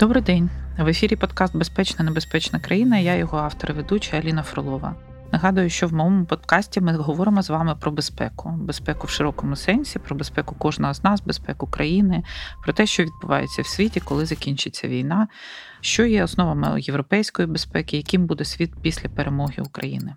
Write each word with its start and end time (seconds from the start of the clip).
Добрий 0.00 0.22
день. 0.22 0.50
В 0.78 0.88
ефірі 0.88 1.16
подкаст 1.16 1.56
Безпечна 1.56 2.04
небезпечна 2.04 2.60
країна. 2.60 2.98
Я 2.98 3.14
його 3.14 3.38
автор 3.38 3.70
і 3.70 3.72
ведуча 3.72 4.16
Аліна 4.16 4.42
Фролова. 4.42 4.94
Нагадую, 5.36 5.70
що 5.70 5.88
в 5.88 5.92
моєму 5.92 6.24
подкасті 6.24 6.80
ми 6.80 6.96
говоримо 6.96 7.42
з 7.42 7.50
вами 7.50 7.76
про 7.80 7.92
безпеку, 7.92 8.50
безпеку 8.50 9.06
в 9.06 9.10
широкому 9.10 9.56
сенсі, 9.56 9.98
про 9.98 10.16
безпеку 10.16 10.54
кожного 10.54 10.94
з 10.94 11.04
нас, 11.04 11.20
безпеку 11.20 11.66
країни, 11.66 12.22
про 12.62 12.72
те, 12.72 12.86
що 12.86 13.02
відбувається 13.02 13.62
в 13.62 13.66
світі, 13.66 14.00
коли 14.00 14.26
закінчиться 14.26 14.88
війна, 14.88 15.28
що 15.80 16.04
є 16.04 16.24
основами 16.24 16.80
європейської 16.80 17.48
безпеки, 17.48 17.96
яким 17.96 18.26
буде 18.26 18.44
світ 18.44 18.72
після 18.82 19.08
перемоги 19.08 19.62
України. 19.66 20.14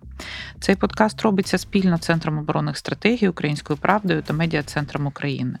Цей 0.60 0.76
подкаст 0.76 1.22
робиться 1.22 1.58
спільно 1.58 1.98
Центром 1.98 2.38
оборонних 2.38 2.76
стратегій 2.76 3.28
Українською 3.28 3.76
правдою 3.76 4.22
та 4.22 4.34
медіа 4.34 4.62
центром 4.62 5.06
України. 5.06 5.58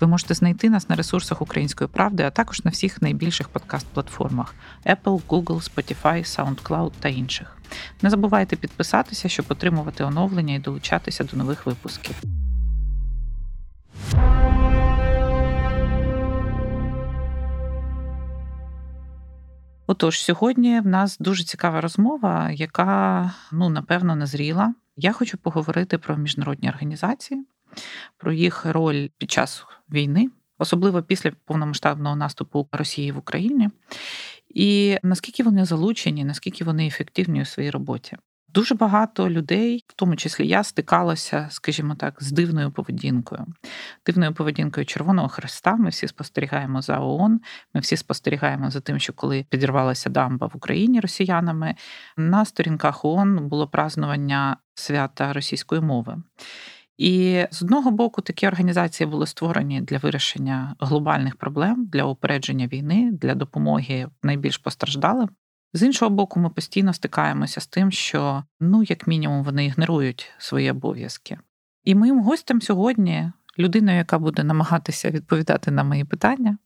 Ви 0.00 0.06
можете 0.06 0.34
знайти 0.34 0.70
нас 0.70 0.88
на 0.88 0.96
ресурсах 0.96 1.42
Української 1.42 1.88
правди, 1.88 2.22
а 2.22 2.30
також 2.30 2.64
на 2.64 2.70
всіх 2.70 3.02
найбільших 3.02 3.48
подкаст-платформах 3.48 4.54
Apple, 4.86 5.20
Google, 5.28 5.74
Spotify, 5.74 6.18
SoundCloud 6.24 6.92
та 7.00 7.08
інших. 7.08 7.55
Не 8.02 8.10
забувайте 8.10 8.56
підписатися, 8.56 9.28
щоб 9.28 9.46
отримувати 9.48 10.04
оновлення 10.04 10.54
і 10.54 10.58
долучатися 10.58 11.24
до 11.24 11.36
нових 11.36 11.66
випусків. 11.66 12.16
Отож, 19.86 20.22
сьогодні 20.22 20.80
в 20.80 20.86
нас 20.86 21.18
дуже 21.18 21.44
цікава 21.44 21.80
розмова, 21.80 22.50
яка 22.50 23.30
ну 23.52 23.68
напевно 23.68 24.16
назріла. 24.16 24.74
Я 24.96 25.12
хочу 25.12 25.38
поговорити 25.38 25.98
про 25.98 26.16
міжнародні 26.16 26.68
організації, 26.68 27.46
про 28.18 28.32
їх 28.32 28.66
роль 28.66 29.08
під 29.18 29.30
час 29.30 29.64
війни, 29.90 30.30
особливо 30.58 31.02
після 31.02 31.32
повномасштабного 31.44 32.16
наступу 32.16 32.68
Росії 32.72 33.12
в 33.12 33.18
Україні, 33.18 33.70
і 34.54 34.98
наскільки 35.02 35.42
вони 35.42 35.64
залучені, 35.64 36.24
наскільки 36.24 36.64
вони 36.64 36.86
ефективні 36.86 37.42
у 37.42 37.44
своїй 37.44 37.70
роботі. 37.70 38.16
Дуже 38.56 38.74
багато 38.74 39.30
людей, 39.30 39.84
в 39.88 39.92
тому 39.92 40.16
числі 40.16 40.46
я, 40.46 40.64
стикалася, 40.64 41.48
скажімо 41.50 41.94
так, 41.94 42.22
з 42.22 42.32
дивною 42.32 42.70
поведінкою, 42.70 43.46
дивною 44.06 44.34
поведінкою 44.34 44.86
Червоного 44.86 45.28
Христа. 45.28 45.76
Ми 45.76 45.88
всі 45.88 46.08
спостерігаємо 46.08 46.82
за 46.82 47.00
ООН, 47.00 47.40
Ми 47.74 47.80
всі 47.80 47.96
спостерігаємо 47.96 48.70
за 48.70 48.80
тим, 48.80 48.98
що 48.98 49.12
коли 49.12 49.46
підірвалася 49.50 50.10
дамба 50.10 50.46
в 50.46 50.56
Україні 50.56 51.00
росіянами, 51.00 51.74
на 52.16 52.44
сторінках 52.44 53.04
ООН 53.04 53.48
було 53.48 53.68
празднування 53.68 54.56
свята 54.74 55.32
російської 55.32 55.80
мови. 55.80 56.16
І 56.98 57.44
з 57.50 57.62
одного 57.62 57.90
боку 57.90 58.22
такі 58.22 58.46
організації 58.46 59.06
були 59.06 59.26
створені 59.26 59.80
для 59.80 59.98
вирішення 59.98 60.76
глобальних 60.80 61.36
проблем, 61.36 61.88
для 61.92 62.04
упередження 62.04 62.66
війни, 62.66 63.10
для 63.12 63.34
допомоги 63.34 64.08
найбільш 64.22 64.58
постраждалим. 64.58 65.28
З 65.72 65.82
іншого 65.82 66.10
боку, 66.10 66.40
ми 66.40 66.50
постійно 66.50 66.92
стикаємося 66.92 67.60
з 67.60 67.66
тим, 67.66 67.90
що 67.90 68.44
ну, 68.60 68.82
як 68.82 69.06
мінімум, 69.06 69.42
вони 69.42 69.66
ігнорують 69.66 70.30
свої 70.38 70.70
обов'язки. 70.70 71.38
І 71.84 71.94
моїм 71.94 72.20
гостем 72.20 72.62
сьогодні, 72.62 73.32
людиною, 73.58 73.98
яка 73.98 74.18
буде 74.18 74.44
намагатися 74.44 75.10
відповідати 75.10 75.70
на 75.70 75.84
мої 75.84 76.04
питання, 76.04 76.58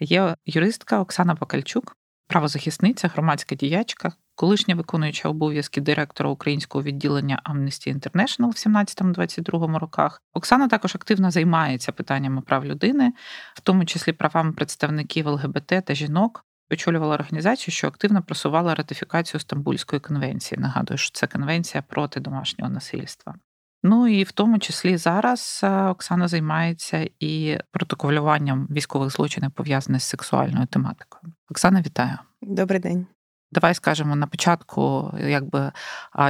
є 0.00 0.36
юристка 0.46 1.00
Оксана 1.00 1.34
Бакальчук, 1.34 1.96
правозахисниця, 2.26 3.08
громадська 3.08 3.54
діячка, 3.54 4.12
колишня 4.34 4.74
виконуюча 4.74 5.28
обов'язки 5.28 5.80
директора 5.80 6.30
українського 6.30 6.84
відділення 6.84 7.42
Amnesty 7.50 7.98
International 7.98 8.46
в 8.46 8.74
17-22 8.74 9.78
роках. 9.78 10.22
Оксана 10.32 10.68
також 10.68 10.94
активно 10.94 11.30
займається 11.30 11.92
питаннями 11.92 12.40
прав 12.40 12.64
людини, 12.64 13.12
в 13.54 13.60
тому 13.60 13.84
числі 13.84 14.12
правами 14.12 14.52
представників 14.52 15.26
ЛГБТ 15.26 15.84
та 15.84 15.94
жінок. 15.94 16.44
Очолювала 16.70 17.14
організацію, 17.14 17.72
що 17.72 17.88
активно 17.88 18.22
просувала 18.22 18.74
ратифікацію 18.74 19.40
Стамбульської 19.40 20.00
конвенції. 20.00 20.60
Нагадую, 20.60 20.98
що 20.98 21.10
це 21.12 21.26
конвенція 21.26 21.82
проти 21.88 22.20
домашнього 22.20 22.70
насильства. 22.70 23.34
Ну 23.82 24.08
і 24.08 24.22
в 24.22 24.32
тому 24.32 24.58
числі 24.58 24.96
зараз 24.96 25.60
е, 25.64 25.82
Оксана 25.82 26.28
займається 26.28 27.08
і 27.20 27.58
протоколюванням 27.70 28.66
військових 28.70 29.10
злочинів 29.10 29.50
пов'язаних 29.50 30.02
з 30.02 30.04
сексуальною 30.04 30.66
тематикою. 30.66 31.32
Оксана, 31.50 31.80
вітаю. 31.80 32.18
Добрий 32.42 32.80
день. 32.80 33.06
Давай 33.54 33.74
скажемо 33.74 34.16
на 34.16 34.26
початку, 34.26 35.14
якби 35.20 35.72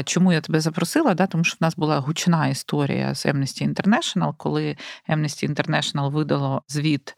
чому 0.04 0.32
я 0.32 0.40
тебе 0.40 0.60
запросила, 0.60 1.14
да? 1.14 1.26
тому 1.26 1.44
що 1.44 1.56
в 1.60 1.62
нас 1.62 1.76
була 1.76 1.98
гучна 1.98 2.48
історія 2.48 3.14
з 3.14 3.26
Amnesty 3.26 3.74
International, 3.74 4.34
коли 4.36 4.76
Amnesty 5.08 5.54
International 5.54 6.10
видало 6.10 6.62
звіт 6.68 7.14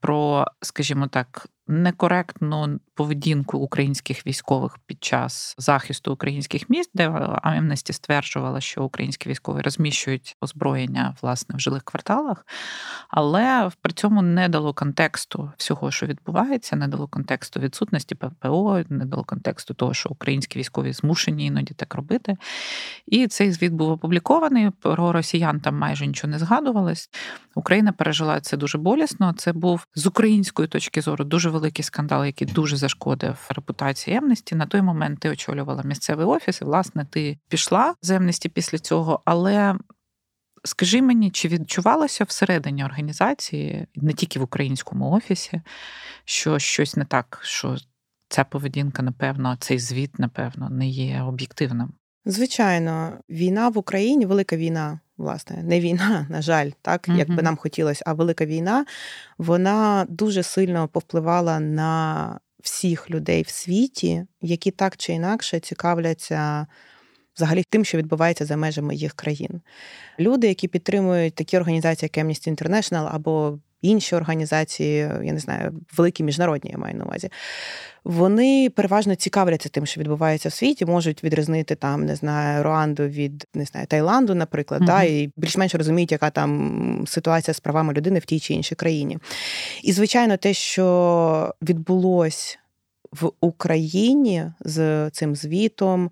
про, 0.00 0.46
скажімо 0.62 1.06
так, 1.06 1.48
некоректну 1.68 2.80
поведінку 2.94 3.58
українських 3.58 4.26
військових 4.26 4.78
під 4.78 5.04
час 5.04 5.54
захисту 5.58 6.12
українських 6.12 6.70
міст, 6.70 6.90
де 6.94 7.08
Амнесті 7.42 7.92
стверджувала, 7.92 8.60
що 8.60 8.84
українські 8.84 9.28
військові 9.28 9.60
розміщують 9.60 10.36
озброєння 10.40 11.14
власне 11.22 11.56
в 11.56 11.60
жилих 11.60 11.82
кварталах, 11.82 12.46
але 13.08 13.70
при 13.82 13.92
цьому 13.92 14.22
не 14.22 14.48
дало 14.48 14.74
контексту 14.74 15.52
всього, 15.56 15.90
що 15.90 16.06
відбувається, 16.06 16.76
не 16.76 16.88
дало 16.88 17.08
контексту 17.08 17.60
відсутності 17.60 18.14
ППО, 18.14 18.82
не 18.88 19.04
дало 19.04 19.24
контексту 19.24 19.74
того, 19.74 19.94
що 19.94 20.08
українські 20.08 20.58
військові 20.58 20.92
змушені 20.92 21.46
іноді 21.46 21.74
так 21.74 21.94
робити. 21.94 22.36
І 23.06 23.26
цей 23.26 23.52
звіт 23.52 23.72
був 23.72 23.90
опублікований. 23.90 24.70
Про 24.70 25.12
росіян 25.12 25.60
там 25.60 25.78
майже 25.78 26.06
нічого 26.06 26.30
не 26.30 26.38
згадувалось. 26.38 27.10
Україна 27.54 27.92
пережила 27.92 28.40
це 28.40 28.56
дуже 28.56 28.78
болісно. 28.78 29.32
Це 29.32 29.52
був 29.52 29.85
з 29.94 30.06
української 30.06 30.68
точки 30.68 31.00
зору 31.00 31.24
дуже 31.24 31.50
великий 31.50 31.84
скандал, 31.84 32.24
який 32.24 32.48
дуже 32.48 32.76
зашкодив 32.76 33.46
репутації 33.48 34.16
Емнесті. 34.16 34.54
На 34.54 34.66
той 34.66 34.82
момент 34.82 35.20
ти 35.20 35.30
очолювала 35.30 35.82
місцевий 35.82 36.26
офіс, 36.26 36.60
і 36.60 36.64
власне 36.64 37.06
ти 37.10 37.38
пішла 37.48 37.94
з 38.02 38.10
Емнесті 38.10 38.48
після 38.48 38.78
цього. 38.78 39.22
Але 39.24 39.76
скажи 40.64 41.02
мені, 41.02 41.30
чи 41.30 41.48
відчувалося 41.48 42.24
всередині 42.24 42.84
організації, 42.84 43.86
не 43.94 44.12
тільки 44.12 44.38
в 44.38 44.42
українському 44.42 45.10
офісі, 45.10 45.62
що 46.24 46.58
щось 46.58 46.96
не 46.96 47.04
так, 47.04 47.40
що 47.42 47.76
ця 48.28 48.44
поведінка, 48.44 49.02
напевно, 49.02 49.56
цей 49.60 49.78
звіт, 49.78 50.18
напевно, 50.18 50.70
не 50.70 50.88
є 50.88 51.22
об'єктивним? 51.22 51.92
Звичайно, 52.24 53.12
війна 53.30 53.68
в 53.68 53.78
Україні, 53.78 54.26
велика 54.26 54.56
війна 54.56 55.00
власне, 55.18 55.62
не 55.62 55.80
війна, 55.80 56.26
на 56.30 56.42
жаль, 56.42 56.70
так 56.82 57.08
як 57.08 57.30
би 57.30 57.42
нам 57.42 57.56
хотілося, 57.56 58.02
а 58.06 58.12
велика 58.12 58.46
війна, 58.46 58.86
вона 59.38 60.06
дуже 60.08 60.42
сильно 60.42 60.88
повпливала 60.88 61.60
на 61.60 62.40
всіх 62.62 63.10
людей 63.10 63.42
в 63.42 63.48
світі, 63.48 64.26
які 64.40 64.70
так 64.70 64.96
чи 64.96 65.12
інакше 65.12 65.60
цікавляться. 65.60 66.66
Взагалі 67.36 67.64
тим, 67.70 67.84
що 67.84 67.98
відбувається 67.98 68.44
за 68.44 68.56
межами 68.56 68.94
їх 68.94 69.12
країн. 69.12 69.60
Люди, 70.18 70.48
які 70.48 70.68
підтримують 70.68 71.34
такі 71.34 71.56
організації, 71.56 72.10
як 72.14 72.26
Amnesty 72.26 72.50
International 72.54 73.08
або 73.12 73.58
інші 73.86 74.16
організації, 74.16 74.96
я 75.22 75.32
не 75.32 75.38
знаю, 75.38 75.72
великі 75.96 76.24
міжнародні, 76.24 76.70
я 76.70 76.78
маю 76.78 76.94
на 76.94 77.04
увазі, 77.04 77.30
вони 78.04 78.70
переважно 78.70 79.14
цікавляться 79.14 79.68
тим, 79.68 79.86
що 79.86 80.00
відбувається 80.00 80.48
в 80.48 80.52
світі, 80.52 80.84
можуть 80.84 81.24
відрізнити 81.24 81.74
там, 81.74 82.06
не 82.06 82.16
знаю, 82.16 82.62
Руанду 82.62 83.02
від 83.02 83.46
не 83.54 83.64
знаю, 83.64 83.86
Таїланду, 83.86 84.34
наприклад, 84.34 84.82
mm-hmm. 84.82 84.86
да, 84.86 85.02
і 85.02 85.30
більш-менш 85.36 85.74
розуміють, 85.74 86.12
яка 86.12 86.30
там 86.30 87.04
ситуація 87.06 87.54
з 87.54 87.60
правами 87.60 87.92
людини 87.92 88.18
в 88.18 88.24
тій 88.24 88.40
чи 88.40 88.54
іншій 88.54 88.74
країні. 88.74 89.18
І, 89.82 89.92
звичайно, 89.92 90.36
те, 90.36 90.54
що 90.54 91.54
відбулось 91.62 92.58
в 93.12 93.30
Україні 93.40 94.44
з 94.60 95.10
цим 95.10 95.36
звітом. 95.36 96.10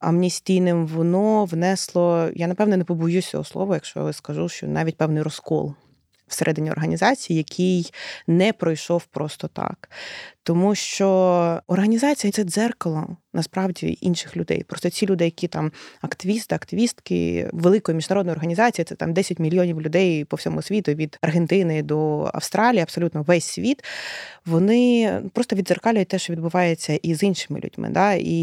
Амністійним 0.00 0.86
воно 0.86 1.44
внесло, 1.44 2.28
я 2.34 2.46
напевне 2.46 2.76
не 2.76 2.84
побоюсь 2.84 3.26
цього 3.26 3.44
слова, 3.44 3.74
якщо 3.74 4.12
скажу, 4.12 4.48
що 4.48 4.66
навіть 4.66 4.96
певний 4.96 5.22
розкол 5.22 5.74
всередині 6.32 6.70
організації, 6.70 7.36
який 7.36 7.92
не 8.26 8.52
пройшов 8.52 9.04
просто 9.04 9.48
так. 9.48 9.90
Тому 10.42 10.74
що 10.74 11.08
організація 11.66 12.30
це 12.32 12.44
дзеркало 12.44 13.16
насправді 13.32 13.98
інших 14.00 14.36
людей. 14.36 14.64
Просто 14.66 14.90
ці 14.90 15.06
люди, 15.06 15.24
які 15.24 15.48
там 15.48 15.72
активісти, 16.00 16.54
активістки 16.54 17.48
великої 17.52 17.96
міжнародної 17.96 18.34
організації, 18.34 18.84
це 18.84 18.94
там 18.94 19.12
10 19.12 19.38
мільйонів 19.38 19.80
людей 19.80 20.24
по 20.24 20.36
всьому 20.36 20.62
світу, 20.62 20.92
від 20.92 21.18
Аргентини 21.20 21.82
до 21.82 22.30
Австралії, 22.34 22.82
абсолютно 22.82 23.22
весь 23.22 23.44
світ. 23.44 23.84
Вони 24.46 25.12
просто 25.32 25.56
віддзеркалюють 25.56 26.08
те, 26.08 26.18
що 26.18 26.32
відбувається 26.32 26.98
і 27.02 27.14
з 27.14 27.22
іншими 27.22 27.60
людьми. 27.64 27.88
Да? 27.90 28.12
І 28.12 28.34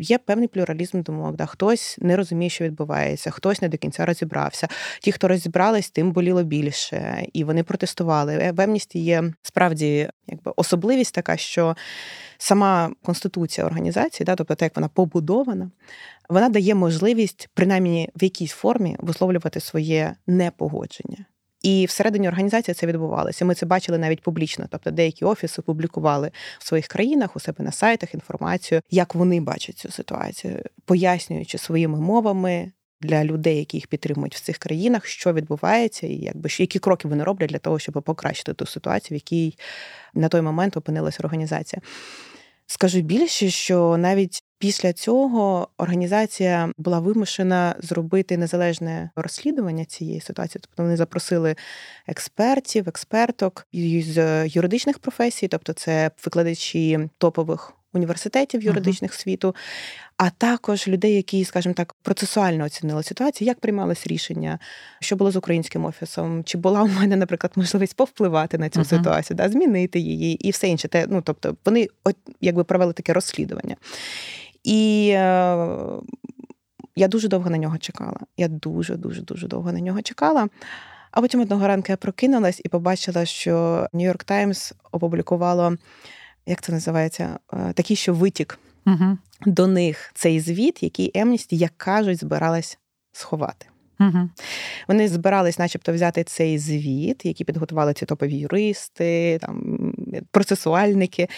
є 0.00 0.18
певний 0.18 0.48
плюралізм 0.48 1.02
думок. 1.02 1.36
Да? 1.36 1.46
Хтось 1.46 1.98
не 2.00 2.16
розуміє, 2.16 2.50
що 2.50 2.64
відбувається, 2.64 3.30
хтось 3.30 3.62
не 3.62 3.68
до 3.68 3.76
кінця 3.76 4.06
розібрався. 4.06 4.68
Ті, 5.00 5.12
хто 5.12 5.28
розібрались, 5.28 5.90
тим 5.90 6.12
боліло 6.12 6.42
більше, 6.42 7.26
і 7.32 7.44
вони 7.44 7.62
протестували. 7.62 8.52
В 8.52 8.60
Емністі 8.60 8.98
є 8.98 9.24
справді 9.42 10.08
якби 10.26 10.52
особливість 10.56 11.14
така, 11.14 11.36
що 11.36 11.76
сама 12.38 12.90
конституція 13.02 13.66
організації, 13.66 14.24
да, 14.24 14.36
тобто 14.36 14.54
те, 14.54 14.64
як 14.64 14.76
вона 14.76 14.88
побудована, 14.88 15.70
вона 16.28 16.48
дає 16.48 16.74
можливість, 16.74 17.48
принаймні 17.54 18.10
в 18.16 18.24
якійсь 18.24 18.52
формі, 18.52 18.96
висловлювати 19.00 19.60
своє 19.60 20.14
непогодження. 20.26 21.26
І 21.62 21.86
всередині 21.86 22.28
організації 22.28 22.74
це 22.74 22.86
відбувалося. 22.86 23.44
Ми 23.44 23.54
це 23.54 23.66
бачили 23.66 23.98
навіть 23.98 24.22
публічно. 24.22 24.66
Тобто 24.70 24.90
деякі 24.90 25.24
офіси 25.24 25.62
публікували 25.62 26.30
в 26.58 26.66
своїх 26.66 26.86
країнах 26.86 27.36
у 27.36 27.40
себе 27.40 27.64
на 27.64 27.72
сайтах 27.72 28.14
інформацію, 28.14 28.80
як 28.90 29.14
вони 29.14 29.40
бачать 29.40 29.78
цю 29.78 29.90
ситуацію, 29.90 30.62
пояснюючи 30.84 31.58
своїми 31.58 32.00
мовами. 32.00 32.72
Для 33.00 33.24
людей, 33.24 33.58
які 33.58 33.76
їх 33.76 33.86
підтримують 33.86 34.34
в 34.34 34.40
цих 34.40 34.58
країнах, 34.58 35.06
що 35.06 35.32
відбувається, 35.32 36.06
і 36.06 36.14
якби 36.14 36.48
які 36.58 36.78
кроки 36.78 37.08
вони 37.08 37.24
роблять 37.24 37.50
для 37.50 37.58
того, 37.58 37.78
щоб 37.78 38.02
покращити 38.02 38.54
ту 38.54 38.66
ситуацію, 38.66 39.16
в 39.16 39.18
якій 39.18 39.58
на 40.14 40.28
той 40.28 40.40
момент 40.40 40.76
опинилася 40.76 41.22
організація. 41.24 41.82
Скажу 42.66 43.00
більше, 43.00 43.50
що 43.50 43.96
навіть 43.96 44.42
після 44.58 44.92
цього 44.92 45.68
організація 45.78 46.72
була 46.78 47.00
вимушена 47.00 47.76
зробити 47.78 48.36
незалежне 48.36 49.10
розслідування 49.16 49.84
цієї 49.84 50.20
ситуації. 50.20 50.62
Тобто 50.62 50.82
вони 50.82 50.96
запросили 50.96 51.56
експертів, 52.06 52.88
експерток 52.88 53.66
з 53.72 54.46
юридичних 54.46 54.98
професій, 54.98 55.48
тобто 55.48 55.72
це 55.72 56.10
викладачі 56.24 57.08
топових 57.18 57.72
університетів 57.96 58.62
юридичних 58.62 59.12
uh-huh. 59.12 59.22
світу, 59.22 59.54
а 60.16 60.30
також 60.30 60.88
людей, 60.88 61.14
які, 61.14 61.44
скажімо 61.44 61.74
так, 61.74 61.94
процесуально 62.02 62.64
оцінили 62.64 63.02
ситуацію, 63.02 63.46
як 63.46 63.60
приймалось 63.60 64.06
рішення, 64.06 64.58
що 65.00 65.16
було 65.16 65.30
з 65.30 65.36
українським 65.36 65.84
офісом, 65.84 66.44
чи 66.44 66.58
була 66.58 66.82
у 66.82 66.88
мене, 66.88 67.16
наприклад, 67.16 67.52
можливість 67.56 67.96
повпливати 67.96 68.58
на 68.58 68.68
цю 68.68 68.80
uh-huh. 68.80 68.84
ситуацію, 68.84 69.36
да, 69.36 69.48
змінити 69.48 69.98
її 69.98 70.48
і 70.48 70.50
все 70.50 70.68
інше. 70.68 70.88
Те, 70.88 71.06
ну 71.08 71.22
тобто, 71.22 71.56
вони 71.64 71.88
от, 72.04 72.16
якби 72.40 72.64
провели 72.64 72.92
таке 72.92 73.12
розслідування. 73.12 73.76
І 74.64 75.10
е, 75.14 75.56
я 76.96 77.08
дуже 77.08 77.28
довго 77.28 77.50
на 77.50 77.58
нього 77.58 77.78
чекала. 77.78 78.20
Я 78.36 78.48
дуже, 78.48 78.96
дуже, 78.96 79.22
дуже 79.22 79.48
довго 79.48 79.72
на 79.72 79.80
нього 79.80 80.02
чекала. 80.02 80.48
А 81.10 81.20
потім 81.20 81.40
одного 81.40 81.68
ранку 81.68 81.86
я 81.88 81.96
прокинулась 81.96 82.60
і 82.64 82.68
побачила, 82.68 83.24
що 83.24 83.86
Нью-Йорк 83.92 84.24
Таймс 84.24 84.72
опублікувало, 84.92 85.76
як 86.46 86.60
це 86.60 86.72
називається, 86.72 87.38
е, 87.52 87.72
такий, 87.72 87.96
що 87.96 88.14
витік 88.14 88.58
угу. 88.86 89.18
до 89.46 89.66
них 89.66 90.10
цей 90.14 90.40
звіт, 90.40 90.82
який 90.82 91.10
Емністі, 91.14 91.56
як 91.56 91.72
кажуть, 91.76 92.20
збиралась 92.20 92.78
сховати. 93.12 93.66
Угу. 94.00 94.30
Вони 94.88 95.08
збирались, 95.08 95.58
начебто, 95.58 95.92
взяти 95.92 96.24
цей 96.24 96.58
звіт, 96.58 97.24
який 97.24 97.46
підготували 97.46 97.94
ці 97.94 98.06
топові 98.06 98.38
юристи, 98.38 99.38
там 99.40 99.92
процесуальники, 100.30 101.28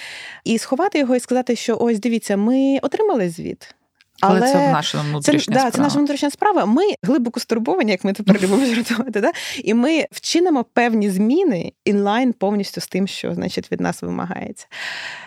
і 0.45 0.59
сховати 0.59 0.99
його 0.99 1.17
і 1.17 1.21
сказати, 1.21 1.57
що 1.57 1.79
ось 1.81 2.01
дивіться, 2.01 2.37
ми 2.37 2.79
отримали 2.83 3.31
звіт. 3.31 3.75
Але, 4.21 4.41
Але 4.41 4.53
це 4.53 4.73
наша 4.73 5.01
внутрішня 5.01 5.39
це, 5.39 5.45
справа. 5.45 5.65
Да, 5.65 5.77
це 5.77 5.83
наша 5.83 5.99
внутрішня 5.99 6.31
справа. 6.31 6.67
Ми 6.67 6.83
глибоко 7.03 7.41
стурбовані, 7.41 7.91
як 7.91 8.05
ми 8.05 8.13
тепер 8.13 8.41
любимо 8.43 8.67
жартувати. 8.67 9.21
Да? 9.21 9.33
І 9.65 9.75
ми 9.75 10.07
вчинимо 10.11 10.65
певні 10.65 11.11
зміни 11.11 11.73
інлайн 11.85 12.33
повністю 12.33 12.81
з 12.81 12.87
тим, 12.87 13.07
що 13.07 13.35
значить 13.35 13.73
від 13.73 13.81
нас 13.81 14.03
вимагається. 14.03 14.67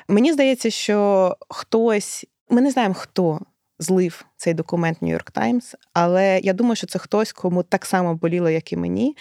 Мені 0.07 0.33
здається, 0.33 0.69
що 0.69 1.35
хтось, 1.49 2.25
ми 2.49 2.61
не 2.61 2.71
знаємо 2.71 2.93
хто 2.93 3.39
злив 3.81 4.25
цей 4.37 4.53
документ 4.53 5.01
Нью-Йорк 5.01 5.31
Таймс, 5.31 5.75
але 5.93 6.39
я 6.43 6.53
думаю, 6.53 6.75
що 6.75 6.87
це 6.87 6.99
хтось, 6.99 7.31
кому 7.31 7.63
так 7.63 7.85
само 7.85 8.15
боліло, 8.15 8.49
як 8.49 8.73
і 8.73 8.77
мені. 8.77 9.17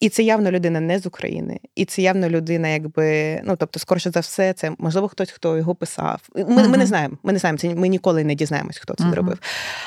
І 0.00 0.08
це 0.08 0.22
явно 0.22 0.50
людина 0.50 0.80
не 0.80 0.98
з 0.98 1.06
України. 1.06 1.60
І 1.74 1.84
це 1.84 2.02
явно 2.02 2.28
людина, 2.28 2.68
якби, 2.68 3.40
ну 3.44 3.56
тобто, 3.56 3.78
скоріше 3.80 4.10
за 4.10 4.20
все, 4.20 4.52
це 4.52 4.72
можливо 4.78 5.08
хтось, 5.08 5.30
хто 5.30 5.56
його 5.56 5.74
писав. 5.74 6.20
Ми 6.34 6.42
uh-huh. 6.42 6.68
ми 6.68 6.78
не 6.78 6.86
знаємо. 6.86 7.18
Ми 7.22 7.32
не 7.32 7.38
знаємо, 7.38 7.58
це 7.58 7.74
ми 7.74 7.88
ніколи 7.88 8.24
не 8.24 8.34
дізнаємось, 8.34 8.78
хто 8.78 8.94
це 8.94 9.04
uh-huh. 9.04 9.10
зробив. 9.10 9.38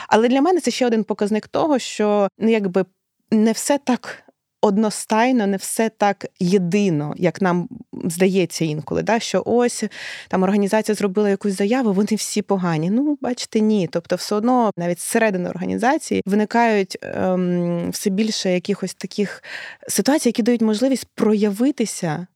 Але 0.07 0.27
для 0.27 0.41
мене 0.41 0.59
це 0.59 0.71
ще 0.71 0.87
один 0.87 1.03
показник 1.03 1.47
того, 1.47 1.79
що 1.79 2.27
ну, 2.39 2.49
якби 2.49 2.85
не 3.31 3.51
все 3.51 3.77
так 3.77 4.23
одностайно 4.61 5.47
не 5.47 5.57
все 5.57 5.89
так 5.89 6.25
єдино, 6.39 7.13
як 7.17 7.41
нам 7.41 7.69
здається 8.03 8.65
інколи. 8.65 9.03
Да? 9.03 9.19
Що 9.19 9.43
ось 9.45 9.83
там 10.27 10.43
організація 10.43 10.95
зробила 10.95 11.29
якусь 11.29 11.57
заяву, 11.57 11.93
вони 11.93 12.09
всі 12.11 12.41
погані. 12.41 12.89
Ну, 12.89 13.17
бачите, 13.21 13.59
ні. 13.59 13.89
Тобто, 13.91 14.15
все 14.15 14.35
одно 14.35 14.71
навіть 14.77 14.99
зсередини 14.99 15.49
організації 15.49 16.21
виникають 16.25 16.97
ем, 17.01 17.89
все 17.89 18.09
більше 18.09 18.53
якихось 18.53 18.93
таких 18.93 19.43
ситуацій, 19.87 20.29
які 20.29 20.43
дають 20.43 20.61
можливість 20.61 21.07
проявитися 21.15 22.27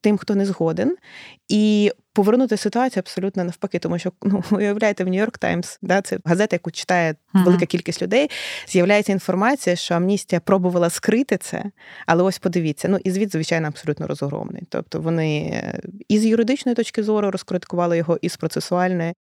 тим, 0.00 0.18
хто 0.18 0.34
не 0.34 0.46
згоден, 0.46 0.96
і 1.48 1.92
повернути 2.20 2.56
ситуацію 2.56 3.00
абсолютно 3.00 3.44
навпаки, 3.44 3.78
тому 3.78 3.98
що 3.98 4.12
ну 4.22 4.44
уявляєте, 4.50 5.04
в 5.04 5.08
Нью-Йорк 5.08 5.38
Таймс, 5.38 5.78
да, 5.82 6.02
це 6.02 6.18
газета, 6.24 6.56
яку 6.56 6.70
читає 6.70 7.14
велика 7.34 7.66
кількість 7.66 8.02
людей. 8.02 8.30
З'являється 8.68 9.12
інформація, 9.12 9.76
що 9.76 9.94
амністія 9.94 10.40
пробувала 10.40 10.90
скрити 10.90 11.36
це, 11.36 11.64
але 12.06 12.22
ось 12.22 12.38
подивіться. 12.38 12.88
Ну 12.88 12.98
і 13.04 13.10
звіт, 13.10 13.32
звичайно, 13.32 13.68
абсолютно 13.68 14.06
розгромний. 14.06 14.62
Тобто 14.68 15.00
вони 15.00 15.38
е, 15.38 15.80
і 16.08 16.18
з 16.18 16.26
юридичної 16.26 16.76
точки 16.76 17.02
зору 17.02 17.30
розкритикували 17.30 17.96
його, 17.96 18.18
і 18.22 18.28
з 18.28 18.36
процесуальної. 18.36 19.14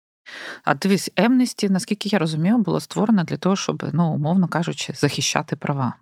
А 0.64 0.74
дивись, 0.74 1.10
Емнесті, 1.16 1.68
наскільки 1.68 2.08
я 2.08 2.18
розумію, 2.18 2.58
було 2.58 2.80
створена 2.80 3.24
для 3.24 3.36
того, 3.36 3.56
щоб, 3.56 3.84
ну, 3.92 4.14
умовно 4.14 4.48
кажучи, 4.48 4.92
захищати 4.92 5.56
права. 5.56 5.94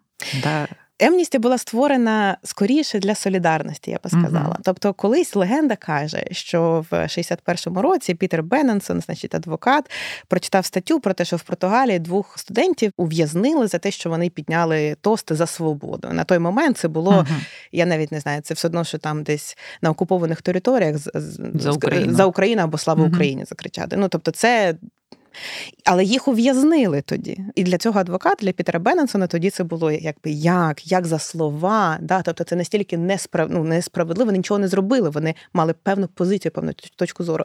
Да. 0.42 0.68
Емністі 0.98 1.38
була 1.38 1.58
створена 1.58 2.36
скоріше 2.42 2.98
для 2.98 3.14
солідарності, 3.14 3.90
я 3.90 3.98
би 4.04 4.10
сказала. 4.10 4.54
uh 4.54 4.60
Тобто, 4.62 4.94
колись 4.94 5.36
легенда 5.36 5.76
каже, 5.76 6.24
що 6.30 6.84
в 6.90 6.94
61-му 6.94 7.82
році 7.82 8.14
Пітер 8.14 8.42
Бенненсон, 8.42 9.00
значить 9.00 9.34
адвокат, 9.34 9.90
прочитав 10.28 10.64
статтю 10.64 11.00
про 11.00 11.14
те, 11.14 11.24
що 11.24 11.36
в 11.36 11.42
Португалії 11.42 11.98
двох 11.98 12.38
студентів 12.38 12.92
ув'язнили 12.96 13.66
за 13.66 13.78
те, 13.78 13.90
що 13.90 14.10
вони 14.10 14.30
підняли 14.30 14.96
тости 15.00 15.34
за 15.34 15.46
свободу. 15.46 16.08
На 16.12 16.24
той 16.24 16.38
момент 16.38 16.78
це 16.78 16.88
було, 16.88 17.12
uh 17.12 17.26
я 17.72 17.86
навіть 17.86 18.12
не 18.12 18.20
знаю, 18.20 18.40
це 18.40 18.54
все 18.54 18.68
одно, 18.68 18.84
що 18.84 18.98
там 18.98 19.22
десь 19.22 19.56
на 19.82 19.90
окупованих 19.90 20.42
територіях 20.42 20.96
за 21.54 21.72
Україну, 21.72 22.14
за 22.14 22.24
Україну 22.24 22.62
або 22.62 22.78
слава 22.78 23.04
uh 23.04 23.08
Україні 23.08 23.44
закричати. 23.44 23.96
Ну 23.96 24.08
тобто, 24.08 24.30
це 24.30 24.74
але 25.84 26.04
їх 26.04 26.28
ув'язнили 26.28 27.02
тоді. 27.02 27.38
І 27.54 27.64
для 27.64 27.78
цього 27.78 28.00
адвоката, 28.00 28.44
для 28.44 28.52
Пітера 28.52 28.78
Бенненсона, 28.78 29.26
тоді 29.26 29.50
це 29.50 29.64
було 29.64 29.90
якби 29.90 30.30
як, 30.30 30.92
як 30.92 31.06
за 31.06 31.18
слова. 31.18 31.98
Да? 32.00 32.22
Тобто 32.22 32.44
це 32.44 32.56
настільки 32.56 32.96
несправ... 32.96 33.48
ну, 33.50 33.64
несправедливо, 33.64 34.32
нічого 34.32 34.58
не 34.58 34.68
зробили. 34.68 35.10
Вони 35.10 35.34
мали 35.52 35.74
певну 35.82 36.08
позицію, 36.08 36.52
певну 36.52 36.72
точку 36.96 37.24
зору. 37.24 37.44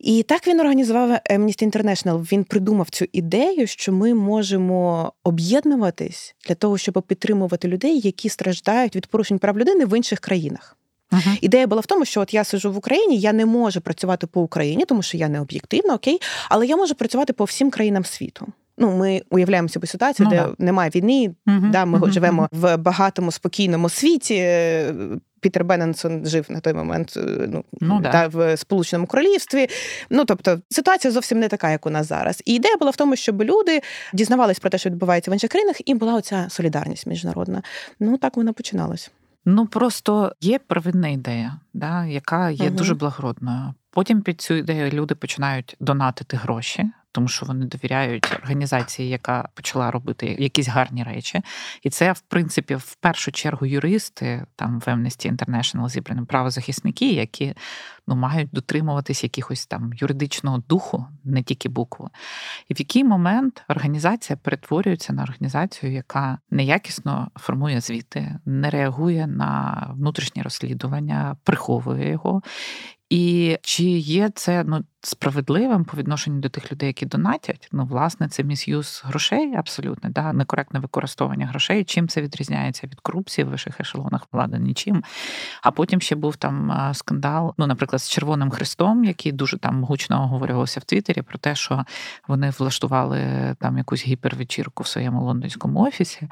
І 0.00 0.22
так 0.22 0.46
він 0.46 0.60
організував 0.60 1.10
Amnesty 1.10 1.70
International. 1.70 2.32
Він 2.32 2.44
придумав 2.44 2.90
цю 2.90 3.06
ідею, 3.12 3.66
що 3.66 3.92
ми 3.92 4.14
можемо 4.14 5.12
об'єднуватись 5.24 6.34
для 6.48 6.54
того, 6.54 6.78
щоб 6.78 7.02
підтримувати 7.02 7.68
людей, 7.68 8.00
які 8.00 8.28
страждають 8.28 8.96
від 8.96 9.06
порушень 9.06 9.38
прав 9.38 9.58
людини 9.58 9.84
в 9.84 9.96
інших 9.96 10.20
країнах. 10.20 10.76
Uh-huh. 11.12 11.38
Ідея 11.40 11.66
була 11.66 11.80
в 11.80 11.86
тому, 11.86 12.04
що 12.04 12.20
от 12.20 12.34
я 12.34 12.44
сижу 12.44 12.72
в 12.72 12.76
Україні, 12.76 13.18
я 13.18 13.32
не 13.32 13.46
можу 13.46 13.80
працювати 13.80 14.26
по 14.26 14.40
Україні, 14.40 14.84
тому 14.84 15.02
що 15.02 15.16
я 15.16 15.28
не 15.28 15.40
об'єктивна, 15.40 15.94
окей, 15.94 16.20
але 16.48 16.66
я 16.66 16.76
можу 16.76 16.94
працювати 16.94 17.32
по 17.32 17.44
всім 17.44 17.70
країнам 17.70 18.04
світу. 18.04 18.46
Ну, 18.78 18.90
ми 18.96 19.22
уявляємо 19.30 19.68
собі 19.68 19.86
ситуацію, 19.86 20.28
ну, 20.30 20.36
де 20.36 20.36
да. 20.36 20.64
немає 20.64 20.90
війни. 20.94 21.34
Uh-huh. 21.46 21.70
Да, 21.70 21.84
Ми 21.84 21.98
uh-huh. 21.98 22.10
живемо 22.10 22.48
в 22.52 22.76
багатому 22.76 23.32
спокійному 23.32 23.88
світі. 23.88 24.46
Пітер 25.40 25.64
Бенненсон 25.64 26.26
жив 26.26 26.46
на 26.48 26.60
той 26.60 26.72
момент 26.72 27.12
ну, 27.48 27.64
ну 27.80 28.00
да. 28.00 28.26
в 28.26 28.56
Сполученому 28.56 29.06
Королівстві. 29.06 29.68
Ну 30.10 30.24
тобто 30.24 30.60
ситуація 30.70 31.12
зовсім 31.12 31.40
не 31.40 31.48
така, 31.48 31.70
як 31.70 31.86
у 31.86 31.90
нас 31.90 32.08
зараз. 32.08 32.42
І 32.44 32.54
ідея 32.54 32.76
була 32.76 32.90
в 32.90 32.96
тому, 32.96 33.16
щоб 33.16 33.42
люди 33.42 33.80
дізнавались 34.12 34.58
про 34.58 34.70
те, 34.70 34.78
що 34.78 34.90
відбувається 34.90 35.30
в 35.30 35.34
інших 35.34 35.50
країнах, 35.50 35.76
і 35.84 35.94
була 35.94 36.14
оця 36.14 36.46
солідарність 36.50 37.06
міжнародна. 37.06 37.62
Ну 38.00 38.16
так 38.16 38.36
вона 38.36 38.52
починалась. 38.52 39.10
Ну 39.44 39.66
просто 39.66 40.32
є 40.40 40.58
первинна 40.58 41.08
ідея, 41.08 41.60
да, 41.74 42.06
яка 42.06 42.50
є 42.50 42.66
угу. 42.66 42.76
дуже 42.76 42.94
благородною. 42.94 43.74
Потім 43.90 44.22
під 44.22 44.40
цю 44.40 44.54
ідею 44.54 44.90
люди 44.90 45.14
починають 45.14 45.76
донатити 45.80 46.36
гроші 46.36 46.90
тому 47.12 47.28
що 47.28 47.46
вони 47.46 47.66
довіряють 47.66 48.32
організації, 48.42 49.08
яка 49.08 49.48
почала 49.54 49.90
робити 49.90 50.36
якісь 50.38 50.68
гарні 50.68 51.02
речі. 51.02 51.40
І 51.82 51.90
це, 51.90 52.12
в 52.12 52.20
принципі, 52.20 52.74
в 52.74 52.94
першу 52.94 53.32
чергу 53.32 53.66
юристи 53.66 54.44
там 54.56 54.80
в 54.80 54.82
Amnesty 54.82 55.36
International 55.36 55.88
зібрані 55.88 56.26
правозахисники, 56.26 57.12
які 57.12 57.54
ну, 58.06 58.16
мають 58.16 58.50
дотримуватись 58.52 59.22
якихось 59.22 59.66
там 59.66 59.90
юридичного 59.94 60.62
духу, 60.68 61.06
не 61.24 61.42
тільки 61.42 61.68
букву. 61.68 62.10
І 62.68 62.74
в 62.74 62.78
який 62.78 63.04
момент 63.04 63.62
організація 63.68 64.36
перетворюється 64.36 65.12
на 65.12 65.22
організацію, 65.22 65.92
яка 65.92 66.38
неякісно 66.50 67.30
формує 67.36 67.80
звіти, 67.80 68.38
не 68.44 68.70
реагує 68.70 69.26
на 69.26 69.86
внутрішнє 69.96 70.42
розслідування, 70.42 71.36
приховує 71.44 72.10
його. 72.10 72.42
І 73.10 73.56
чи 73.62 73.84
є 73.84 74.30
це 74.34 74.64
ну 74.64 74.84
справедливим 75.02 75.84
по 75.84 75.96
відношенню 75.96 76.40
до 76.40 76.48
тих 76.48 76.72
людей, 76.72 76.86
які 76.86 77.06
донатять? 77.06 77.68
Ну, 77.72 77.86
власне, 77.86 78.28
це 78.28 78.44
міс'юз 78.44 79.02
грошей, 79.04 79.54
абсолютно, 79.56 80.10
да, 80.10 80.32
некоректне 80.32 80.80
використовування 80.80 81.46
грошей. 81.46 81.84
Чим 81.84 82.08
це 82.08 82.22
відрізняється 82.22 82.86
від 82.86 83.00
корупції 83.00 83.44
в 83.44 83.48
вищих 83.48 83.80
ешелонах 83.80 84.26
влади? 84.32 84.58
Нічим. 84.58 85.04
А 85.62 85.70
потім 85.70 86.00
ще 86.00 86.16
був 86.16 86.36
там 86.36 86.90
скандал, 86.94 87.54
ну, 87.58 87.66
наприклад, 87.66 88.02
з 88.02 88.10
Червоним 88.10 88.50
Христом, 88.50 89.04
який 89.04 89.32
дуже 89.32 89.58
там 89.58 89.84
гучно 89.84 90.22
оговорювався 90.22 90.80
в 90.80 90.84
Твіттері 90.84 91.22
про 91.22 91.38
те, 91.38 91.54
що 91.54 91.84
вони 92.28 92.50
влаштували 92.58 93.20
там 93.60 93.78
якусь 93.78 94.06
гіпервечірку 94.06 94.82
в 94.82 94.86
своєму 94.86 95.24
лондонському 95.24 95.80
офісі. 95.80 96.28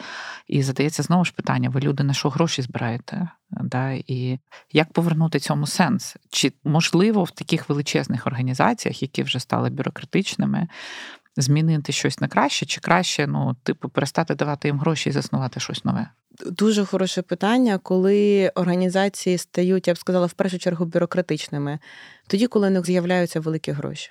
І 0.47 0.63
задається 0.63 1.03
знову 1.03 1.25
ж 1.25 1.33
питання: 1.33 1.69
ви 1.71 1.81
люди 1.81 2.03
на 2.03 2.13
що 2.13 2.29
гроші 2.29 2.63
збираєте? 2.63 3.29
Да, 3.51 3.91
І 3.91 4.39
як 4.73 4.93
повернути 4.93 5.39
цьому 5.39 5.67
сенс? 5.67 6.17
Чи 6.31 6.53
можливо 6.69 7.25
в 7.25 7.31
таких 7.31 7.69
величезних 7.69 8.27
організаціях, 8.27 9.03
які 9.03 9.23
вже 9.23 9.41
стали 9.41 9.71
бюрократичними, 9.71 10.69
змінити 11.37 11.93
щось 11.93 12.21
на 12.21 12.29
краще, 12.29 12.67
чи 12.67 12.81
краще, 12.81 13.27
ну, 13.27 13.57
типу, 13.63 13.89
перестати 13.89 14.35
давати 14.35 14.69
їм 14.69 14.79
гроші 14.79 15.09
і 15.09 15.13
заснувати 15.13 15.61
щось 15.61 15.85
нове? 15.85 16.11
Дуже 16.47 16.85
хороше 16.85 17.23
питання, 17.23 17.79
коли 17.79 18.53
організації 18.55 19.39
стають, 19.39 19.89
я 19.89 19.95
б 19.95 19.99
сказала, 19.99 20.27
в 20.27 20.33
першу 20.33 20.59
чергу 20.59 20.85
бюрократичними, 20.85 21.79
тоді, 22.27 22.47
коли 22.47 22.69
у 22.69 22.71
них 22.71 22.87
з'являються 22.87 23.41
великі 23.41 23.73
гроші. 23.73 24.11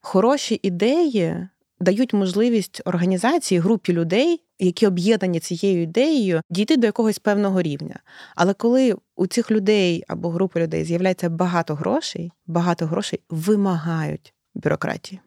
Хороші 0.00 0.60
ідеї 0.62 1.48
дають 1.80 2.12
можливість 2.12 2.82
організації, 2.84 3.60
групі 3.60 3.92
людей, 3.92 4.42
які 4.58 4.86
об'єднані 4.86 5.40
цією 5.40 5.82
ідеєю, 5.82 6.42
дійти 6.50 6.76
до 6.76 6.86
якогось 6.86 7.18
певного 7.18 7.62
рівня. 7.62 7.98
Але 8.36 8.54
коли 8.54 8.96
у 9.16 9.26
цих 9.26 9.50
людей 9.50 10.04
або 10.08 10.30
групи 10.30 10.60
людей 10.60 10.84
з'являється 10.84 11.28
багато 11.28 11.74
грошей, 11.74 12.32
багато 12.46 12.86
грошей 12.86 13.20
вимагають 13.30 14.34
бюрократії. 14.54 15.20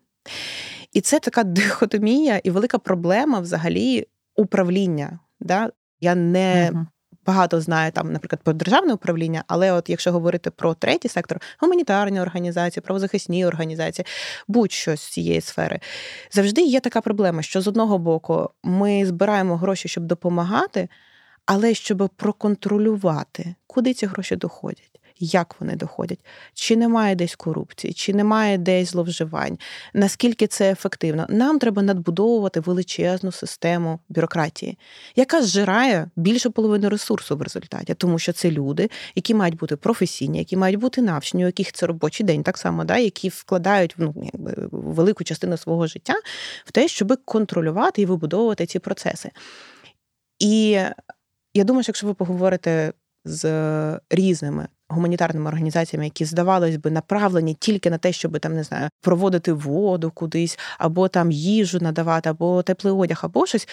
І 0.94 1.02
це 1.02 1.20
така 1.20 1.44
дихотомія 1.44 2.42
і 2.44 2.52
велика 2.52 2.78
проблема 2.78 3.40
взагалі 3.40 4.08
управління. 4.36 5.20
Да? 5.40 5.70
Я 6.00 6.16
не 6.16 6.72
багато 7.26 7.62
знає 7.62 7.92
там, 7.92 8.12
наприклад, 8.12 8.42
про 8.44 8.54
державне 8.54 8.94
управління, 8.94 9.44
але 9.48 9.72
от 9.72 9.90
якщо 9.90 10.12
говорити 10.12 10.50
про 10.50 10.74
третій 10.74 11.10
сектор, 11.10 11.42
гуманітарні 11.60 12.22
організації, 12.22 12.82
правозахисні 12.82 13.46
організації, 13.46 14.06
будь-що 14.48 14.96
з 14.96 15.02
цієї 15.02 15.42
сфери, 15.42 15.80
завжди 16.32 16.62
є 16.62 16.80
така 16.80 17.02
проблема, 17.02 17.42
що 17.42 17.62
з 17.62 17.68
одного 17.68 17.98
боку 17.98 18.50
ми 18.64 19.06
збираємо 19.06 19.58
гроші, 19.58 19.88
щоб 19.88 20.04
допомагати, 20.04 20.90
але 21.46 21.74
щоб 21.74 22.10
проконтролювати, 22.18 23.56
куди 23.68 23.94
ці 23.94 24.06
гроші 24.06 24.36
доходять 24.36 24.93
як 25.20 25.56
вони 25.60 25.76
доходять, 25.76 26.20
чи 26.54 26.76
немає 26.76 27.16
десь 27.16 27.36
корупції, 27.36 27.94
чи 27.94 28.14
немає 28.14 28.58
десь 28.58 28.92
зловживань, 28.92 29.58
наскільки 29.94 30.48
це 30.48 30.72
ефективно. 30.72 31.26
Нам 31.30 31.60
треба 31.60 31.82
надбудовувати 31.82 32.60
величезну 32.60 33.32
систему 33.32 34.00
бюрократії, 34.10 34.78
яка 35.16 35.42
зжирає 35.42 36.10
більше 36.16 36.50
половини 36.50 36.90
ресурсу 36.90 37.38
в 37.38 37.42
результаті, 37.42 37.94
тому 37.94 38.20
що 38.20 38.34
це 38.34 38.52
люди, 38.52 38.90
які 39.16 39.34
мають 39.34 39.58
бути 39.58 39.76
професійні, 39.76 40.38
які 40.38 40.58
мають 40.58 40.80
бути 40.80 41.02
навчені, 41.02 41.44
у 41.44 41.48
яких 41.48 41.72
це 41.72 41.88
робочий 41.88 42.26
день, 42.26 42.44
так 42.44 42.58
само, 42.58 42.84
да, 42.84 42.98
які 42.98 43.30
вкладають 43.30 43.96
ну, 43.98 44.14
якби, 44.34 44.54
велику 44.72 45.24
частину 45.24 45.58
свого 45.58 45.88
життя 45.88 46.14
в 46.66 46.72
те, 46.72 46.88
щоб 46.88 47.20
контролювати 47.26 48.02
і 48.02 48.06
вибудовувати 48.06 48.66
ці 48.66 48.80
процеси. 48.80 49.30
І 50.40 50.80
я 51.54 51.64
думаю, 51.64 51.84
що 51.84 51.90
якщо 51.90 52.08
ви 52.08 52.14
поговорите 52.14 52.94
з 53.26 54.00
різними 54.10 54.68
гуманітарними 54.94 55.48
організаціями, 55.48 56.06
які 56.06 56.26
здавалось 56.26 56.76
би 56.76 56.92
направлені 56.92 57.54
тільки 57.54 57.90
на 57.90 57.98
те, 57.98 58.12
щоб 58.12 58.40
там 58.40 58.54
не 58.54 58.64
знаю, 58.64 58.90
проводити 59.02 59.54
воду 59.54 60.12
кудись, 60.12 60.60
або 60.78 61.08
там 61.08 61.32
їжу 61.32 61.80
надавати, 61.82 62.30
або 62.30 62.64
теплий 62.64 62.94
одяг, 62.94 63.20
або 63.24 63.46
щось, 63.46 63.68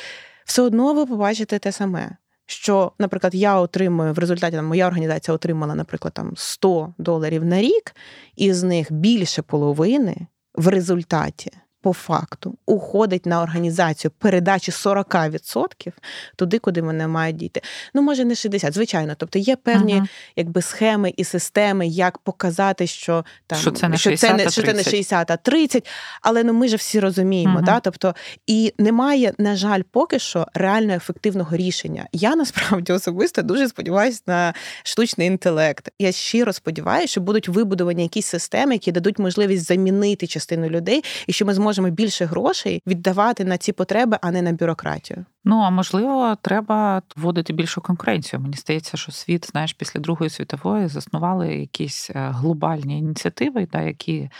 все 0.44 0.62
одно 0.62 0.94
ви 0.94 1.06
побачите 1.06 1.58
те 1.58 1.72
саме. 1.72 2.16
Що, 2.46 2.92
наприклад, 2.98 3.34
я 3.34 3.60
отримую 3.60 4.12
в 4.12 4.18
результаті 4.18 4.56
там, 4.56 4.66
моя 4.66 4.86
організація 4.86 5.34
отримала, 5.34 5.74
наприклад, 5.74 6.14
там 6.14 6.32
100 6.36 6.94
доларів 6.98 7.44
на 7.44 7.60
рік, 7.60 7.94
і 8.36 8.52
з 8.52 8.62
них 8.62 8.92
більше 8.92 9.42
половини 9.42 10.26
в 10.54 10.68
результаті 10.68 11.50
по 11.82 11.92
факту 11.92 12.58
уходить 12.66 13.26
на 13.26 13.42
організацію 13.42 14.10
передачі 14.18 14.72
40% 14.72 15.92
туди, 16.36 16.58
куди 16.58 16.82
вони 16.82 17.06
мають 17.06 17.36
дійти. 17.36 17.62
Ну, 17.94 18.02
може, 18.02 18.24
не 18.24 18.34
60, 18.34 18.74
звичайно. 18.74 19.14
Тобто 19.16 19.38
є 19.38 19.56
певні 19.56 19.94
ага. 19.94 20.06
якби 20.36 20.62
схеми 20.62 21.12
і 21.16 21.24
системи, 21.24 21.86
як 21.86 22.18
показати, 22.18 22.86
що 22.86 23.24
там 23.46 23.58
що 23.58 23.70
це 23.70 23.88
не 23.88 23.96
60, 23.96 24.30
це 24.30 24.44
не, 24.44 24.50
що 24.50 24.62
це 24.62 24.72
не 24.72 24.84
60, 24.84 25.30
а 25.30 25.36
30, 25.36 25.88
але 26.22 26.44
ну 26.44 26.52
ми 26.52 26.68
ж 26.68 26.76
всі 26.76 27.00
розуміємо. 27.00 27.54
Ага. 27.54 27.66
Да? 27.66 27.80
Тобто, 27.80 28.14
і 28.46 28.74
немає, 28.78 29.32
на 29.38 29.56
жаль, 29.56 29.82
поки 29.90 30.18
що 30.18 30.46
реально 30.54 30.94
ефективного 30.94 31.56
рішення. 31.56 32.06
Я 32.12 32.36
насправді 32.36 32.92
особисто 32.92 33.42
дуже 33.42 33.68
сподіваюся 33.68 34.22
на 34.26 34.54
штучний 34.82 35.26
інтелект. 35.26 35.88
Я 35.98 36.12
щиро 36.12 36.52
сподіваюся, 36.52 37.06
що 37.06 37.20
будуть 37.20 37.48
вибудовані 37.48 38.02
якісь 38.02 38.26
системи, 38.26 38.72
які 38.72 38.92
дадуть 38.92 39.18
можливість 39.18 39.66
замінити 39.66 40.26
частину 40.26 40.68
людей, 40.68 41.04
і 41.26 41.32
що 41.32 41.46
ми 41.46 41.54
зможемо 41.54 41.69
можемо 41.70 41.90
більше 41.90 42.24
грошей 42.24 42.82
віддавати 42.86 43.44
на 43.44 43.58
ці 43.58 43.72
потреби, 43.72 44.18
а 44.22 44.30
не 44.30 44.42
на 44.42 44.52
бюрократію. 44.52 45.24
Ну 45.44 45.56
а 45.56 45.70
можливо, 45.70 46.36
треба 46.42 47.02
вводити 47.16 47.52
більшу 47.52 47.80
конкуренцію. 47.80 48.40
Мені 48.40 48.56
здається, 48.56 48.96
що 48.96 49.12
світ, 49.12 49.50
знаєш, 49.50 49.72
після 49.72 50.00
Другої 50.00 50.30
світової 50.30 50.88
заснували 50.88 51.54
якісь 51.54 52.10
е, 52.10 52.30
глобальні 52.34 52.98
ініціативи, 52.98 53.68
да, 53.72 53.80
які 53.80 54.30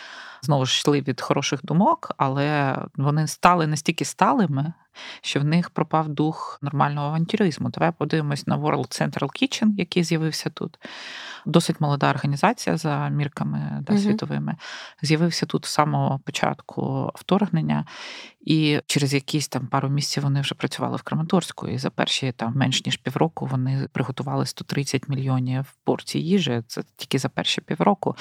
знову 0.42 0.66
ж 0.66 0.72
йшли 0.72 1.00
від 1.00 1.20
хороших 1.20 1.60
думок, 1.62 2.12
але 2.16 2.78
вони 2.96 3.26
стали 3.26 3.66
настільки 3.66 4.04
сталими, 4.04 4.72
що 5.20 5.40
в 5.40 5.44
них 5.44 5.70
пропав 5.70 6.08
дух 6.08 6.58
нормального 6.62 7.06
авантюризму. 7.06 7.68
Давай 7.68 7.92
подивимось 7.98 8.46
на 8.46 8.58
World 8.58 9.02
Central 9.02 9.28
Kitchen, 9.42 9.68
який 9.76 10.04
з'явився 10.04 10.50
тут. 10.50 10.78
Досить 11.46 11.80
молода 11.80 12.10
організація 12.10 12.76
за 12.76 13.08
мірками 13.08 13.84
да, 13.86 13.98
світовими. 13.98 14.56
З'явився 15.02 15.46
тут 15.46 15.64
з 15.64 15.68
самого 15.68 16.18
початку 16.18 17.12
вторгнення, 17.14 17.84
і 18.40 18.80
через 18.86 19.14
якісь 19.14 19.48
там 19.48 19.66
пару 19.66 19.88
місяців 19.88 20.22
вони 20.22 20.40
вже 20.40 20.54
працювали 20.54 20.96
в 20.96 21.02
Краматорську. 21.02 21.68
І 21.68 21.78
за 21.78 21.90
перші 21.90 22.32
там 22.32 22.52
менш 22.56 22.86
ніж 22.86 22.96
півроку 22.96 23.46
вони 23.46 23.88
приготували 23.92 24.46
130 24.46 25.08
мільйонів 25.08 25.74
порцій 25.84 26.18
їжі. 26.18 26.62
Це 26.66 26.82
тільки 26.96 27.18
за 27.18 27.28
перші 27.28 27.60
півроку. 27.60 28.16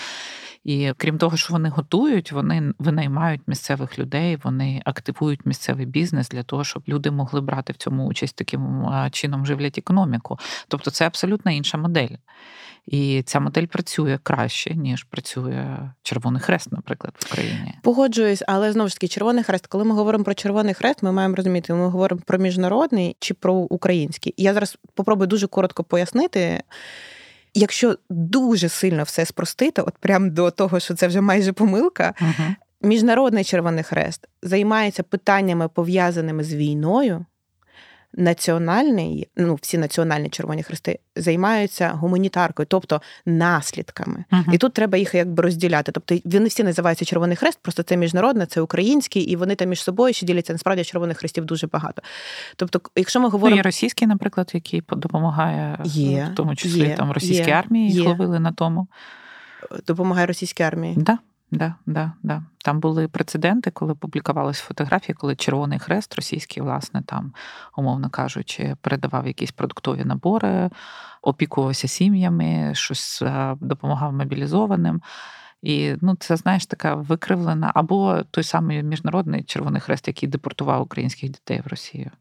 І 0.63 0.93
крім 0.97 1.17
того, 1.17 1.37
що 1.37 1.53
вони 1.53 1.69
готують, 1.69 2.31
вони 2.31 2.73
винаймають 2.79 3.41
місцевих 3.47 3.99
людей, 3.99 4.37
вони 4.43 4.81
активують 4.85 5.45
місцевий 5.45 5.85
бізнес 5.85 6.29
для 6.29 6.43
того, 6.43 6.58
щоб 6.63 6.83
люди 6.87 7.11
могли 7.11 7.41
брати 7.41 7.73
в 7.73 7.77
цьому 7.77 8.07
участь 8.07 8.35
таким 8.35 8.85
чином 9.11 9.45
живлять 9.45 9.77
економіку. 9.77 10.39
Тобто 10.67 10.91
це 10.91 11.07
абсолютно 11.07 11.51
інша 11.51 11.77
модель. 11.77 12.15
І 12.85 13.23
ця 13.25 13.39
модель 13.39 13.65
працює 13.65 14.19
краще, 14.23 14.75
ніж 14.75 15.03
працює 15.03 15.77
Червоний 16.03 16.41
Хрест, 16.41 16.71
наприклад, 16.71 17.13
в 17.19 17.25
Україні. 17.31 17.73
Pогоджуюсь, 17.83 18.43
але 18.47 18.71
знову 18.71 18.89
ж 18.89 18.95
таки, 18.95 19.07
Червоний 19.07 19.43
Хрест, 19.43 19.67
коли 19.67 19.83
ми 19.83 19.95
говоримо 19.95 20.23
про 20.23 20.33
Червоний 20.33 20.73
Хрест, 20.73 21.03
ми 21.03 21.11
маємо 21.11 21.35
розуміти, 21.35 21.73
ми 21.73 21.87
говоримо 21.87 22.21
про 22.25 22.37
міжнародний 22.37 23.15
чи 23.19 23.33
про 23.33 23.53
український. 23.53 24.33
Я 24.37 24.53
зараз 24.53 24.77
попробую 24.95 25.27
дуже 25.27 25.47
коротко 25.47 25.83
пояснити. 25.83 26.63
Якщо 27.53 27.95
дуже 28.09 28.69
сильно 28.69 29.03
все 29.03 29.25
спростити, 29.25 29.81
от 29.81 29.97
прямо 29.97 30.29
до 30.29 30.51
того, 30.51 30.79
що 30.79 30.93
це 30.93 31.07
вже 31.07 31.21
майже 31.21 31.53
помилка, 31.53 32.13
uh 32.21 32.55
міжнародний 32.81 33.43
Червоний 33.43 33.83
Хрест 33.83 34.27
займається 34.43 35.03
питаннями 35.03 35.67
пов'язаними 35.67 36.43
з 36.43 36.53
війною 36.53 37.25
національний, 38.13 39.27
ну 39.37 39.55
всі 39.61 39.77
національні 39.77 40.29
червоні 40.29 40.63
хрести 40.63 40.99
займаються 41.15 41.89
гуманітаркою, 41.89 42.65
тобто 42.69 43.01
наслідками. 43.25 44.23
Uh-huh. 44.31 44.53
І 44.53 44.57
тут 44.57 44.73
треба 44.73 44.97
їх 44.97 45.15
якби 45.15 45.43
розділяти. 45.43 45.91
Тобто 45.91 46.17
вони 46.25 46.47
всі 46.47 46.63
називаються 46.63 47.05
Червоний 47.05 47.35
Хрест, 47.35 47.59
просто 47.61 47.83
це 47.83 47.97
міжнародне, 47.97 48.45
це 48.45 48.61
український, 48.61 49.23
і 49.23 49.35
вони 49.35 49.55
там 49.55 49.69
між 49.69 49.83
собою 49.83 50.13
ще 50.13 50.25
діляться. 50.25 50.53
Насправді 50.53 50.83
червоних 50.83 51.17
хрестів 51.17 51.45
дуже 51.45 51.67
багато. 51.67 52.01
Тобто, 52.55 52.81
якщо 52.95 53.19
ми 53.19 53.29
говоримо 53.29 53.55
Ну, 53.55 53.59
є 53.59 53.63
російський, 53.63 54.07
наприклад, 54.07 54.51
який 54.53 54.83
допомагає 54.91 55.79
є, 55.83 56.29
в 56.33 56.35
тому 56.35 56.55
числі 56.55 56.79
є, 56.79 56.95
там 56.95 57.11
російській 57.11 57.49
є, 57.49 57.53
армії 57.53 57.91
їх 57.91 58.05
ловили 58.05 58.39
на 58.39 58.51
тому. 58.51 58.87
Допомагає 59.87 60.25
російській 60.25 60.63
армії. 60.63 60.95
Да. 60.97 61.17
Да, 61.51 61.75
да, 61.85 62.11
да. 62.23 62.43
Там 62.57 62.79
були 62.79 63.07
прецеденти, 63.07 63.71
коли 63.71 63.95
публікувалися 63.95 64.63
фотографії, 64.63 65.15
коли 65.15 65.35
Червоний 65.35 65.79
Хрест 65.79 66.15
російський, 66.15 66.63
власне, 66.63 67.01
там, 67.01 67.33
умовно 67.77 68.09
кажучи, 68.09 68.75
передавав 68.81 69.27
якісь 69.27 69.51
продуктові 69.51 70.05
набори, 70.05 70.69
опікувався 71.21 71.87
сім'ями, 71.87 72.71
щось 72.75 73.21
е, 73.21 73.55
допомагав 73.61 74.13
мобілізованим. 74.13 75.01
І 75.61 75.95
ну, 76.01 76.15
це, 76.15 76.37
знаєш, 76.37 76.65
така 76.65 76.95
викривлена, 76.95 77.71
або 77.75 78.23
той 78.31 78.43
самий 78.43 78.83
міжнародний 78.83 79.43
Червоний 79.43 79.81
Хрест, 79.81 80.07
який 80.07 80.29
депортував 80.29 80.81
українських 80.81 81.29
дітей 81.29 81.61
в 81.65 81.67
Росію. 81.67 82.11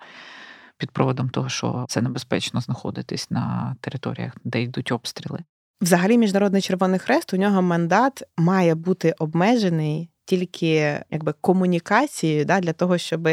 Під 0.76 0.90
проводом 0.90 1.30
того, 1.30 1.48
що 1.48 1.84
це 1.88 2.02
небезпечно 2.02 2.60
знаходитись 2.60 3.30
на 3.30 3.76
територіях, 3.80 4.32
де 4.44 4.62
йдуть 4.62 4.92
обстріли. 4.92 5.44
Взагалі, 5.80 6.18
міжнародний 6.18 6.62
червоний 6.62 6.98
хрест 6.98 7.34
у 7.34 7.36
нього 7.36 7.62
мандат 7.62 8.22
має 8.36 8.74
бути 8.74 9.14
обмежений 9.18 10.10
тільки 10.24 11.00
якби 11.10 11.34
комунікацією 11.40 12.44
да, 12.44 12.60
для 12.60 12.72
того, 12.72 12.98
щоб 12.98 13.28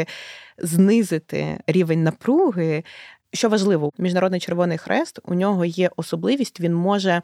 знизити 0.58 1.60
рівень 1.66 2.02
напруги. 2.02 2.84
Що 3.32 3.48
важливо, 3.48 3.90
міжнародний 3.98 4.40
червоний 4.40 4.78
хрест 4.78 5.18
у 5.24 5.34
нього 5.34 5.64
є 5.64 5.90
особливість, 5.96 6.60
він 6.60 6.74
може 6.74 7.22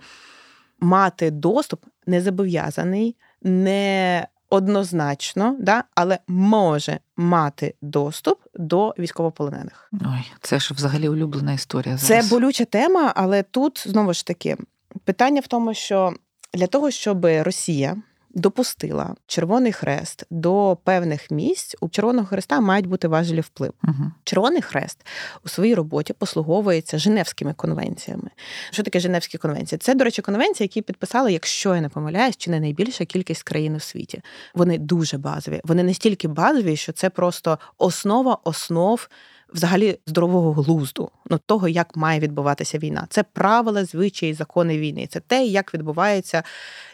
мати 0.80 1.30
доступ 1.30 1.84
не 2.06 2.20
зобов'язаний, 2.20 3.16
не 3.42 4.26
однозначно, 4.50 5.56
да, 5.60 5.84
але 5.94 6.18
може 6.28 6.98
мати 7.16 7.74
доступ 7.82 8.40
до 8.54 8.94
військовополонених. 8.98 9.90
Ой, 9.92 10.32
це 10.40 10.58
ж 10.58 10.74
взагалі 10.74 11.08
улюблена 11.08 11.52
історія. 11.52 11.96
Зараз. 11.96 12.28
Це 12.28 12.34
болюча 12.34 12.64
тема, 12.64 13.12
але 13.16 13.42
тут 13.42 13.84
знову 13.88 14.12
ж 14.12 14.26
таки 14.26 14.56
питання 15.04 15.40
в 15.40 15.46
тому, 15.46 15.74
що 15.74 16.12
для 16.54 16.66
того, 16.66 16.90
щоб 16.90 17.24
Росія 17.24 17.96
допустила 18.34 19.14
Червоний 19.26 19.72
Хрест 19.72 20.24
до 20.30 20.78
певних 20.84 21.30
місць, 21.30 21.76
у 21.80 21.88
Червоного 21.88 22.26
Хреста 22.26 22.60
мають 22.60 22.86
бути 22.86 23.08
важелі 23.08 23.40
вплив. 23.40 23.72
Угу. 23.84 24.12
Червоний 24.24 24.62
Хрест 24.62 25.06
у 25.44 25.48
своїй 25.48 25.74
роботі 25.74 26.12
послуговується 26.12 26.98
Женевськими 26.98 27.54
конвенціями. 27.54 28.30
Що 28.70 28.82
таке 28.82 29.00
Женевські 29.00 29.38
конвенції? 29.38 29.78
Це, 29.78 29.94
до 29.94 30.04
речі, 30.04 30.22
конвенції, 30.22 30.64
які 30.64 30.82
підписали, 30.82 31.32
якщо 31.32 31.74
я 31.74 31.80
не 31.80 31.88
помиляюсь, 31.88 32.36
чи 32.36 32.50
не 32.50 32.60
найбільша 32.60 33.04
кількість 33.04 33.42
країн 33.42 33.74
у 33.74 33.80
світі. 33.80 34.22
Вони 34.54 34.78
дуже 34.78 35.18
базові. 35.18 35.60
Вони 35.64 35.82
настільки 35.82 36.28
базові, 36.28 36.76
що 36.76 36.92
це 36.92 37.10
просто 37.10 37.58
основа 37.78 38.38
основ 38.44 39.08
взагалі 39.54 39.98
здорового 40.06 40.62
глузду, 40.62 41.10
ну 41.30 41.40
того, 41.46 41.68
як 41.68 41.96
має 41.96 42.20
відбуватися 42.20 42.78
війна. 42.78 43.06
Це 43.10 43.22
правила, 43.22 43.84
звичаї, 43.84 44.34
закони 44.34 44.78
війни. 44.78 45.06
Це 45.06 45.20
те, 45.20 45.44
як 45.44 45.74
відбувається 45.74 46.42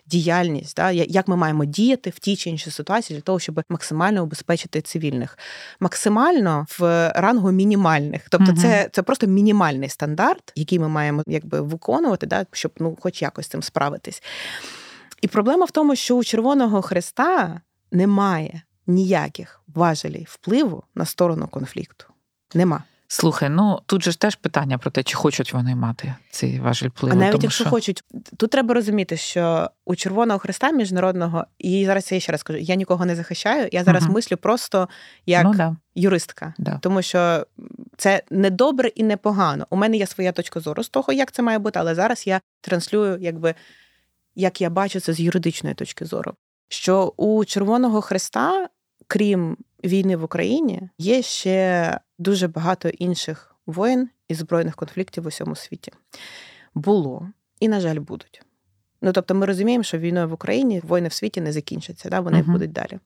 діяльність, 0.06 0.76
да, 0.76 0.90
як 0.90 1.28
ми 1.28 1.36
маємо 1.36 1.64
діяти 1.64 2.10
в 2.10 2.18
тій 2.18 2.36
чи 2.36 2.50
іншій 2.50 2.70
ситуації 2.70 3.16
для 3.16 3.22
того, 3.22 3.38
щоб 3.38 3.62
максимально 3.68 4.22
убезпечити 4.22 4.80
цивільних, 4.80 5.38
максимально 5.80 6.66
в 6.78 7.12
рангу 7.16 7.52
мінімальних. 7.52 8.26
Тобто, 8.30 8.52
угу. 8.52 8.60
це 8.60 8.88
це 8.92 9.02
просто 9.02 9.26
мінімальний 9.26 9.88
стандарт, 9.88 10.52
який 10.56 10.78
ми 10.78 10.88
маємо 10.88 11.22
якби 11.26 11.60
виконувати, 11.60 12.26
да, 12.26 12.46
щоб 12.52 12.72
ну, 12.78 12.98
хоч 13.00 13.22
якось 13.22 13.46
з 13.46 13.48
цим 13.48 13.62
справитись. 13.62 14.22
І 15.22 15.28
проблема 15.28 15.64
в 15.64 15.70
тому, 15.70 15.96
що 15.96 16.16
у 16.16 16.24
Червоного 16.24 16.82
Хреста 16.82 17.60
немає 17.92 18.62
ніяких 18.86 19.60
важелей 19.66 20.26
впливу 20.28 20.82
на 20.94 21.04
сторону 21.04 21.48
конфлікту. 21.48 22.04
Нема. 22.54 22.82
Слухай, 23.10 23.48
ну 23.48 23.80
тут 23.86 24.02
же 24.02 24.10
ж 24.10 24.20
теж 24.20 24.34
питання 24.34 24.78
про 24.78 24.90
те, 24.90 25.02
чи 25.02 25.16
хочуть 25.16 25.52
вони 25.52 25.74
мати 25.74 26.14
цей 26.30 26.60
важіль 26.60 26.88
впливу. 26.88 27.16
А 27.16 27.18
навіть 27.18 27.32
тому, 27.32 27.42
якщо 27.42 27.64
що... 27.64 27.70
хочуть, 27.70 28.04
тут 28.36 28.50
треба 28.50 28.74
розуміти, 28.74 29.16
що 29.16 29.70
у 29.84 29.96
Червоного 29.96 30.38
Христа 30.38 30.70
міжнародного, 30.70 31.44
і 31.58 31.86
зараз 31.86 32.12
я 32.12 32.20
ще 32.20 32.32
раз 32.32 32.42
кажу, 32.42 32.58
я 32.58 32.74
нікого 32.74 33.06
не 33.06 33.16
захищаю, 33.16 33.68
я 33.72 33.84
зараз 33.84 34.04
угу. 34.04 34.12
мислю 34.12 34.36
просто 34.36 34.88
як 35.26 35.44
ну, 35.44 35.54
да. 35.54 35.76
юристка, 35.94 36.54
да. 36.58 36.78
тому 36.82 37.02
що 37.02 37.46
це 37.96 38.22
не 38.30 38.50
добре 38.50 38.88
і 38.88 39.02
не 39.02 39.16
погано. 39.16 39.66
У 39.70 39.76
мене 39.76 39.96
є 39.96 40.06
своя 40.06 40.32
точка 40.32 40.60
зору 40.60 40.82
з 40.82 40.88
того, 40.88 41.12
як 41.12 41.32
це 41.32 41.42
має 41.42 41.58
бути, 41.58 41.78
але 41.78 41.94
зараз 41.94 42.26
я 42.26 42.40
транслюю, 42.60 43.18
якби 43.20 43.54
як 44.34 44.60
я 44.60 44.70
бачу 44.70 45.00
це 45.00 45.12
з 45.12 45.20
юридичної 45.20 45.74
точки 45.74 46.04
зору. 46.04 46.34
Що 46.68 47.12
у 47.16 47.44
Червоного 47.44 48.00
Христа, 48.00 48.68
крім 49.08 49.56
війни 49.84 50.16
в 50.16 50.24
Україні, 50.24 50.90
є 50.98 51.22
ще 51.22 52.00
дуже 52.18 52.48
багато 52.48 52.88
інших 52.88 53.54
воєн 53.66 54.08
і 54.28 54.34
збройних 54.34 54.76
конфліктів 54.76 55.24
в 55.24 55.26
усьому 55.26 55.56
світі. 55.56 55.92
Було 56.74 57.28
і, 57.60 57.68
на 57.68 57.80
жаль, 57.80 57.98
будуть. 58.00 58.42
Ну 59.02 59.12
тобто, 59.12 59.34
ми 59.34 59.46
розуміємо, 59.46 59.84
що 59.84 59.98
війною 59.98 60.28
в 60.28 60.32
Україні 60.32 60.80
воїни 60.84 61.08
в 61.08 61.12
світі 61.12 61.40
не 61.40 61.52
закінчаться, 61.52 62.08
да? 62.08 62.20
вони 62.20 62.38
uh 62.42 62.52
будуть 62.52 62.72
далі. 62.72 62.98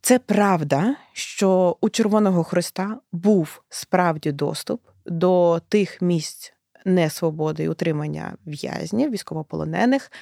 Це 0.00 0.18
правда, 0.18 0.96
що 1.12 1.76
у 1.80 1.88
Червоного 1.88 2.44
Христа 2.44 2.98
був 3.12 3.62
справді 3.68 4.32
доступ 4.32 4.80
до 5.06 5.60
тих 5.68 6.02
місць 6.02 6.52
несвободи 6.84 7.62
і 7.62 7.68
утримання 7.68 8.36
в'язнів, 8.46 9.10
військовополонених 9.10 10.12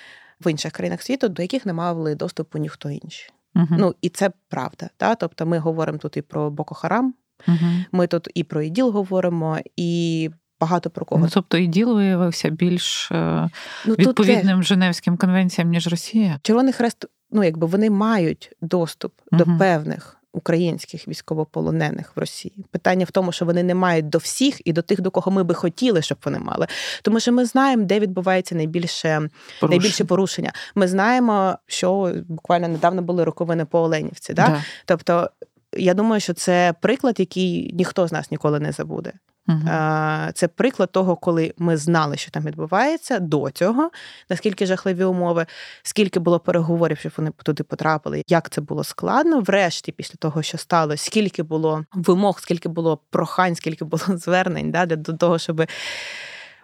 в 0.41 0.51
інших 0.51 0.73
країнах 0.73 1.03
світу, 1.03 1.29
до 1.29 1.43
яких 1.43 1.67
не 1.67 1.73
мали 1.73 2.15
доступу 2.15 2.59
ніхто 2.59 2.91
інший. 2.91 3.31
Ну 3.71 3.95
і 4.03 4.09
це 4.09 4.31
правда. 4.49 4.89
Та? 4.97 5.15
Тобто, 5.15 5.47
ми 5.47 5.59
говоримо 5.59 5.99
тут 5.99 6.17
і 6.17 6.23
про 6.23 6.51
Боко 6.51 6.75
Харам, 6.75 7.15
Угу. 7.49 7.59
Ми 7.93 8.07
тут 8.07 8.29
і 8.35 8.45
про 8.45 8.63
іділ 8.63 8.91
говоримо, 8.91 9.59
і 9.77 10.31
багато 10.61 10.91
про 10.91 11.07
кого. 11.07 11.21
Ну, 11.21 11.29
Тобто 11.33 11.59
іділ 11.59 11.95
виявився 11.95 12.51
більш 12.51 13.13
е, 13.13 13.49
ну, 13.87 13.95
відповідним 13.95 14.59
тут 14.59 14.67
Женевським 14.67 15.17
конвенціям, 15.17 15.71
ніж 15.71 15.89
Росія. 15.89 16.39
Червоний 16.43 16.73
хрест, 16.73 17.07
ну 17.31 17.45
якби 17.45 17.67
вони 17.67 17.91
мають 17.91 18.53
доступ 18.63 19.13
угу. 19.33 19.45
до 19.45 19.59
певних. 19.59 20.16
Українських 20.37 21.09
військовополонених 21.09 22.17
в 22.17 22.21
Росії 22.21 22.65
питання 22.71 23.05
в 23.05 23.11
тому, 23.11 23.33
що 23.33 23.45
вони 23.45 23.63
не 23.63 23.75
мають 23.75 24.09
до 24.09 24.19
всіх 24.19 24.61
і 24.65 24.73
до 24.73 24.83
тих, 24.83 25.01
до 25.01 25.11
кого 25.11 25.33
ми 25.33 25.45
би 25.45 25.55
хотіли, 25.55 26.03
щоб 26.03 26.19
вони 26.25 26.39
мали. 26.39 26.67
Тому 27.03 27.21
що 27.21 27.33
ми 27.33 27.45
знаємо, 27.45 27.85
де 27.85 28.01
відбувається 28.01 28.55
найбільше 28.55 29.09
Порушення. 29.09 29.31
найбільше 29.71 30.05
порушення. 30.05 30.53
Ми 30.75 30.89
знаємо, 30.89 31.59
що 31.67 32.13
буквально 32.29 32.69
недавно 32.69 33.03
були 33.03 33.25
роковини 33.25 33.65
по 33.65 33.81
Оленівці. 33.81 34.35
Да? 34.35 34.47
да. 34.47 34.65
Тобто 34.85 35.31
я 35.73 35.95
думаю, 35.95 36.21
що 36.21 36.35
це 36.35 36.75
приклад, 36.81 37.21
який 37.21 37.73
ніхто 37.73 38.09
з 38.09 38.13
нас 38.13 38.31
ніколи 38.31 38.61
не 38.61 38.73
забуде. 38.73 39.13
Uh-huh. 39.49 40.33
Це 40.33 40.49
приклад 40.49 40.93
того, 40.93 41.17
коли 41.17 41.55
ми 41.59 41.77
знали, 41.77 42.17
що 42.17 42.31
там 42.31 42.45
відбувається 42.45 43.19
до 43.19 43.51
цього, 43.51 43.91
наскільки 44.31 44.67
жахливі 44.67 45.05
умови, 45.05 45.47
скільки 45.83 46.21
було 46.21 46.41
переговорів, 46.41 46.99
щоб 46.99 47.13
вони 47.17 47.31
туди 47.43 47.63
потрапили, 47.63 48.23
як 48.29 48.51
це 48.51 48.61
було 48.61 48.85
складно. 48.85 49.41
Врешті, 49.41 49.93
після 49.93 50.15
того, 50.19 50.43
що 50.43 50.59
сталося, 50.59 51.05
скільки 51.05 51.43
було 51.43 51.85
вимог, 51.93 52.41
скільки 52.41 52.69
було 52.69 52.99
прохань, 53.11 53.55
скільки 53.55 53.85
було 53.85 54.03
звернень 54.09 54.71
да, 54.71 54.87
до 54.87 55.13
того, 55.13 55.39
щоб 55.39 55.67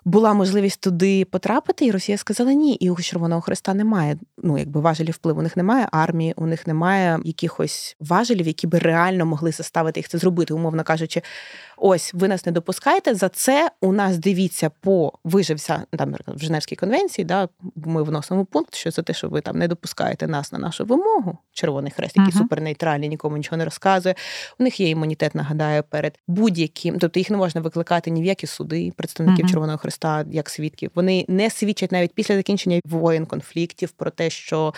була 0.05 0.35
можливість 0.35 0.81
туди 0.81 1.25
потрапити, 1.25 1.87
і 1.87 1.91
Росія 1.91 2.19
сказала 2.19 2.53
ні. 2.53 2.75
І 2.75 2.91
у 2.91 2.97
Червоного 2.97 3.41
Христа 3.41 3.75
немає. 3.75 4.17
Ну 4.39 4.59
якби 4.59 4.81
важелів 4.81 5.15
впливу. 5.15 5.41
У 5.41 5.43
них 5.43 5.57
немає 5.57 5.89
армії, 5.93 6.35
у 6.37 6.47
них 6.47 6.67
немає 6.67 7.21
якихось 7.25 7.97
важелів, 8.01 8.47
які 8.47 8.67
би 8.67 8.79
реально 8.79 9.27
могли 9.27 9.53
заставити 9.53 10.01
їх 10.01 10.09
це 10.09 10.19
зробити, 10.19 10.55
умовно 10.55 10.85
кажучи. 10.85 11.23
Ось 11.85 12.15
ви 12.15 12.29
нас 12.29 12.47
не 12.47 12.53
допускаєте. 12.53 13.15
За 13.15 13.29
це 13.29 13.71
у 13.81 13.93
нас 13.93 14.19
дивіться 14.19 14.71
по 14.81 15.13
вижився 15.25 15.83
там 15.99 16.15
в 16.27 16.39
Женевській 16.43 16.77
конвенції. 16.77 17.25
Да, 17.25 17.49
Ми 17.77 18.03
вносимо 18.03 18.45
пункт, 18.45 18.75
що 18.75 18.91
за 18.91 19.03
те, 19.03 19.15
що 19.15 19.29
ви 19.29 19.41
там 19.41 19.59
не 19.59 19.69
допускаєте 19.69 20.27
нас 20.27 20.53
на 20.53 20.59
нашу 20.59 20.85
вимогу, 20.85 21.39
Червоний 21.53 21.93
Хрест, 21.93 22.17
який 22.17 22.33
uh-huh. 22.35 22.39
супернейтральний, 22.39 23.09
нікому 23.09 23.37
нічого 23.37 23.57
не 23.57 23.65
розказує. 23.65 24.15
У 24.59 24.63
них 24.65 24.81
є 24.81 24.89
імунітет, 24.89 25.35
нагадаю, 25.35 25.83
перед 25.83 26.19
будь-яким, 26.29 26.99
тобто 26.99 27.21
їх 27.21 27.31
не 27.31 27.37
можна 27.37 27.61
викликати 27.61 28.11
ні 28.11 28.23
в 28.23 28.25
які 28.25 28.47
суди 28.47 28.93
представників 28.97 29.47
uh-huh. 29.47 29.51
Червоного 29.51 29.79
Хреста 29.79 30.25
як 30.31 30.51
свідків. 30.51 30.91
Вони 30.95 31.25
не 31.29 31.51
свідчать 31.51 31.93
навіть 31.93 32.15
після 32.15 32.35
закінчення 32.37 32.81
воєн, 32.85 33.27
конфліктів 33.27 33.91
про 33.91 34.11
те, 34.11 34.31
що 34.31 34.75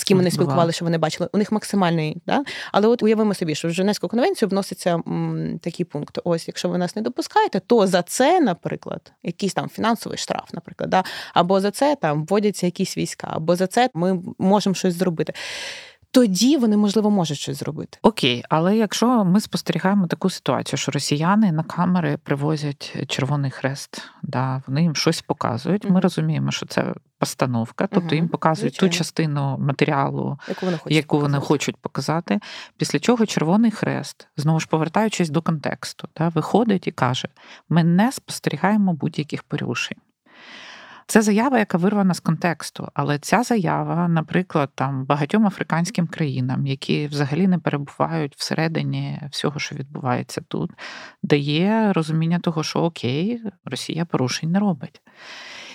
з 0.00 0.04
ким 0.04 0.16
вони 0.16 0.30
спілкувалися, 0.30 0.76
що 0.76 0.84
вони 0.84 0.98
бачили. 0.98 1.28
У 1.32 1.38
них 1.38 1.52
максимальний, 1.52 2.22
да? 2.26 2.44
але 2.72 2.88
от 2.88 3.02
уявимо 3.02 3.34
собі, 3.34 3.54
що 3.54 3.68
в 3.68 3.70
Женевську 3.70 4.08
конвенцію 4.08 4.48
вноситься 4.48 4.94
м, 4.94 5.58
такий 5.62 5.86
пункт: 5.86 6.18
ось, 6.24 6.48
якщо 6.48 6.68
ви 6.68 6.78
нас 6.78 6.96
не 6.96 7.02
допускаєте, 7.02 7.60
то 7.60 7.86
за 7.86 8.02
це, 8.02 8.40
наприклад, 8.40 9.12
якийсь 9.22 9.54
там 9.54 9.68
фінансовий 9.68 10.18
штраф, 10.18 10.52
наприклад, 10.52 10.90
да? 10.90 11.04
або 11.34 11.60
за 11.60 11.70
це 11.70 11.96
там 12.00 12.24
вводяться 12.24 12.66
якісь 12.66 12.96
війська, 12.96 13.28
або 13.30 13.56
за 13.56 13.66
це 13.66 13.90
ми 13.94 14.22
можемо 14.38 14.74
щось 14.74 14.94
зробити 14.94 15.32
тоді 16.10 16.56
вони 16.56 16.76
можливо 16.76 17.10
можуть 17.10 17.38
щось 17.38 17.58
зробити. 17.58 17.98
Окей, 18.02 18.44
але 18.48 18.76
якщо 18.76 19.24
ми 19.24 19.40
спостерігаємо 19.40 20.06
таку 20.06 20.30
ситуацію, 20.30 20.78
що 20.78 20.92
росіяни 20.92 21.52
на 21.52 21.62
камери 21.62 22.16
привозять 22.16 22.96
Червоний 23.08 23.50
Хрест, 23.50 24.02
да, 24.22 24.62
вони 24.66 24.82
їм 24.82 24.96
щось 24.96 25.22
показують. 25.22 25.90
Ми 25.90 26.00
розуміємо, 26.00 26.50
що 26.50 26.66
це 26.66 26.94
постановка, 27.18 27.86
тобто 27.86 28.14
їм 28.14 28.28
показують 28.28 28.74
Звичайно. 28.74 28.92
ту 28.92 28.98
частину 28.98 29.58
матеріалу, 29.58 30.38
яку 30.48 30.66
вони 30.66 30.78
хочуть 30.78 30.96
яку 30.96 31.18
вони 31.18 31.38
хочуть 31.38 31.76
показати. 31.76 32.40
Після 32.76 32.98
чого 32.98 33.26
Червоний 33.26 33.70
Хрест, 33.70 34.28
знову 34.36 34.60
ж 34.60 34.66
повертаючись 34.66 35.30
до 35.30 35.42
контексту, 35.42 36.08
да, 36.16 36.28
виходить 36.28 36.86
і 36.86 36.90
каже: 36.90 37.28
ми 37.68 37.84
не 37.84 38.12
спостерігаємо 38.12 38.92
будь-яких 38.94 39.42
порушень. 39.42 39.98
Це 41.10 41.22
заява, 41.22 41.58
яка 41.58 41.78
вирвана 41.78 42.14
з 42.14 42.20
контексту, 42.20 42.88
але 42.94 43.18
ця 43.18 43.42
заява, 43.42 44.08
наприклад, 44.08 44.70
там 44.74 45.04
багатьом 45.04 45.46
африканським 45.46 46.06
країнам, 46.06 46.66
які 46.66 47.06
взагалі 47.06 47.48
не 47.48 47.58
перебувають 47.58 48.34
всередині 48.36 49.20
всього, 49.30 49.58
що 49.58 49.76
відбувається 49.76 50.40
тут, 50.48 50.70
дає 51.22 51.92
розуміння 51.92 52.38
того, 52.38 52.62
що 52.62 52.78
окей, 52.78 53.42
Росія 53.64 54.04
порушень 54.04 54.50
не 54.50 54.58
робить. 54.58 55.00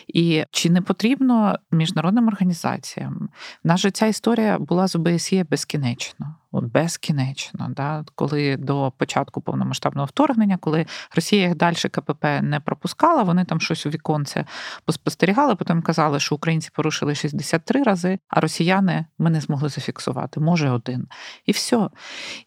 І 0.07 0.43
чи 0.51 0.69
не 0.69 0.81
потрібно 0.81 1.59
міжнародним 1.71 2.27
організаціям? 2.27 3.29
В 3.63 3.67
нас 3.67 3.85
ця 3.93 4.05
історія 4.05 4.59
була 4.59 4.87
з 4.87 4.95
ОБСЄ 4.95 5.43
безкінечно. 5.43 6.35
От 6.55 6.63
безкінечно, 6.63 7.67
да, 7.69 8.05
коли 8.15 8.57
до 8.57 8.93
початку 8.97 9.41
повномасштабного 9.41 10.05
вторгнення, 10.05 10.57
коли 10.57 10.85
Росія 11.15 11.43
їх 11.43 11.55
далі 11.55 11.75
КПП 11.75 12.25
не 12.41 12.59
пропускала, 12.59 13.23
вони 13.23 13.45
там 13.45 13.61
щось 13.61 13.85
у 13.85 13.89
віконце 13.89 14.45
поспостерігали, 14.85 15.55
потім 15.55 15.81
казали, 15.81 16.19
що 16.19 16.35
українці 16.35 16.69
порушили 16.73 17.15
63 17.15 17.83
рази, 17.83 18.19
а 18.29 18.39
росіяни 18.39 19.05
ми 19.17 19.29
не 19.29 19.41
змогли 19.41 19.69
зафіксувати, 19.69 20.39
може 20.39 20.69
один. 20.69 21.07
І 21.45 21.51
все. 21.51 21.89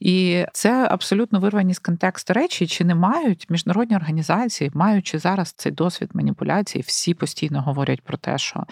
І 0.01 0.45
це 0.53 0.89
абсолютно 0.91 1.41
вирвані 1.41 1.75
з 1.75 1.79
контексту 1.79 2.33
речі, 2.33 2.67
чи 2.67 2.85
не 2.85 2.95
мають 2.95 3.47
міжнародні 3.51 3.97
організації, 3.97 4.71
маючи 4.75 5.19
зараз 5.19 5.53
цей 5.53 5.73
досвід 5.73 6.11
маніпуляцій, 6.13 6.81
всі 6.81 7.15
постійно 7.15 7.63
говорять 7.63 8.03
про 8.03 8.17
те, 8.17 8.39
що 8.39 8.65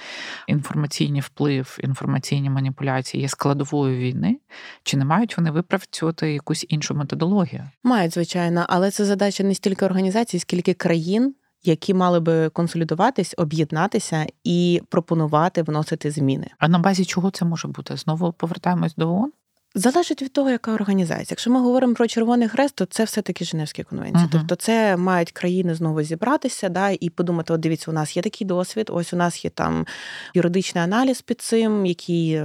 інформаційний 0.47 1.21
вплив, 1.21 1.79
інформаційні 1.83 2.51
маніпуляції 2.51 3.21
є 3.23 3.29
складовою 3.29 3.99
війни, 3.99 4.39
чи 4.83 4.97
не 4.97 5.05
мають 5.05 5.26
вони 5.37 5.51
випрацювати 5.51 6.33
якусь 6.33 6.67
іншу 6.69 6.95
методологію? 6.95 7.71
Мають, 7.83 8.15
звичайно, 8.15 8.67
але 8.69 8.91
це 8.91 9.05
задача 9.05 9.45
не 9.45 9.55
стільки 9.55 9.85
організацій, 9.85 10.39
скільки 10.39 10.75
країн. 10.75 11.35
Які 11.63 11.95
мали 11.95 12.21
би 12.21 12.49
консолідуватись, 12.49 13.35
об'єднатися 13.39 14.27
і 14.45 14.83
пропонувати 14.89 15.63
вносити 15.63 16.11
зміни. 16.11 16.47
А 16.59 16.69
на 16.69 16.79
базі 16.79 17.05
чого 17.05 17.31
це 17.31 17.45
може 17.45 17.69
бути? 17.69 17.97
Знову 17.97 18.33
повертаємось 18.33 18.95
до 18.95 19.15
ООН? 19.15 19.33
Залежить 19.79 20.23
від 20.23 20.33
того, 20.33 20.51
яка 20.51 20.75
організація. 20.75 21.27
Якщо 21.31 21.51
ми 21.51 21.61
говоримо 21.61 21.95
про 21.95 22.07
Червоний 22.07 22.49
Хрест, 22.49 22.75
то 22.75 22.85
це 22.85 23.05
все-таки 23.05 23.45
Женевські 23.45 23.83
конвенції. 23.83 24.27
Uh-huh. 24.27 24.33
Тобто, 24.33 24.55
це 24.55 24.97
мають 24.97 25.33
країни 25.33 25.75
знову 25.75 26.03
зібратися, 26.03 26.69
да, 26.69 26.91
і 27.01 27.11
подумати: 27.11 27.53
от 27.53 27.61
дивіться, 27.61 27.91
у 27.91 27.95
нас 27.95 28.17
є 28.17 28.23
такий 28.23 28.47
досвід. 28.47 28.91
Ось 28.93 29.13
у 29.13 29.17
нас 29.17 29.45
є 29.45 29.51
там 29.51 29.87
юридичний 30.35 30.85
аналіз 30.85 31.23
під 31.23 31.41
цим, 31.41 31.87
який 31.87 32.41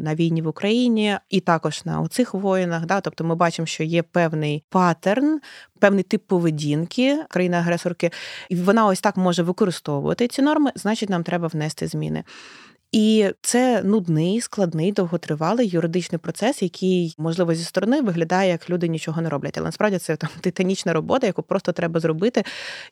на 0.00 0.14
війні 0.14 0.42
в 0.42 0.48
Україні, 0.48 1.18
і 1.30 1.40
також 1.40 1.84
на 1.84 2.00
оцих 2.00 2.34
воїнах. 2.34 2.86
Да, 2.86 3.00
Тобто, 3.00 3.24
ми 3.24 3.34
бачимо, 3.34 3.66
що 3.66 3.84
є 3.84 4.02
певний 4.02 4.64
паттерн. 4.68 5.40
Певний 5.78 6.04
тип 6.04 6.22
поведінки 6.26 7.24
країни-агресорки, 7.28 8.10
і 8.48 8.56
вона 8.56 8.86
ось 8.86 9.00
так 9.00 9.16
може 9.16 9.42
використовувати 9.42 10.28
ці 10.28 10.42
норми, 10.42 10.72
значить, 10.74 11.10
нам 11.10 11.22
треба 11.22 11.48
внести 11.48 11.86
зміни. 11.86 12.24
І 12.92 13.30
це 13.42 13.82
нудний, 13.82 14.40
складний, 14.40 14.92
довготривалий 14.92 15.68
юридичний 15.68 16.18
процес, 16.18 16.62
який, 16.62 17.14
можливо, 17.18 17.54
зі 17.54 17.64
сторони 17.64 18.00
виглядає, 18.00 18.50
як 18.50 18.70
люди 18.70 18.88
нічого 18.88 19.22
не 19.22 19.28
роблять. 19.28 19.58
Але 19.58 19.64
насправді 19.64 19.98
це 19.98 20.16
там 20.16 20.30
титанічна 20.40 20.92
робота, 20.92 21.26
яку 21.26 21.42
просто 21.42 21.72
треба 21.72 22.00
зробити 22.00 22.44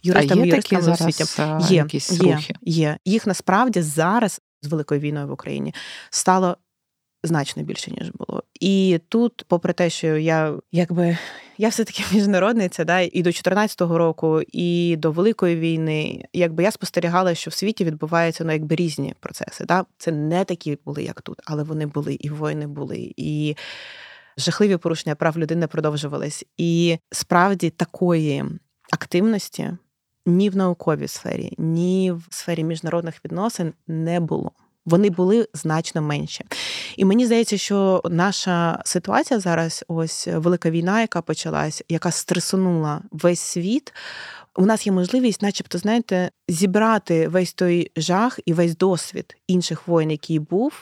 юристам 0.03 0.39
а 0.39 0.43
є 0.43 0.49
юристам 0.49 0.81
такі 0.81 0.85
зараз 0.85 1.71
Є, 1.71 1.77
якісь 1.77 2.13
є, 2.13 2.35
рухи? 2.35 2.55
є. 2.63 2.99
Їх 3.05 3.27
насправді 3.27 3.83
зараз 3.83 4.41
з 4.63 4.69
великою 4.69 5.01
війною 5.01 5.29
в 5.29 5.33
Україні 5.33 5.75
стало 6.11 6.57
значно 7.23 7.63
більше 7.63 7.91
ніж 7.91 8.11
було. 8.15 8.43
І 8.61 9.01
тут, 9.09 9.45
попри 9.49 9.73
те, 9.73 9.91
що 9.91 10.17
я 10.17 10.55
якби 10.73 11.19
я 11.59 11.69
все-таки 11.69 12.05
міжнародниця, 12.13 12.85
да, 12.85 13.01
і 13.01 13.23
до 13.23 13.31
14-го 13.31 13.99
року, 13.99 14.43
і 14.49 14.97
до 14.97 15.11
Великої 15.13 15.57
війни, 15.57 16.25
якби 16.33 16.63
я 16.63 16.71
спостерігала, 16.71 17.35
що 17.35 17.51
в 17.51 17.55
світі 17.55 17.85
відбуваються 17.85 18.45
ну, 18.45 18.53
якби 18.53 18.77
різні 18.77 19.15
процеси. 19.21 19.65
Да? 19.65 19.85
Це 19.99 20.13
не 20.13 20.45
такі 20.45 20.79
були, 20.85 21.03
як 21.03 21.23
тут, 21.23 21.41
але 21.45 21.63
вони 21.63 21.87
були, 21.87 22.15
і 22.21 22.31
воїни 22.31 22.67
були, 22.67 23.13
і 23.17 23.57
жахливі 24.37 24.77
порушення 24.77 25.15
прав 25.15 25.39
людини 25.39 25.67
продовжувались. 25.67 26.45
І 26.57 26.99
справді 27.11 27.71
такої 27.71 28.45
активності 28.93 29.71
ні 30.27 30.51
в 30.51 30.57
науковій 30.57 31.09
сфері, 31.09 31.55
ні 31.59 32.13
в 32.13 32.27
сфері 32.31 32.65
міжнародних 32.65 33.25
відносин 33.25 33.73
не 33.87 34.21
було 34.21 34.53
вони 34.87 35.11
були 35.11 35.49
значно 35.55 36.03
менші. 36.03 36.45
І 36.97 37.05
мені 37.05 37.27
здається, 37.27 37.59
що 37.59 38.03
наша 38.11 38.83
ситуація 38.85 39.41
зараз, 39.41 39.85
ось 39.89 40.29
велика 40.33 40.71
війна, 40.71 41.01
яка 41.01 41.23
почалась, 41.23 41.83
яка 41.89 42.11
стресунула 42.11 43.01
весь 43.11 43.41
світ. 43.41 43.93
У 44.57 44.67
нас 44.67 44.87
є 44.87 44.93
можливість, 44.93 45.43
начебто, 45.43 45.79
знаєте, 45.79 46.31
зібрати 46.49 47.29
весь 47.29 47.53
той 47.53 47.93
жах 47.97 48.41
і 48.47 48.53
весь 48.53 48.77
досвід 48.77 49.37
інших 49.47 49.89
воїн, 49.89 50.11
який 50.11 50.39
був, 50.39 50.73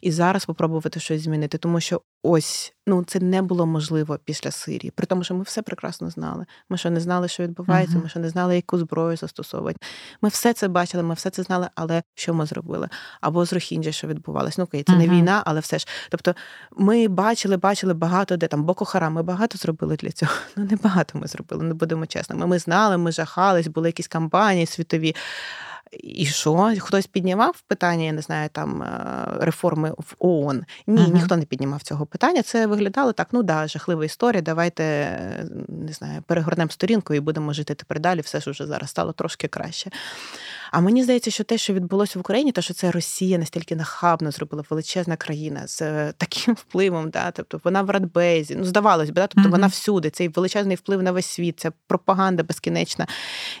і 0.00 0.12
зараз 0.12 0.42
спробувати 0.42 1.00
щось 1.00 1.22
змінити. 1.22 1.58
Тому 1.58 1.80
що 1.80 2.00
ось 2.30 2.72
ну 2.86 3.04
це 3.04 3.20
не 3.20 3.42
було 3.42 3.66
можливо 3.66 4.18
після 4.24 4.50
Сирії, 4.50 4.90
при 4.90 5.06
тому, 5.06 5.24
що 5.24 5.34
ми 5.34 5.42
все 5.42 5.62
прекрасно 5.62 6.10
знали. 6.10 6.46
Ми 6.68 6.78
що 6.78 6.90
не 6.90 7.00
знали, 7.00 7.28
що 7.28 7.42
відбувається, 7.42 7.96
uh-huh. 7.96 8.02
ми 8.02 8.08
що 8.08 8.20
не 8.20 8.28
знали, 8.28 8.56
яку 8.56 8.78
зброю 8.78 9.16
застосовувати. 9.16 9.78
Ми 10.22 10.28
все 10.28 10.52
це 10.52 10.68
бачили, 10.68 11.02
ми 11.02 11.14
все 11.14 11.30
це 11.30 11.42
знали, 11.42 11.68
але 11.74 12.02
що 12.14 12.34
ми 12.34 12.46
зробили? 12.46 12.88
Або 13.20 13.46
з 13.46 13.52
Рохінджі, 13.52 13.92
що 13.92 14.06
відбувалось. 14.06 14.58
Ну 14.58 14.64
окей, 14.64 14.82
це 14.82 14.92
uh-huh. 14.92 14.98
не 14.98 15.08
війна, 15.08 15.42
але 15.46 15.60
все 15.60 15.78
ж. 15.78 15.86
Тобто, 16.10 16.34
ми 16.76 17.08
бачили, 17.08 17.56
бачили 17.56 17.94
багато 17.94 18.36
де 18.36 18.48
там 18.48 18.64
Боко 18.64 18.84
Харам, 18.84 19.12
Ми 19.12 19.22
багато 19.22 19.58
зробили 19.58 19.96
для 19.96 20.10
цього. 20.10 20.32
Ну 20.56 20.64
не 20.70 20.76
багато 20.76 21.18
ми 21.18 21.26
зробили, 21.26 21.64
не 21.64 21.74
будемо 21.74 22.06
чесними. 22.06 22.46
Ми 22.46 22.58
знали, 22.58 22.96
ми 22.96 23.12
жахались, 23.12 23.66
були 23.66 23.88
якісь 23.88 24.08
кампанії 24.08 24.66
світові. 24.66 25.14
І 25.92 26.26
що? 26.26 26.72
Хтось 26.78 27.06
піднімав 27.06 27.60
питання, 27.60 28.04
я 28.04 28.12
не 28.12 28.22
знаю, 28.22 28.48
там 28.52 28.82
е, 28.82 29.24
реформи 29.40 29.90
в 29.90 30.14
ООН? 30.18 30.64
Ні, 30.86 31.02
uh-huh. 31.02 31.12
ніхто 31.12 31.36
не 31.36 31.44
піднімав 31.44 31.82
цього 31.82 32.06
питання. 32.06 32.42
Це 32.42 32.66
виглядало 32.66 33.12
так: 33.12 33.28
ну 33.32 33.42
да, 33.42 33.66
жахлива 33.66 34.04
історія. 34.04 34.42
Давайте 34.42 34.84
не 35.68 35.92
знаю, 35.92 36.22
перегорнемо 36.26 36.70
сторінку 36.70 37.14
і 37.14 37.20
будемо 37.20 37.52
жити 37.52 37.74
тепер 37.74 38.00
далі. 38.00 38.20
Все 38.20 38.40
ж 38.40 38.50
уже 38.50 38.66
зараз 38.66 38.90
стало 38.90 39.12
трошки 39.12 39.48
краще. 39.48 39.90
А 40.70 40.80
мені 40.80 41.02
здається, 41.02 41.30
що 41.30 41.44
те, 41.44 41.58
що 41.58 41.74
відбулося 41.74 42.18
в 42.18 42.20
Україні, 42.20 42.52
то 42.52 42.60
що 42.60 42.74
це 42.74 42.90
Росія 42.90 43.38
настільки 43.38 43.76
нахабно 43.76 44.30
зробила 44.30 44.64
величезна 44.70 45.16
країна 45.16 45.66
з 45.66 45.82
е, 45.82 46.12
таким 46.18 46.54
впливом, 46.54 47.10
да, 47.10 47.30
тобто 47.30 47.60
вона 47.64 47.82
в 47.82 47.90
Радбезі, 47.90 48.56
ну 48.56 48.64
здавалось 48.64 49.10
би, 49.10 49.14
да, 49.14 49.26
тобто 49.26 49.48
mm-hmm. 49.48 49.52
вона 49.52 49.66
всюди. 49.66 50.10
Цей 50.10 50.28
величезний 50.28 50.76
вплив 50.76 51.02
на 51.02 51.12
весь 51.12 51.26
світ, 51.26 51.60
це 51.60 51.72
пропаганда 51.86 52.42
безкінечна, 52.42 53.06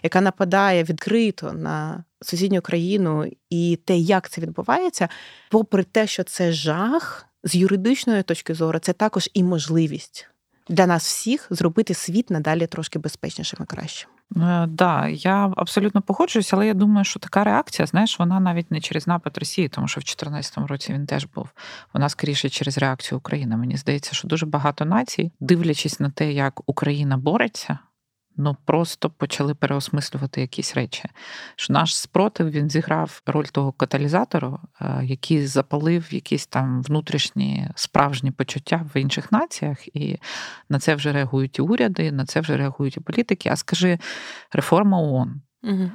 яка 0.02 0.20
нападає 0.20 0.84
відкрито 0.84 1.52
на 1.52 2.04
сусідню 2.22 2.60
країну 2.60 3.30
і 3.50 3.78
те, 3.84 3.96
як 3.96 4.28
це 4.28 4.40
відбувається, 4.40 5.08
попри 5.50 5.84
те, 5.84 6.06
що 6.06 6.24
це 6.24 6.52
жах 6.52 7.26
з 7.44 7.54
юридичної 7.54 8.22
точки 8.22 8.54
зору, 8.54 8.78
це 8.78 8.92
також 8.92 9.30
і 9.34 9.42
можливість 9.42 10.28
для 10.68 10.86
нас 10.86 11.04
всіх 11.04 11.46
зробити 11.50 11.94
світ 11.94 12.30
надалі 12.30 12.66
трошки 12.66 12.98
безпечнішим 12.98 13.58
і 13.62 13.66
кращим. 13.66 14.10
Е, 14.36 14.66
да, 14.66 15.08
я 15.08 15.52
абсолютно 15.56 16.02
погоджуюсь, 16.02 16.52
але 16.52 16.66
я 16.66 16.74
думаю, 16.74 17.04
що 17.04 17.20
така 17.20 17.44
реакція, 17.44 17.86
знаєш, 17.86 18.18
вона 18.18 18.40
навіть 18.40 18.70
не 18.70 18.80
через 18.80 19.06
напад 19.06 19.38
Росії, 19.38 19.68
тому 19.68 19.88
що 19.88 20.00
в 20.00 20.04
2014 20.04 20.58
році 20.58 20.92
він 20.92 21.06
теж 21.06 21.24
був. 21.34 21.48
Вона 21.94 22.08
скоріше 22.08 22.48
через 22.48 22.78
реакцію 22.78 23.18
України. 23.18 23.56
Мені 23.56 23.76
здається, 23.76 24.14
що 24.14 24.28
дуже 24.28 24.46
багато 24.46 24.84
націй, 24.84 25.32
дивлячись 25.40 26.00
на 26.00 26.10
те, 26.10 26.32
як 26.32 26.60
Україна 26.66 27.16
бореться 27.16 27.78
ну 28.36 28.56
просто 28.64 29.10
почали 29.10 29.54
переосмислювати 29.54 30.40
якісь 30.40 30.74
речі. 30.74 31.04
Що 31.56 31.72
Наш 31.72 31.96
спротив 31.96 32.50
він 32.50 32.70
зіграв 32.70 33.22
роль 33.26 33.44
того 33.44 33.72
каталізатору, 33.72 34.60
е, 34.80 35.00
який 35.04 35.46
запалив 35.46 36.14
якісь 36.14 36.46
там 36.46 36.82
внутрішні 36.82 37.68
справжні 37.74 38.30
почуття 38.30 38.86
в 38.94 39.00
інших 39.00 39.32
націях, 39.32 39.96
і 39.96 40.18
на 40.68 40.78
це 40.78 40.94
вже 40.94 41.12
реагують 41.12 41.58
і 41.58 41.62
уряди, 41.62 42.12
на 42.12 42.26
це 42.26 42.40
вже 42.40 42.56
реагують 42.56 42.96
і 42.96 43.00
політики. 43.00 43.48
А 43.48 43.56
скажи, 43.56 43.98
реформа 44.52 44.98
ООН. 44.98 45.40
Угу. 45.62 45.90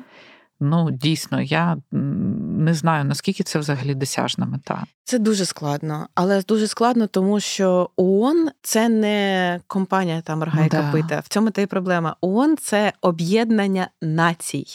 Ну, 0.64 0.92
дійсно, 0.92 1.42
я 1.42 1.78
не 1.92 2.74
знаю, 2.74 3.06
наскільки 3.06 3.44
це 3.44 3.60
взагалі 3.60 3.96
досяжна 3.96 4.46
мета. 4.46 4.84
Це 5.04 5.20
дуже 5.20 5.46
складно, 5.46 6.08
але 6.16 6.42
дуже 6.42 6.68
складно, 6.68 7.08
тому 7.08 7.40
що 7.40 7.90
ООН– 7.96 8.50
це 8.62 8.90
не 8.90 9.60
компанія 9.68 10.22
там 10.22 10.44
рога 10.44 10.66
і 10.66 10.70
да. 10.70 10.82
копита. 10.82 11.20
В 11.20 11.28
цьому 11.28 11.50
та 11.50 11.62
й 11.62 11.66
проблема. 11.66 12.16
ООН– 12.22 12.58
це 12.62 12.94
об'єднання 13.02 13.88
націй. 14.02 14.66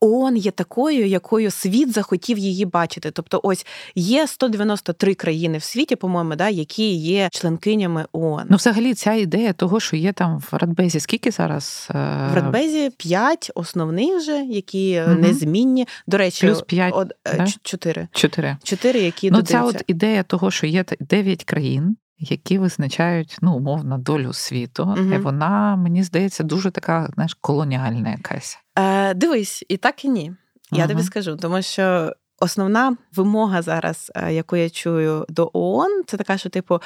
ООН 0.00 0.36
є 0.36 0.50
такою, 0.50 1.06
якою 1.06 1.50
світ 1.50 1.92
захотів 1.92 2.38
її 2.38 2.64
бачити. 2.64 3.10
Тобто, 3.10 3.40
ось 3.42 3.66
є 3.94 4.26
193 4.26 5.14
країни 5.14 5.58
в 5.58 5.62
світі, 5.62 5.96
по-моєму, 5.96 6.36
да, 6.36 6.48
які 6.48 6.94
є 6.94 7.28
членкинями 7.32 8.06
ООН. 8.12 8.46
Ну, 8.48 8.56
взагалі, 8.56 8.94
ця 8.94 9.12
ідея 9.12 9.52
того, 9.52 9.80
що 9.80 9.96
є 9.96 10.12
там 10.12 10.38
в 10.38 10.56
Радбезі, 10.56 11.00
скільки 11.00 11.30
зараз 11.30 11.88
е, 11.90 11.94
в 12.32 12.34
Радбезі 12.34 12.90
п'ять 12.96 13.50
основних 13.54 14.16
вже, 14.16 14.44
які 14.44 15.02
угу. 15.06 15.14
Незмінні. 15.32 15.88
До 16.06 16.16
речі, 16.16 16.46
плюс 16.46 16.62
п'ять 16.62 16.94
да? 17.24 17.46
чотири. 17.62 18.08
Чотири. 18.12 18.56
Чотири, 18.62 19.00
які 19.00 19.30
ну, 19.30 19.36
додаються. 19.36 19.72
Ця 19.72 19.78
от 19.78 19.84
ідея 19.86 20.22
того, 20.22 20.50
що 20.50 20.66
є 20.66 20.84
дев'ять 21.00 21.44
країн. 21.44 21.96
Які 22.22 22.58
визначають 22.58 23.38
ну 23.42 23.56
умовно 23.56 23.98
долю 23.98 24.32
світу, 24.32 24.82
угу. 24.82 25.14
і 25.14 25.18
вона 25.18 25.76
мені 25.76 26.02
здається 26.02 26.42
дуже 26.42 26.70
така, 26.70 27.10
знаєш, 27.14 27.36
колоніальна 27.40 28.10
якась. 28.10 28.58
Е, 28.78 29.14
Дивись, 29.14 29.64
і 29.68 29.76
так 29.76 30.04
і 30.04 30.08
ні. 30.08 30.32
Я 30.72 30.78
угу. 30.78 30.88
тобі 30.88 31.02
скажу, 31.02 31.36
тому 31.36 31.62
що 31.62 32.12
основна 32.40 32.96
вимога 33.16 33.62
зараз, 33.62 34.12
е, 34.14 34.32
яку 34.32 34.56
я 34.56 34.70
чую 34.70 35.26
до 35.28 35.50
ООН, 35.52 36.02
це 36.06 36.16
така, 36.16 36.38
що 36.38 36.48
типу 36.48 36.80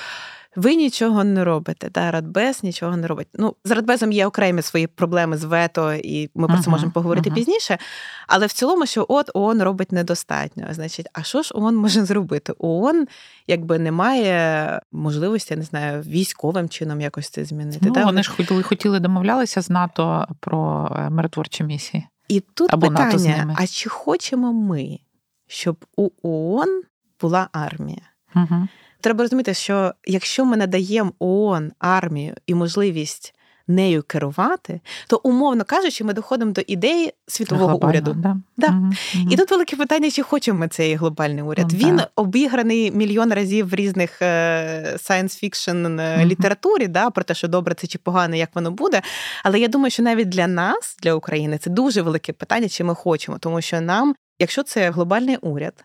ви 0.56 0.74
нічого 0.74 1.24
не 1.24 1.44
робите. 1.44 1.90
Да, 1.94 2.10
Радбез 2.10 2.62
нічого 2.62 2.96
не 2.96 3.06
робить. 3.06 3.28
Ну, 3.34 3.54
з 3.64 3.70
Радбезом 3.70 4.12
є 4.12 4.26
окремі 4.26 4.62
свої 4.62 4.86
проблеми 4.86 5.36
з 5.36 5.44
вето, 5.44 5.92
і 5.92 6.30
ми 6.34 6.46
про 6.46 6.56
це 6.56 6.62
uh-huh, 6.62 6.70
можемо 6.70 6.92
поговорити 6.92 7.30
uh-huh. 7.30 7.34
пізніше. 7.34 7.78
Але 8.26 8.46
в 8.46 8.52
цілому, 8.52 8.86
що 8.86 9.06
от 9.08 9.30
ООН 9.34 9.62
робить 9.62 9.92
недостатньо. 9.92 10.66
Значить, 10.70 11.06
а 11.12 11.22
що 11.22 11.42
ж 11.42 11.54
ООН 11.54 11.76
може 11.76 12.04
зробити? 12.04 12.52
ООН 12.58 13.06
якби 13.46 13.78
не 13.78 13.92
має 13.92 14.80
можливості, 14.92 15.54
я 15.54 15.58
не 15.58 15.64
знаю, 15.64 16.02
військовим 16.02 16.68
чином 16.68 17.00
якось 17.00 17.28
це 17.28 17.44
змінити. 17.44 17.78
Ну, 17.82 17.90
да? 17.90 18.04
Вони 18.04 18.22
ж 18.22 18.30
хотіли 18.30 18.62
хотіли 18.62 19.00
домовлялися 19.00 19.62
з 19.62 19.70
НАТО 19.70 20.26
про 20.40 20.92
е, 20.96 21.10
миротворчі 21.10 21.64
місії. 21.64 22.06
І 22.28 22.40
тут 22.40 22.72
Або 22.72 22.88
питання: 22.88 23.04
НАТО 23.04 23.18
з 23.18 23.26
ними. 23.26 23.54
а 23.58 23.66
чи 23.66 23.88
хочемо 23.88 24.52
ми, 24.52 24.98
щоб 25.46 25.84
у 25.96 26.08
ООН 26.22 26.82
була 27.20 27.48
армія? 27.52 28.02
Угу. 28.36 28.68
Треба 29.04 29.24
розуміти, 29.24 29.54
що 29.54 29.94
якщо 30.06 30.44
ми 30.44 30.56
надаємо 30.56 31.12
ООН 31.18 31.72
армію 31.78 32.34
і 32.46 32.54
можливість 32.54 33.34
нею 33.68 34.02
керувати, 34.02 34.80
то 35.06 35.20
умовно 35.24 35.64
кажучи, 35.64 36.04
ми 36.04 36.12
доходимо 36.12 36.52
до 36.52 36.62
ідеї 36.66 37.12
світового 37.26 37.68
Глобально, 37.68 37.90
уряду. 37.90 38.14
Да. 38.14 38.36
Да. 38.56 38.68
Угу, 38.68 38.92
угу. 39.14 39.28
І 39.30 39.36
тут 39.36 39.50
велике 39.50 39.76
питання: 39.76 40.10
чи 40.10 40.22
хочемо 40.22 40.58
ми 40.58 40.68
цей 40.68 40.94
глобальний 40.94 41.42
уряд? 41.42 41.66
Ну, 41.72 41.78
Він 41.78 41.96
да. 41.96 42.08
обіграний 42.16 42.90
мільйон 42.90 43.32
разів 43.32 43.68
в 43.68 43.74
різних 43.74 44.22
е, 44.22 44.96
science 44.96 45.44
fiction 45.44 45.86
угу. 46.16 46.26
літературі, 46.26 46.86
да, 46.86 47.10
про 47.10 47.24
те, 47.24 47.34
що 47.34 47.48
добре 47.48 47.74
це 47.74 47.86
чи 47.86 47.98
погано, 47.98 48.36
як 48.36 48.50
воно 48.54 48.70
буде. 48.70 49.02
Але 49.42 49.60
я 49.60 49.68
думаю, 49.68 49.90
що 49.90 50.02
навіть 50.02 50.28
для 50.28 50.46
нас, 50.46 50.96
для 51.02 51.14
України, 51.14 51.58
це 51.58 51.70
дуже 51.70 52.02
велике 52.02 52.32
питання, 52.32 52.68
чи 52.68 52.84
ми 52.84 52.94
хочемо, 52.94 53.38
тому 53.38 53.60
що 53.60 53.80
нам, 53.80 54.14
якщо 54.38 54.62
це 54.62 54.90
глобальний 54.90 55.36
уряд. 55.36 55.84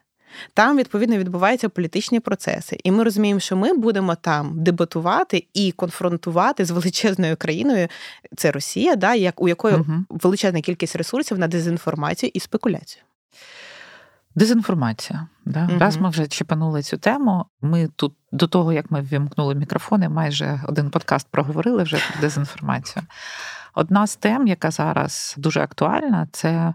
Там 0.53 0.77
відповідно 0.77 1.17
відбуваються 1.17 1.69
політичні 1.69 2.19
процеси, 2.19 2.77
і 2.83 2.91
ми 2.91 3.03
розуміємо, 3.03 3.39
що 3.39 3.55
ми 3.55 3.73
будемо 3.73 4.15
там 4.15 4.63
дебатувати 4.63 5.47
і 5.53 5.71
конфронтувати 5.71 6.65
з 6.65 6.71
величезною 6.71 7.37
країною. 7.37 7.87
Це 8.37 8.51
Росія, 8.51 8.95
да, 8.95 9.15
як 9.15 9.41
у 9.41 9.47
якої 9.47 9.75
угу. 9.75 9.93
величезна 10.09 10.61
кількість 10.61 10.95
ресурсів 10.95 11.39
на 11.39 11.47
дезінформацію 11.47 12.31
і 12.33 12.39
спекуляцію. 12.39 13.03
Дезінформація. 14.35 15.27
Да? 15.45 15.67
Угу. 15.69 15.79
Раз 15.79 15.97
ми 15.97 16.09
вже 16.09 16.27
чіпанули 16.27 16.81
цю 16.81 16.97
тему. 16.97 17.45
Ми 17.61 17.89
тут 17.95 18.13
до 18.31 18.47
того, 18.47 18.73
як 18.73 18.91
ми 18.91 19.01
ввімкнули 19.01 19.55
мікрофони, 19.55 20.09
майже 20.09 20.61
один 20.67 20.89
подкаст 20.89 21.27
проговорили 21.31 21.83
вже 21.83 21.97
про 21.97 22.21
дезінформацію. 22.21 23.03
Одна 23.73 24.07
з 24.07 24.15
тем, 24.15 24.47
яка 24.47 24.71
зараз 24.71 25.35
дуже 25.37 25.61
актуальна, 25.61 26.27
це 26.31 26.73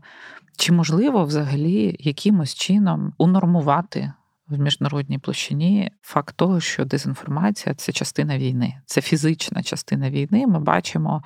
чи 0.57 0.73
можливо 0.73 1.25
взагалі 1.25 1.97
якимось 1.99 2.55
чином 2.55 3.13
унормувати 3.19 4.13
в 4.49 4.59
міжнародній 4.59 5.19
площині 5.19 5.91
факт 6.03 6.37
того, 6.37 6.61
що 6.61 6.85
дезінформація 6.85 7.75
це 7.75 7.93
частина 7.93 8.39
війни, 8.39 8.75
це 8.87 9.01
фізична 9.01 9.63
частина 9.63 10.11
війни. 10.11 10.47
Ми 10.47 10.61
бачимо 10.61 11.23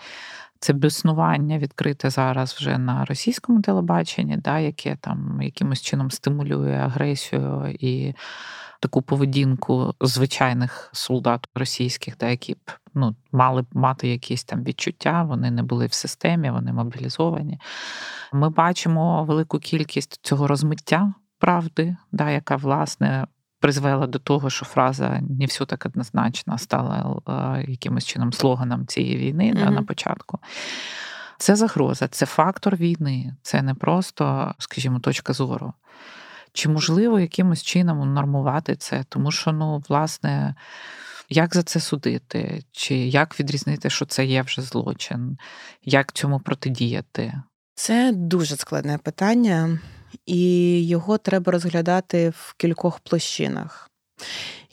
це 0.60 0.72
біснування 0.72 1.58
відкрите 1.58 2.10
зараз 2.10 2.52
вже 2.52 2.78
на 2.78 3.04
російському 3.04 3.62
телебаченні, 3.62 4.36
да, 4.36 4.58
яке 4.58 4.96
там 5.00 5.42
якимось 5.42 5.82
чином 5.82 6.10
стимулює 6.10 6.74
агресію 6.74 7.76
і 7.80 8.14
таку 8.80 9.02
поведінку 9.02 9.94
звичайних 10.00 10.90
солдат 10.92 11.48
російських, 11.54 12.16
да, 12.20 12.28
які 12.28 12.54
б 12.54 12.70
ну, 12.98 13.16
мали 13.32 13.62
б 13.62 13.66
мати 13.72 14.08
якісь 14.08 14.44
там 14.44 14.64
відчуття, 14.64 15.22
вони 15.22 15.50
не 15.50 15.62
були 15.62 15.87
в 15.87 15.92
системі, 15.92 16.50
вони 16.50 16.72
мобілізовані. 16.72 17.61
Ми 18.32 18.50
бачимо 18.50 19.24
велику 19.24 19.58
кількість 19.58 20.20
цього 20.22 20.46
розмиття 20.46 21.14
правди, 21.38 21.96
да, 22.12 22.30
яка 22.30 22.56
власне. 22.56 23.26
Призвела 23.61 24.06
до 24.06 24.18
того, 24.18 24.50
що 24.50 24.64
фраза 24.64 25.20
не 25.38 25.46
все 25.46 25.64
так 25.64 25.87
однозначно 25.87 26.58
стала 26.58 27.20
е, 27.28 27.64
якимось 27.70 28.04
чином 28.04 28.32
слоганом 28.32 28.87
цієї 28.87 29.16
війни 29.16 29.52
mm-hmm. 29.52 29.64
да, 29.64 29.70
на 29.70 29.82
початку. 29.82 30.38
Це 31.38 31.56
загроза, 31.56 32.08
це 32.08 32.26
фактор 32.26 32.76
війни, 32.76 33.37
це 33.42 33.62
не 33.62 33.74
просто, 33.74 34.54
скажімо, 34.58 34.98
точка 34.98 35.32
зору. 35.32 35.72
Чи 36.52 36.68
можливо 36.68 37.20
якимось 37.20 37.62
чином 37.62 38.14
нормувати 38.14 38.76
це? 38.76 39.04
Тому 39.08 39.30
що, 39.30 39.52
ну, 39.52 39.82
власне, 39.88 40.54
як 41.28 41.54
за 41.54 41.62
це 41.62 41.80
судити? 41.80 42.62
Чи 42.72 42.94
як 42.94 43.40
відрізнити, 43.40 43.90
що 43.90 44.06
це 44.06 44.24
є 44.24 44.42
вже 44.42 44.62
злочин? 44.62 45.38
Як 45.84 46.12
цьому 46.12 46.40
протидіяти? 46.40 47.34
Це 47.74 48.12
дуже 48.12 48.56
складне 48.56 48.98
питання, 48.98 49.78
і 50.26 50.86
його 50.86 51.18
треба 51.18 51.52
розглядати 51.52 52.28
в 52.28 52.54
кількох 52.56 53.00
площинах. 53.00 53.90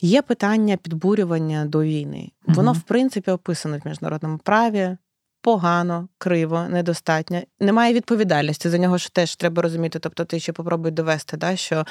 Є 0.00 0.22
питання 0.22 0.76
підбурювання 0.76 1.64
до 1.64 1.82
війни. 1.82 2.30
Воно, 2.46 2.72
в 2.72 2.80
принципі, 2.80 3.30
описано 3.30 3.78
в 3.84 3.88
міжнародному 3.88 4.38
праві 4.38 4.96
погано, 5.40 6.08
криво, 6.18 6.66
недостатньо. 6.68 7.42
Немає 7.60 7.94
відповідальності 7.94 8.68
за 8.68 8.78
нього, 8.78 8.98
що 8.98 9.10
теж 9.10 9.36
треба 9.36 9.62
розуміти. 9.62 9.98
Тобто, 9.98 10.24
ти 10.24 10.40
ще 10.40 10.52
попробуй 10.52 10.90
довести, 10.90 11.36
да, 11.36 11.56
що 11.56 11.84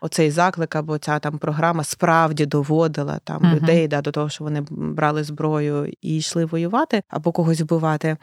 оцей 0.00 0.30
заклик 0.30 0.76
або 0.76 0.98
ця 0.98 1.18
там 1.18 1.38
програма 1.38 1.84
справді 1.84 2.46
доводила 2.46 3.20
там 3.24 3.42
uh-huh. 3.42 3.54
людей 3.54 3.88
да, 3.88 4.00
до 4.00 4.12
того, 4.12 4.28
що 4.28 4.44
вони 4.44 4.64
брали 4.70 5.24
зброю 5.24 5.92
і 6.02 6.16
йшли 6.16 6.44
воювати 6.44 7.02
або 7.08 7.32
когось 7.32 7.60
вбивати. 7.60 8.16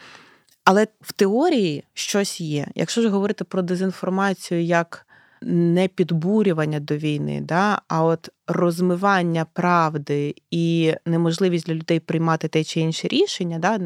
Але 0.66 0.88
в 1.02 1.12
теорії 1.12 1.84
щось 1.94 2.42
є. 2.42 2.68
Якщо 2.76 3.02
ж 3.02 3.10
говорити 3.10 3.44
про 3.44 3.62
дезінформацію 3.62 4.64
як 4.64 5.06
не 5.46 5.88
підбурювання 5.88 6.80
до 6.80 6.98
війни, 6.98 7.42
да, 7.42 7.82
а 7.88 8.04
от 8.04 8.30
розмивання 8.48 9.46
правди 9.54 10.36
і 10.52 10.94
неможливість 11.06 11.66
для 11.66 11.74
людей 11.74 12.00
приймати 12.00 12.48
те 12.48 12.64
чи 12.64 12.80
інше 12.80 13.08
рішення, 13.08 13.60
да, 13.60 13.80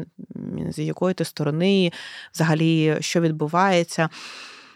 з 0.72 0.78
якої 0.78 1.14
то 1.14 1.24
сторони 1.24 1.92
взагалі 2.34 2.96
що 3.00 3.20
відбувається. 3.20 4.08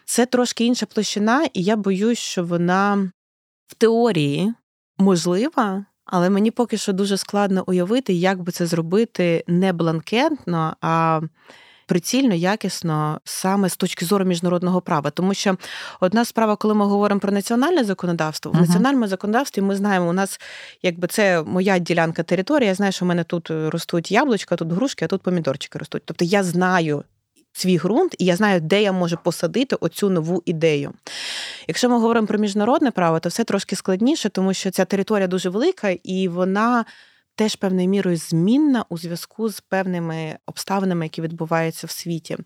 Це 0.04 0.26
трошки 0.26 0.64
інша 0.64 0.86
площина, 0.86 1.44
і 1.54 1.62
я 1.62 1.76
боюсь, 1.76 2.18
що 2.18 2.44
вона 2.44 3.12
в 3.66 3.74
теорії 3.74 4.54
можлива, 4.98 5.84
але 6.04 6.30
мені 6.30 6.50
поки 6.50 6.76
що 6.76 6.92
дуже 6.92 7.16
складно 7.16 7.64
уявити, 7.66 8.12
як 8.12 8.42
би 8.42 8.52
це 8.52 8.66
зробити 8.66 9.44
не 9.46 9.72
бланкетно, 9.72 10.76
а 10.80 11.20
прицільно, 11.86 12.34
якісно 12.34 13.20
саме 13.24 13.68
з 13.68 13.76
точки 13.76 14.06
зору 14.06 14.24
міжнародного 14.24 14.80
права. 14.80 15.10
Тому 15.10 15.34
що 15.34 15.56
одна 16.00 16.24
справа, 16.24 16.56
коли 16.56 16.74
ми 16.74 16.84
говоримо 16.84 17.20
про 17.20 17.32
національне 17.32 17.84
законодавство, 17.84 18.52
в 18.52 18.54
uh-huh. 18.54 18.60
національному 18.60 19.06
законодавстві 19.06 19.62
ми 19.62 19.76
знаємо, 19.76 20.08
у 20.08 20.12
нас 20.12 20.40
якби 20.82 21.08
це 21.08 21.42
моя 21.42 21.78
ділянка 21.78 22.22
території. 22.22 22.68
Я 22.68 22.74
знаю, 22.74 22.92
що 22.92 23.04
в 23.04 23.08
мене 23.08 23.24
тут 23.24 23.50
ростуть 23.50 24.12
яблучка, 24.12 24.56
тут 24.56 24.72
грушки, 24.72 25.04
а 25.04 25.08
тут 25.08 25.22
помідорчики 25.22 25.78
ростуть. 25.78 26.02
Тобто 26.04 26.24
я 26.24 26.42
знаю. 26.42 27.04
Свій 27.52 27.78
ґрунт, 27.78 28.14
і 28.18 28.24
я 28.24 28.36
знаю, 28.36 28.60
де 28.60 28.82
я 28.82 28.92
можу 28.92 29.18
посадити 29.24 29.76
оцю 29.76 30.10
нову 30.10 30.42
ідею. 30.44 30.92
Якщо 31.68 31.88
ми 31.88 31.98
говоримо 31.98 32.26
про 32.26 32.38
міжнародне 32.38 32.90
право, 32.90 33.20
то 33.20 33.28
все 33.28 33.44
трошки 33.44 33.76
складніше, 33.76 34.28
тому 34.28 34.54
що 34.54 34.70
ця 34.70 34.84
територія 34.84 35.28
дуже 35.28 35.48
велика 35.48 35.90
і 36.04 36.28
вона 36.28 36.84
теж 37.34 37.56
певною 37.56 37.88
мірою 37.88 38.16
змінна 38.16 38.84
у 38.88 38.98
зв'язку 38.98 39.48
з 39.48 39.60
певними 39.60 40.38
обставинами, 40.46 41.04
які 41.04 41.22
відбуваються 41.22 41.86
в 41.86 41.90
світі. 41.90 42.36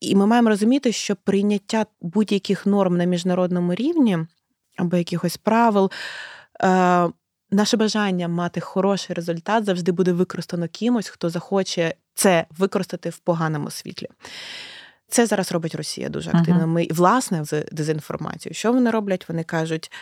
І 0.00 0.14
ми 0.14 0.26
маємо 0.26 0.48
розуміти, 0.48 0.92
що 0.92 1.16
прийняття 1.16 1.86
будь-яких 2.00 2.66
норм 2.66 2.96
на 2.96 3.04
міжнародному 3.04 3.74
рівні 3.74 4.18
або 4.76 4.96
якихось 4.96 5.36
правил. 5.36 5.90
Е, 6.62 7.08
Наше 7.50 7.76
бажання 7.76 8.28
мати 8.28 8.60
хороший 8.60 9.14
результат 9.14 9.64
завжди 9.64 9.92
буде 9.92 10.12
використано 10.12 10.68
кимось, 10.68 11.08
хто 11.08 11.30
захоче 11.30 11.94
це 12.18 12.46
використати 12.58 13.10
в 13.10 13.18
поганому 13.18 13.70
світлі. 13.70 14.06
Це 15.08 15.26
зараз 15.26 15.52
робить 15.52 15.74
Росія 15.74 16.08
дуже 16.08 16.30
активно. 16.30 16.66
Ми 16.66 16.86
власне 16.90 17.44
з 17.44 17.64
дезінформацією. 17.72 18.54
Що 18.54 18.72
вони 18.72 18.90
роблять? 18.90 19.28
Вони 19.28 19.44
кажуть, 19.44 19.92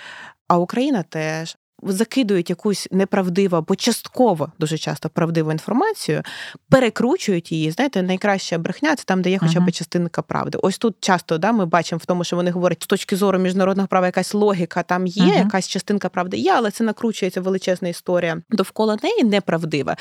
а 0.48 0.58
Україна 0.58 1.02
теж, 1.02 1.56
закидують 1.82 2.50
якусь 2.50 2.88
неправдиву 2.90 3.56
або 3.56 3.76
частково 3.76 4.52
дуже 4.58 4.78
часто 4.78 5.08
правдиву 5.08 5.52
інформацію, 5.52 6.22
перекручують 6.70 7.52
її. 7.52 7.70
Знаєте, 7.70 8.02
найкраща 8.02 8.58
брехня 8.58 8.96
це 8.96 9.04
там, 9.04 9.22
де 9.22 9.30
є 9.30 9.38
хоча 9.38 9.60
б 9.60 9.72
частинка 9.72 10.22
правди. 10.22 10.58
Ось 10.62 10.78
тут 10.78 10.96
часто 11.00 11.38
да, 11.38 11.52
ми 11.52 11.66
бачимо 11.66 11.98
в 12.02 12.06
тому, 12.06 12.24
що 12.24 12.36
вони 12.36 12.50
говорять 12.50 12.82
з 12.82 12.86
точки 12.86 13.16
зору 13.16 13.38
міжнародного 13.38 13.88
права, 13.88 14.06
якась 14.06 14.34
логіка 14.34 14.82
там 14.82 15.06
є, 15.06 15.24
uh-huh. 15.24 15.38
якась 15.38 15.68
частинка 15.68 16.08
правди 16.08 16.36
є, 16.36 16.52
але 16.52 16.70
це 16.70 16.84
накручується 16.84 17.40
величезна 17.40 17.88
історія 17.88 18.42
довкола 18.50 18.98
неї 19.02 19.24
неправдива 19.24 19.96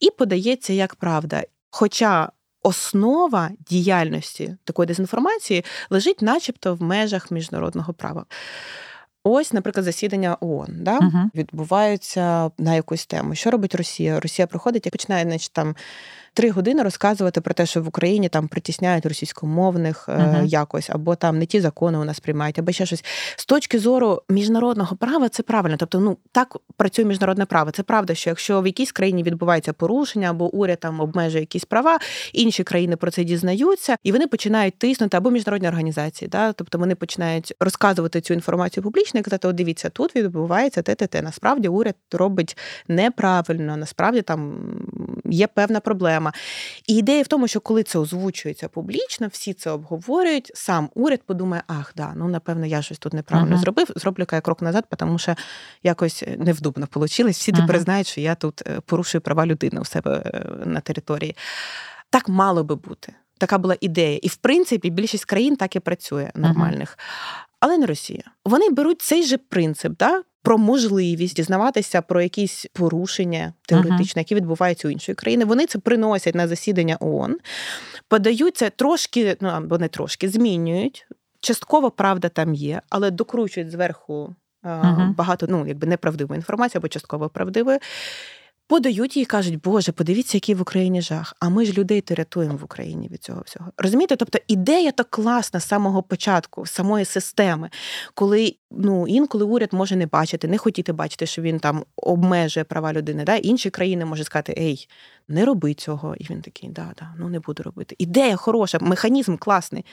і 0.00 0.10
подається 0.10 0.72
як 0.72 0.94
правда. 0.94 1.42
Хоча 1.70 2.30
основа 2.62 3.50
діяльності 3.70 4.56
такої 4.64 4.86
дезінформації 4.86 5.64
лежить, 5.90 6.22
начебто, 6.22 6.74
в 6.74 6.82
межах 6.82 7.30
міжнародного 7.30 7.92
права. 7.92 8.24
Ось, 9.24 9.52
наприклад, 9.52 9.84
засідання 9.84 10.36
ООН 10.40 10.68
да, 10.70 10.98
uh-huh. 10.98 11.24
відбуваються 11.34 12.50
на 12.58 12.74
якусь 12.74 13.06
тему. 13.06 13.34
Що 13.34 13.50
робить 13.50 13.74
Росія? 13.74 14.20
Росія 14.20 14.46
приходить 14.46 14.86
і 14.86 14.90
починає, 14.90 15.24
значить, 15.24 15.52
там 15.52 15.76
три 16.34 16.50
години 16.50 16.82
розказувати 16.82 17.40
про 17.40 17.54
те, 17.54 17.66
що 17.66 17.82
в 17.82 17.88
Україні 17.88 18.28
там 18.28 18.48
притісняють 18.48 19.06
російськомовних 19.06 20.08
uh-huh. 20.08 20.44
якось, 20.44 20.90
або 20.90 21.14
там 21.14 21.38
не 21.38 21.46
ті 21.46 21.60
закони 21.60 21.98
у 21.98 22.04
нас 22.04 22.20
приймають, 22.20 22.58
або 22.58 22.72
ще 22.72 22.86
щось. 22.86 23.04
З 23.36 23.46
точки 23.46 23.78
зору 23.78 24.22
міжнародного 24.28 24.96
права, 24.96 25.28
це 25.28 25.42
правильно. 25.42 25.76
Тобто, 25.76 26.00
ну 26.00 26.16
так 26.32 26.56
працює 26.76 27.04
міжнародне 27.04 27.44
право. 27.44 27.70
Це 27.70 27.82
правда, 27.82 28.14
що 28.14 28.30
якщо 28.30 28.60
в 28.60 28.66
якійсь 28.66 28.92
країні 28.92 29.22
відбувається 29.22 29.72
порушення, 29.72 30.30
або 30.30 30.54
уряд 30.54 30.80
там 30.80 31.00
обмежує 31.00 31.40
якісь 31.40 31.64
права, 31.64 31.98
інші 32.32 32.62
країни 32.62 32.96
про 32.96 33.10
це 33.10 33.24
дізнаються, 33.24 33.96
і 34.04 34.12
вони 34.12 34.26
починають 34.26 34.78
тиснути 34.78 35.16
або 35.16 35.30
міжнародні 35.30 35.68
організації, 35.68 36.28
да, 36.28 36.52
тобто 36.52 36.78
вони 36.78 36.94
починають 36.94 37.54
розказувати 37.60 38.20
цю 38.20 38.34
інформацію 38.34 38.84
публічно 38.84 39.20
і 39.20 39.22
казати: 39.22 39.48
О, 39.48 39.52
дивіться, 39.52 39.88
тут 39.88 40.16
відбувається 40.16 40.82
те, 40.82 40.94
те, 40.94 41.06
те. 41.06 41.22
Насправді 41.22 41.68
уряд 41.68 41.96
робить 42.12 42.56
неправильно, 42.88 43.76
насправді 43.76 44.22
там 44.22 44.54
є 45.24 45.46
певна 45.46 45.80
проблема. 45.80 46.19
І 46.86 46.96
ідея 46.96 47.22
в 47.22 47.26
тому, 47.26 47.48
що 47.48 47.60
коли 47.60 47.82
це 47.82 47.98
озвучується 47.98 48.68
публічно, 48.68 49.28
всі 49.32 49.52
це 49.52 49.70
обговорюють. 49.70 50.50
Сам 50.54 50.90
уряд 50.94 51.22
подумає, 51.22 51.62
ах, 51.66 51.92
да, 51.96 52.12
ну 52.16 52.28
напевно, 52.28 52.66
я 52.66 52.82
щось 52.82 52.98
тут 52.98 53.12
неправильно 53.12 53.56
uh-huh. 53.56 53.60
зробив. 53.60 53.86
Зроблю 53.96 54.26
я 54.32 54.40
крок 54.40 54.62
назад, 54.62 54.84
тому 54.96 55.18
що 55.18 55.34
якось 55.82 56.24
невдобно 56.38 56.88
вийшло. 56.94 57.28
Всі 57.28 57.52
тепер 57.52 57.76
uh-huh. 57.76 57.80
знають, 57.80 58.06
що 58.06 58.20
я 58.20 58.34
тут 58.34 58.62
е, 58.66 58.80
порушую 58.86 59.22
права 59.22 59.46
людини 59.46 59.80
у 59.80 59.84
себе 59.84 60.22
е, 60.24 60.66
на 60.66 60.80
території. 60.80 61.36
Так 62.10 62.28
мало 62.28 62.64
би 62.64 62.74
бути. 62.74 63.12
Така 63.38 63.58
була 63.58 63.76
ідея. 63.80 64.18
І 64.22 64.28
в 64.28 64.36
принципі 64.36 64.90
більшість 64.90 65.24
країн 65.24 65.56
так 65.56 65.76
і 65.76 65.80
працює 65.80 66.30
нормальних. 66.34 66.90
Uh-huh. 66.90 67.46
Але 67.60 67.78
не 67.78 67.86
Росія. 67.86 68.22
Вони 68.44 68.70
беруть 68.70 69.02
цей 69.02 69.22
же 69.22 69.38
принцип, 69.38 69.92
да, 69.98 70.22
про 70.42 70.58
можливість 70.58 71.36
дізнаватися 71.36 72.02
про 72.02 72.22
якісь 72.22 72.66
порушення 72.72 73.52
теоретичні, 73.68 74.20
які 74.20 74.34
відбуваються 74.34 74.88
у 74.88 74.90
іншої 74.90 75.16
країни. 75.16 75.44
Вони 75.44 75.66
це 75.66 75.78
приносять 75.78 76.34
на 76.34 76.48
засідання 76.48 76.96
ООН, 77.00 77.38
подаються 78.08 78.70
трошки, 78.70 79.36
ну 79.40 79.48
або 79.48 79.78
не 79.78 79.88
трошки, 79.88 80.28
змінюють. 80.28 81.06
Частково 81.40 81.90
правда 81.90 82.28
там 82.28 82.54
є, 82.54 82.82
але 82.88 83.10
докручують 83.10 83.70
зверху 83.70 84.34
uh-huh. 84.64 85.14
багато 85.14 85.46
ну, 85.48 85.66
якби 85.66 85.86
неправдивої 85.86 86.38
інформації 86.38 86.78
або 86.78 86.88
частково 86.88 87.28
правдивої 87.28 87.78
подають 88.70 89.16
їй 89.16 89.24
кажуть, 89.24 89.60
Боже, 89.60 89.92
подивіться, 89.92 90.36
який 90.36 90.54
в 90.54 90.60
Україні 90.60 91.02
жах. 91.02 91.34
А 91.40 91.48
ми 91.48 91.64
ж 91.64 91.72
людей 91.72 92.00
то 92.00 92.14
рятуємо 92.14 92.56
в 92.56 92.64
Україні 92.64 93.08
від 93.08 93.22
цього 93.22 93.42
всього. 93.46 93.72
Розумієте? 93.76 94.16
Тобто 94.16 94.38
ідея 94.48 94.92
то 94.92 95.04
класна 95.04 95.60
з 95.60 95.68
самого 95.68 96.02
початку, 96.02 96.66
самої 96.66 97.04
системи, 97.04 97.70
коли 98.14 98.56
ну 98.70 99.06
інколи 99.08 99.44
уряд 99.44 99.72
може 99.72 99.96
не 99.96 100.06
бачити, 100.06 100.48
не 100.48 100.58
хотіти 100.58 100.92
бачити, 100.92 101.26
що 101.26 101.42
він 101.42 101.58
там 101.58 101.84
обмежує 101.96 102.64
права 102.64 102.92
людини. 102.92 103.24
Да? 103.24 103.36
Інші 103.36 103.70
країни 103.70 104.04
можуть 104.04 104.26
сказати, 104.26 104.54
ей, 104.58 104.88
не 105.28 105.44
роби 105.44 105.74
цього. 105.74 106.14
І 106.16 106.26
він 106.30 106.42
такий, 106.42 106.70
да, 106.70 106.92
да, 106.98 107.14
ну 107.18 107.28
не 107.28 107.40
буду 107.40 107.62
робити. 107.62 107.94
Ідея 107.98 108.36
хороша, 108.36 108.78
механізм 108.80 109.36
класний. 109.36 109.84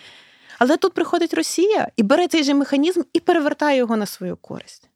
Але 0.60 0.78
тут 0.78 0.94
приходить 0.94 1.34
Росія 1.34 1.88
і 1.96 2.04
бере 2.04 2.28
цей 2.28 2.44
же 2.44 2.54
механізм 2.54 3.02
і 3.14 3.20
перевертає 3.20 3.78
його 3.78 3.98
на 3.98 4.06
свою 4.06 4.38
користь. 4.38 4.90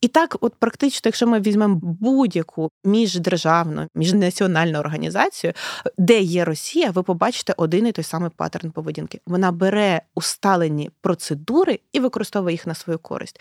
І 0.00 0.08
так, 0.08 0.36
от 0.40 0.54
практично, 0.54 1.00
якщо 1.04 1.26
ми 1.26 1.40
візьмемо 1.40 1.80
будь-яку 1.82 2.70
міждержавну, 2.84 3.88
міжнаціональну 3.94 4.78
організацію, 4.78 5.52
де 5.98 6.20
є 6.20 6.44
Росія, 6.44 6.90
ви 6.90 7.02
побачите 7.02 7.54
один 7.56 7.86
і 7.86 7.92
той 7.92 8.04
самий 8.04 8.30
паттерн 8.36 8.70
поведінки. 8.70 9.20
Вона 9.26 9.52
бере 9.52 10.02
усталені 10.14 10.90
процедури 11.00 11.80
і 11.92 12.00
використовує 12.00 12.54
їх 12.54 12.66
на 12.66 12.74
свою 12.74 12.98
користь. 12.98 13.40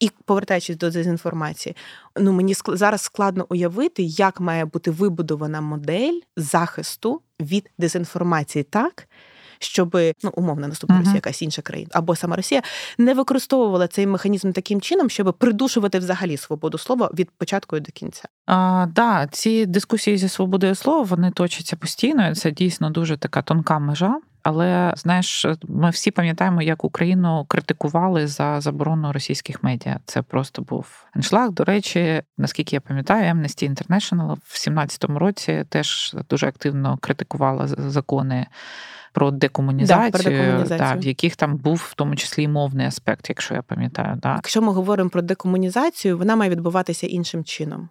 І 0.00 0.10
повертаючись 0.24 0.76
до 0.76 0.90
дезінформації, 0.90 1.76
ну 2.18 2.32
мені 2.32 2.54
зараз 2.68 3.00
складно 3.00 3.46
уявити, 3.48 4.02
як 4.02 4.40
має 4.40 4.64
бути 4.64 4.90
вибудована 4.90 5.60
модель 5.60 6.20
захисту 6.36 7.20
від 7.40 7.70
дезінформації 7.78 8.62
так 8.62 9.08
щоб 9.58 9.98
ну 10.22 10.30
умовно 10.34 10.68
наступна 10.68 10.96
uh-huh. 10.96 11.00
Росія, 11.00 11.14
якась 11.14 11.42
інша 11.42 11.62
країна 11.62 11.90
або 11.92 12.16
сама 12.16 12.36
Росія 12.36 12.62
не 12.98 13.14
використовувала 13.14 13.88
цей 13.88 14.06
механізм 14.06 14.52
таким 14.52 14.80
чином, 14.80 15.10
щоб 15.10 15.34
придушувати 15.38 15.98
взагалі 15.98 16.36
свободу 16.36 16.78
слова 16.78 17.10
від 17.14 17.30
початку 17.30 17.76
і 17.76 17.80
до 17.80 17.92
кінця. 17.92 18.24
А, 18.46 18.86
Да, 18.94 19.26
ці 19.26 19.66
дискусії 19.66 20.18
зі 20.18 20.28
свободою 20.28 20.74
слова 20.74 21.02
вони 21.02 21.30
точаться 21.30 21.76
постійно. 21.76 22.34
Це 22.34 22.50
дійсно 22.50 22.90
дуже 22.90 23.16
така 23.16 23.42
тонка 23.42 23.78
межа. 23.78 24.20
Але 24.48 24.92
знаєш, 24.96 25.46
ми 25.68 25.90
всі 25.90 26.10
пам'ятаємо, 26.10 26.62
як 26.62 26.84
Україну 26.84 27.44
критикували 27.48 28.26
за 28.26 28.60
заборону 28.60 29.12
російських 29.12 29.62
медіа. 29.62 30.00
Це 30.04 30.22
просто 30.22 30.62
був 30.62 31.06
аншлаг. 31.12 31.50
До 31.50 31.64
речі, 31.64 32.22
наскільки 32.38 32.76
я 32.76 32.80
пам'ятаю, 32.80 33.34
Amnesty 33.34 33.74
International 33.74 34.36
в 34.44 34.68
17-му 34.68 35.18
році 35.18 35.64
теж 35.68 36.16
дуже 36.30 36.46
активно 36.46 36.98
критикувала 37.00 37.66
закони 37.66 38.46
про 39.16 39.30
декомунізацію, 39.30 40.10
да, 40.10 40.18
про 40.18 40.30
декомунізацію. 40.30 40.78
Да, 40.78 40.94
в 40.94 41.04
яких 41.04 41.36
там 41.36 41.56
був 41.56 41.86
в 41.90 41.94
тому 41.94 42.16
числі 42.16 42.42
і 42.42 42.48
мовний 42.48 42.86
аспект, 42.86 43.28
якщо 43.28 43.54
я 43.54 43.62
пам'ятаю. 43.62 44.18
Да. 44.22 44.34
Якщо 44.34 44.62
ми 44.62 44.72
говоримо 44.72 45.10
про 45.10 45.22
декомунізацію, 45.22 46.18
вона 46.18 46.36
має 46.36 46.50
відбуватися 46.50 47.06
іншим 47.06 47.44
чином. 47.44 47.88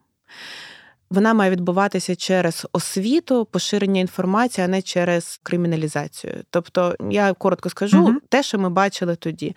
Вона 1.09 1.33
має 1.33 1.51
відбуватися 1.51 2.15
через 2.15 2.67
освіту, 2.73 3.45
поширення 3.45 4.01
інформації, 4.01 4.65
а 4.65 4.67
не 4.67 4.81
через 4.81 5.39
криміналізацію. 5.43 6.33
Тобто, 6.49 6.95
я 7.09 7.33
коротко 7.33 7.69
скажу, 7.69 8.03
угу. 8.03 8.13
те, 8.29 8.43
що 8.43 8.59
ми 8.59 8.69
бачили 8.69 9.15
тоді. 9.15 9.55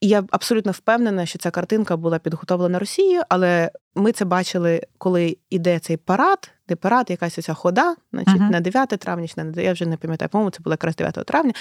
І 0.00 0.08
я 0.08 0.24
абсолютно 0.30 0.72
впевнена, 0.72 1.26
що 1.26 1.38
ця 1.38 1.50
картинка 1.50 1.96
була 1.96 2.18
підготовлена 2.18 2.78
Росією, 2.78 3.22
але 3.28 3.70
ми 3.94 4.12
це 4.12 4.24
бачили, 4.24 4.80
коли 4.98 5.36
йде 5.50 5.78
цей 5.78 5.96
парад, 5.96 6.50
де 6.70 6.76
парад, 6.76 7.10
якась 7.10 7.34
ця 7.34 7.54
хода, 7.54 7.94
значить, 8.12 8.34
uh-huh. 8.34 8.50
на 8.50 8.60
9 8.60 8.88
травня, 8.88 9.26
чи 9.26 9.44
на 9.44 9.62
я 9.62 9.72
вже 9.72 9.86
не 9.86 9.96
пам'ятаю, 9.96 10.28
по-моєму, 10.28 10.50
це 10.50 10.62
було 10.62 10.74
якраз 10.74 10.96
9 10.96 11.14
травня. 11.14 11.52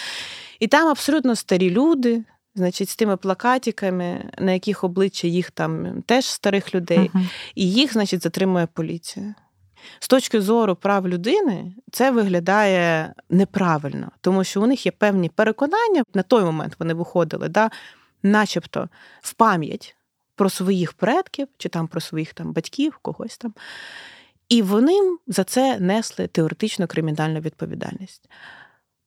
І 0.59 0.67
там 0.67 0.87
абсолютно 0.87 1.35
старі 1.35 1.69
люди, 1.69 2.23
значить, 2.55 2.89
з 2.89 2.95
тими 2.95 3.17
плакатиками, 3.17 4.31
на 4.37 4.51
яких 4.51 4.83
обличчя 4.83 5.27
їх 5.27 5.51
там 5.51 6.01
теж 6.05 6.25
старих 6.25 6.75
людей, 6.75 7.11
uh-huh. 7.13 7.29
і 7.55 7.71
їх, 7.71 7.93
значить, 7.93 8.23
затримує 8.23 8.67
поліція. 8.73 9.35
З 9.99 10.07
точки 10.07 10.41
зору 10.41 10.75
прав 10.75 11.07
людини, 11.07 11.73
це 11.91 12.11
виглядає 12.11 13.13
неправильно, 13.29 14.11
тому 14.21 14.43
що 14.43 14.61
у 14.61 14.67
них 14.67 14.85
є 14.85 14.91
певні 14.91 15.29
переконання. 15.29 16.03
На 16.13 16.23
той 16.23 16.43
момент 16.43 16.75
вони 16.79 16.93
виходили, 16.93 17.49
да, 17.49 17.69
начебто 18.23 18.89
в 19.21 19.33
пам'ять 19.33 19.95
про 20.35 20.49
своїх 20.49 20.93
предків 20.93 21.47
чи 21.57 21.69
там 21.69 21.87
про 21.87 22.01
своїх 22.01 22.33
там 22.33 22.53
батьків, 22.53 22.99
когось 23.01 23.37
там. 23.37 23.53
І 24.49 24.61
вони 24.61 25.17
за 25.27 25.43
це 25.43 25.79
несли 25.79 26.27
теоретично 26.27 26.87
кримінальну 26.87 27.39
відповідальність. 27.39 28.29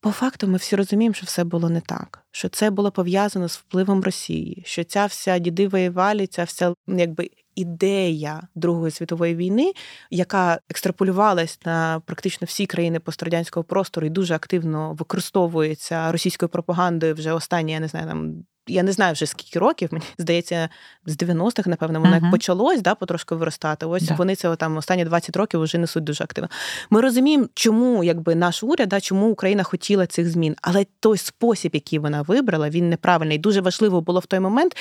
По 0.00 0.10
факту, 0.10 0.48
ми 0.48 0.56
всі 0.56 0.76
розуміємо, 0.76 1.14
що 1.14 1.26
все 1.26 1.44
було 1.44 1.68
не 1.68 1.80
так, 1.80 2.22
що 2.30 2.48
це 2.48 2.70
було 2.70 2.90
пов'язано 2.90 3.48
з 3.48 3.56
впливом 3.56 4.02
Росії, 4.02 4.62
що 4.66 4.84
ця 4.84 5.06
вся 5.06 5.38
дідива 5.38 5.90
валі, 5.90 6.26
ця 6.26 6.44
вся 6.44 6.74
якби 6.86 7.30
ідея 7.54 8.48
Другої 8.54 8.90
світової 8.90 9.34
війни, 9.34 9.72
яка 10.10 10.60
екстраполювалась 10.68 11.58
на 11.64 12.00
практично 12.06 12.44
всі 12.44 12.66
країни 12.66 13.00
пострадянського 13.00 13.64
простору 13.64 14.06
і 14.06 14.10
дуже 14.10 14.34
активно 14.34 14.94
використовується 14.94 16.12
російською 16.12 16.48
пропагандою 16.48 17.14
вже 17.14 17.32
останні, 17.32 17.72
я 17.72 17.80
не 17.80 17.88
знаю, 17.88 18.06
там 18.06 18.44
я 18.66 18.82
не 18.82 18.92
знаю 18.92 19.12
вже 19.12 19.26
скільки 19.26 19.58
років, 19.58 19.88
мені 19.92 20.04
здається, 20.18 20.68
з 21.06 21.16
90-х, 21.16 21.70
напевно, 21.70 22.00
воно 22.00 22.16
uh-huh. 22.16 22.22
як 22.22 22.30
почалось 22.30 22.82
да, 22.82 22.94
потрошки 22.94 23.34
виростати. 23.34 23.86
Ось 23.86 24.02
yeah. 24.02 24.16
вони 24.16 24.36
це 24.36 24.56
там 24.56 24.76
останні 24.76 25.04
20 25.04 25.36
років 25.36 25.62
вже 25.62 25.78
несуть 25.78 26.04
дуже 26.04 26.24
активно. 26.24 26.50
Ми 26.90 27.00
розуміємо, 27.00 27.46
чому 27.54 28.04
якби 28.04 28.34
наш 28.34 28.62
уряд, 28.62 28.88
да, 28.88 29.00
чому 29.00 29.30
Україна 29.30 29.62
хотіла 29.62 30.06
цих 30.06 30.30
змін, 30.30 30.56
але 30.62 30.86
той 31.00 31.18
спосіб, 31.18 31.70
який 31.74 31.98
вона 31.98 32.22
вибрала, 32.22 32.70
він 32.70 32.88
неправильний. 32.88 33.38
Дуже 33.38 33.60
важливо 33.60 34.00
було 34.00 34.20
в 34.20 34.26
той 34.26 34.40
момент 34.40 34.76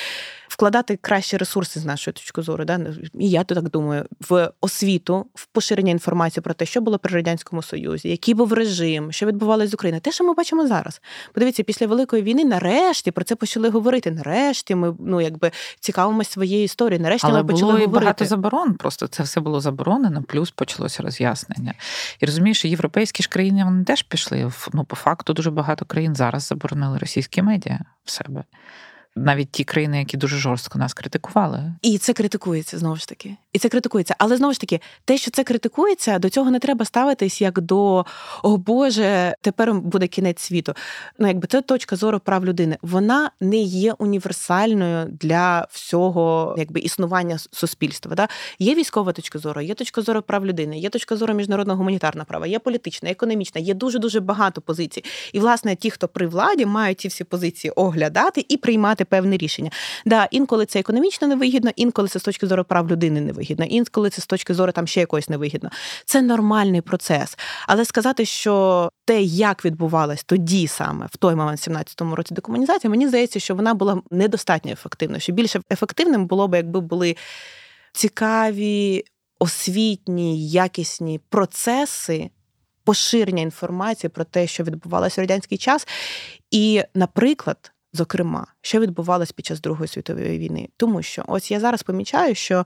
вкладати 0.47 0.95
кращі 0.95 1.37
ресурси 1.37 1.79
з 1.79 1.85
нашої 1.85 2.13
точки 2.13 2.41
зору. 2.41 2.65
Да? 2.65 2.79
І 3.19 3.29
я 3.29 3.43
так 3.43 3.69
думаю, 3.69 4.05
в 4.29 4.51
освіту, 4.61 5.25
в 5.35 5.45
поширення 5.45 5.91
інформації 5.91 6.41
про 6.41 6.53
те, 6.53 6.65
що 6.65 6.81
було 6.81 6.99
при 6.99 7.15
радянському 7.15 7.61
союзі, 7.61 8.09
який 8.09 8.33
був 8.33 8.53
режим, 8.53 9.11
що 9.11 9.25
відбувалося 9.25 9.67
з 9.67 9.73
Україною. 9.73 10.01
Те, 10.01 10.11
що 10.11 10.23
ми 10.23 10.33
бачимо 10.33 10.67
зараз. 10.67 11.01
Подивіться, 11.33 11.63
після 11.63 11.87
великої 11.87 12.23
війни, 12.23 12.45
нарешті 12.45 13.11
про 13.11 13.23
це 13.23 13.35
почали 13.35 13.69
говорити. 13.71 14.11
Нарешті 14.11 14.75
ми 14.75 14.95
ну 14.99 15.21
якби 15.21 15.51
цікавимося 15.79 16.31
своєю 16.31 16.63
історією. 16.63 17.03
Нарешті 17.03 17.27
Але 17.27 17.43
ми 17.43 17.47
почали 17.47 17.61
було 17.61 17.71
говорити. 17.71 17.99
багато 17.99 18.25
заборон. 18.25 18.73
Просто 18.73 19.07
це 19.07 19.23
все 19.23 19.41
було 19.41 19.59
заборонено, 19.59 20.23
плюс 20.23 20.51
почалося 20.51 21.03
роз'яснення. 21.03 21.73
І 22.19 22.25
розумієш, 22.25 22.65
європейські 22.65 23.23
ж 23.23 23.29
країни 23.29 23.63
вони 23.63 23.83
теж 23.83 24.03
пішли. 24.03 24.51
Ну, 24.73 24.83
по 24.83 24.95
факту 24.95 25.33
дуже 25.33 25.51
багато 25.51 25.85
країн 25.85 26.15
зараз 26.15 26.47
заборонили 26.47 26.97
російські 26.97 27.41
медіа 27.41 27.79
в 28.05 28.11
себе 28.11 28.43
навіть 29.15 29.51
ті 29.51 29.63
країни, 29.63 29.99
які 29.99 30.17
дуже 30.17 30.37
жорстко 30.37 30.79
нас 30.79 30.93
критикували. 30.93 31.73
І 31.81 31.97
це 31.97 32.13
критикується 32.13 32.77
знову 32.77 32.95
ж 32.95 33.07
таки. 33.07 33.35
І 33.53 33.59
це 33.59 33.69
критикується. 33.69 34.15
Але 34.17 34.37
знову 34.37 34.53
ж 34.53 34.59
таки, 34.59 34.79
те, 35.05 35.17
що 35.17 35.31
це 35.31 35.43
критикується, 35.43 36.19
до 36.19 36.29
цього 36.29 36.51
не 36.51 36.59
треба 36.59 36.85
ставитись 36.85 37.41
як 37.41 37.61
до 37.61 38.05
о 38.43 38.57
Боже, 38.57 39.35
тепер 39.41 39.73
буде 39.73 40.07
кінець 40.07 40.41
світу. 40.41 40.73
Ну, 41.19 41.27
якби 41.27 41.47
це 41.47 41.61
точка 41.61 41.95
зору 41.95 42.19
прав 42.19 42.45
людини. 42.45 42.77
Вона 42.81 43.31
не 43.41 43.57
є 43.57 43.93
універсальною 43.93 45.05
для 45.21 45.67
всього 45.71 46.55
якби 46.57 46.79
існування 46.79 47.37
суспільства. 47.51 48.15
Да? 48.15 48.27
Є 48.59 48.75
військова 48.75 49.11
точка 49.11 49.39
зору, 49.39 49.61
є 49.61 49.73
точка 49.73 50.01
зору 50.01 50.21
прав 50.21 50.45
людини, 50.45 50.79
є 50.79 50.89
точка 50.89 51.15
зору 51.15 51.33
міжнародного 51.33 51.77
гуманітарного 51.77 52.25
права, 52.25 52.47
є 52.47 52.59
політична, 52.59 53.09
економічна, 53.09 53.61
є 53.61 53.73
дуже 53.73 53.99
дуже 53.99 54.19
багато 54.19 54.61
позицій. 54.61 55.03
І 55.33 55.39
власне 55.39 55.75
ті, 55.75 55.89
хто 55.89 56.07
при 56.07 56.27
владі, 56.27 56.65
мають 56.65 56.99
ці 56.99 57.07
всі 57.07 57.23
позиції 57.23 57.71
оглядати 57.71 58.45
і 58.49 58.57
приймати 58.57 59.05
певне 59.05 59.37
рішення. 59.37 59.71
Да, 60.05 60.27
інколи 60.31 60.65
це 60.65 60.79
економічно 60.79 61.27
невигідно, 61.27 61.71
інколи 61.75 62.07
це 62.07 62.19
з 62.19 62.23
точки 62.23 62.47
зору 62.47 62.63
прав 62.63 62.91
людини 62.91 63.21
невигідно, 63.21 63.40
інколи 63.49 64.09
це 64.09 64.21
з 64.21 64.25
точки 64.25 64.53
зору 64.53 64.71
там 64.71 64.87
ще 64.87 64.99
якось 64.99 65.29
невигідно. 65.29 65.69
Це 66.05 66.21
нормальний 66.21 66.81
процес. 66.81 67.37
Але 67.67 67.85
сказати, 67.85 68.25
що 68.25 68.89
те, 69.05 69.21
як 69.21 69.65
відбувалось 69.65 70.23
тоді 70.23 70.67
саме 70.67 71.05
в 71.05 71.17
той 71.17 71.35
момент, 71.35 71.67
в 71.67 71.69
17-му 71.69 72.15
році 72.15 72.33
декомунізація, 72.33 72.91
мені 72.91 73.07
здається, 73.07 73.39
що 73.39 73.55
вона 73.55 73.73
була 73.73 74.01
недостатньо 74.11 74.71
ефективною. 74.71 75.21
Що 75.21 75.31
більше 75.31 75.61
ефективним 75.71 76.25
було 76.25 76.47
б, 76.47 76.55
якби 76.55 76.79
були 76.79 77.15
цікаві, 77.93 79.03
освітні, 79.39 80.49
якісні 80.49 81.19
процеси. 81.29 82.29
Поширення 82.83 83.41
інформації 83.41 84.09
про 84.09 84.23
те, 84.23 84.47
що 84.47 84.63
відбувалося 84.63 85.21
в 85.21 85.23
радянський 85.23 85.57
час, 85.57 85.87
і, 86.51 86.83
наприклад, 86.95 87.71
зокрема, 87.93 88.47
що 88.61 88.79
відбувалось 88.79 89.31
під 89.31 89.45
час 89.45 89.61
Другої 89.61 89.87
світової 89.87 90.39
війни, 90.39 90.69
тому 90.77 91.01
що 91.01 91.23
ось 91.27 91.51
я 91.51 91.59
зараз 91.59 91.83
помічаю, 91.83 92.35
що 92.35 92.65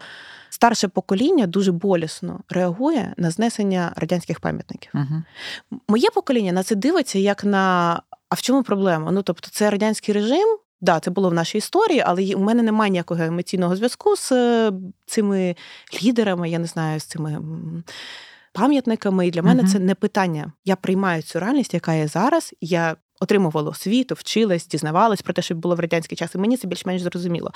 старше 0.55 0.87
покоління 0.87 1.47
дуже 1.47 1.71
болісно 1.71 2.39
реагує 2.49 3.13
на 3.17 3.31
знесення 3.31 3.93
радянських 3.95 4.39
пам'ятників. 4.39 4.91
Угу. 4.93 5.23
Моє 5.87 6.09
покоління 6.09 6.51
на 6.51 6.63
це 6.63 6.75
дивиться 6.75 7.19
як 7.19 7.43
на 7.43 8.01
а 8.29 8.35
в 8.35 8.41
чому 8.41 8.63
проблема? 8.63 9.11
Ну 9.11 9.21
тобто, 9.21 9.47
це 9.51 9.69
радянський 9.69 10.13
режим. 10.13 10.57
Да, 10.81 10.99
це 10.99 11.11
було 11.11 11.29
в 11.29 11.33
нашій 11.33 11.57
історії, 11.57 12.03
але 12.05 12.35
у 12.35 12.39
мене 12.39 12.63
немає 12.63 12.91
ніякого 12.91 13.23
емоційного 13.23 13.75
зв'язку 13.75 14.15
з 14.15 14.31
е, 14.31 14.71
цими 15.05 15.55
лідерами, 16.03 16.49
я 16.49 16.59
не 16.59 16.67
знаю, 16.67 16.99
з 16.99 17.03
цими 17.03 17.41
пам'ятниками. 18.53 19.27
І 19.27 19.31
для 19.31 19.41
мене 19.41 19.63
uh 19.63 19.67
це 19.67 19.79
не 19.79 19.95
питання. 19.95 20.51
Я 20.65 20.75
приймаю 20.75 21.21
цю 21.21 21.39
реальність, 21.39 21.73
яка 21.73 21.93
є 21.93 22.07
зараз. 22.07 22.53
Я 22.61 22.95
отримувала 23.19 23.69
освіту, 23.69 24.15
вчилась, 24.15 24.67
дізнавалась 24.67 25.21
про 25.21 25.33
те, 25.33 25.41
що 25.41 25.55
було 25.55 25.75
в 25.75 25.79
радянський 25.79 26.17
час, 26.17 26.35
і 26.35 26.37
мені 26.37 26.57
це 26.57 26.67
більш-менш 26.67 27.01
зрозуміло. 27.01 27.51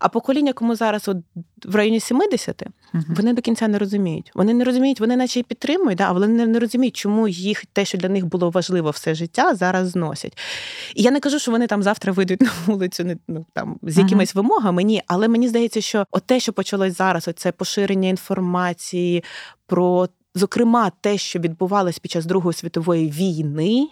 А 0.00 0.08
покоління, 0.08 0.52
кому 0.52 0.74
зараз 0.74 1.08
от 1.08 1.16
в 1.64 1.74
районі 1.74 2.00
70, 2.00 2.62
uh-huh. 2.62 3.02
вони 3.08 3.32
до 3.32 3.42
кінця 3.42 3.68
не 3.68 3.78
розуміють. 3.78 4.30
Вони 4.34 4.54
не 4.54 4.64
розуміють, 4.64 5.00
вони 5.00 5.16
наче 5.16 5.40
й 5.40 5.42
підтримують, 5.42 5.98
да, 5.98 6.04
але 6.04 6.26
вони 6.26 6.46
не 6.46 6.58
розуміють, 6.58 6.96
чому 6.96 7.28
їх 7.28 7.66
те, 7.66 7.84
що 7.84 7.98
для 7.98 8.08
них 8.08 8.26
було 8.26 8.50
важливо 8.50 8.90
все 8.90 9.14
життя, 9.14 9.54
зараз 9.54 9.88
зносять. 9.88 10.38
І 10.94 11.02
я 11.02 11.10
не 11.10 11.20
кажу, 11.20 11.38
що 11.38 11.50
вони 11.50 11.66
там 11.66 11.82
завтра 11.82 12.12
вийдуть 12.12 12.40
на 12.40 12.50
вулицю, 12.66 13.04
не 13.04 13.16
ну 13.28 13.46
там 13.52 13.78
з 13.82 13.98
якимись 13.98 14.32
uh-huh. 14.32 14.36
вимогами. 14.36 14.82
Ні, 14.82 15.02
але 15.06 15.28
мені 15.28 15.48
здається, 15.48 15.80
що 15.80 16.06
от 16.10 16.24
те, 16.26 16.40
що 16.40 16.52
почалось 16.52 16.96
зараз, 16.96 17.28
оце 17.28 17.52
поширення 17.52 18.08
інформації 18.08 19.24
про. 19.66 20.08
Зокрема, 20.34 20.92
те, 21.00 21.18
що 21.18 21.38
відбувалось 21.38 21.98
під 21.98 22.10
час 22.10 22.26
Другої 22.26 22.54
світової 22.54 23.10
війни, 23.10 23.88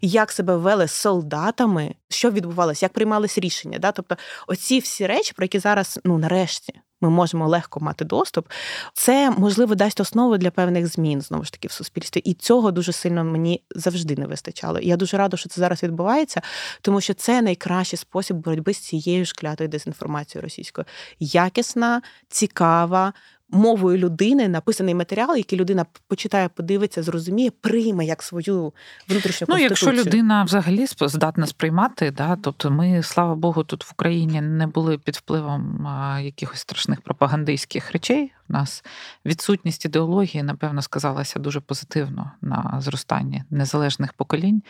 як 0.00 0.32
себе 0.32 0.56
вели 0.56 0.88
з 0.88 0.92
солдатами, 0.92 1.94
що 2.08 2.30
відбувалося, 2.30 2.86
як 2.86 2.92
приймалися 2.92 3.40
рішення. 3.40 3.78
Да? 3.78 3.92
Тобто, 3.92 4.16
оці 4.46 4.78
всі 4.78 5.06
речі, 5.06 5.32
про 5.36 5.44
які 5.44 5.58
зараз, 5.58 6.00
ну 6.04 6.18
нарешті. 6.18 6.80
Ми 7.02 7.10
можемо 7.10 7.48
легко 7.48 7.80
мати 7.80 8.04
доступ. 8.04 8.48
Це 8.94 9.30
можливо 9.30 9.74
дасть 9.74 10.00
основу 10.00 10.38
для 10.38 10.50
певних 10.50 10.86
змін 10.86 11.20
знову 11.20 11.44
ж 11.44 11.52
таки 11.52 11.68
в 11.68 11.72
суспільстві, 11.72 12.20
і 12.20 12.34
цього 12.34 12.70
дуже 12.70 12.92
сильно 12.92 13.24
мені 13.24 13.62
завжди 13.70 14.16
не 14.16 14.26
вистачало. 14.26 14.78
І 14.78 14.88
я 14.88 14.96
дуже 14.96 15.16
рада, 15.16 15.36
що 15.36 15.48
це 15.48 15.60
зараз 15.60 15.82
відбувається, 15.82 16.42
тому 16.82 17.00
що 17.00 17.14
це 17.14 17.42
найкращий 17.42 17.96
спосіб 17.96 18.36
боротьби 18.36 18.74
з 18.74 18.78
цією 18.78 19.24
ж 19.24 19.34
клятою 19.34 19.68
дезінформацією 19.68 20.42
російською. 20.42 20.84
Якісна, 21.20 22.02
цікава, 22.28 23.12
мовою 23.52 23.98
людини 23.98 24.48
написаний 24.48 24.94
матеріал, 24.94 25.36
який 25.36 25.58
людина 25.58 25.86
почитає, 26.08 26.48
подивиться, 26.48 27.02
зрозуміє, 27.02 27.50
прийме 27.60 28.04
як 28.04 28.22
свою 28.22 28.72
внутрішню 29.08 29.46
ну, 29.48 29.54
конституцію. 29.54 29.92
якщо 29.92 30.10
людина 30.10 30.44
взагалі 30.44 30.86
здатна 31.00 31.46
сприймати, 31.46 32.10
да, 32.10 32.36
тобто 32.42 32.70
ми, 32.70 33.02
слава 33.02 33.34
Богу, 33.34 33.64
тут 33.64 33.84
в 33.84 33.90
Україні 33.92 34.40
не 34.40 34.66
були 34.66 34.98
під 34.98 35.16
впливом 35.16 35.88
якихось 36.22 36.58
страшних 36.60 37.00
пропагандистських 37.00 37.92
речей. 37.92 38.32
Нас 38.52 38.84
відсутність 39.26 39.84
ідеології, 39.84 40.42
напевно, 40.42 40.82
сказалася 40.82 41.38
дуже 41.38 41.60
позитивно 41.60 42.30
на 42.42 42.76
зростанні 42.80 43.44
незалежних 43.50 44.12
поколінь. 44.12 44.62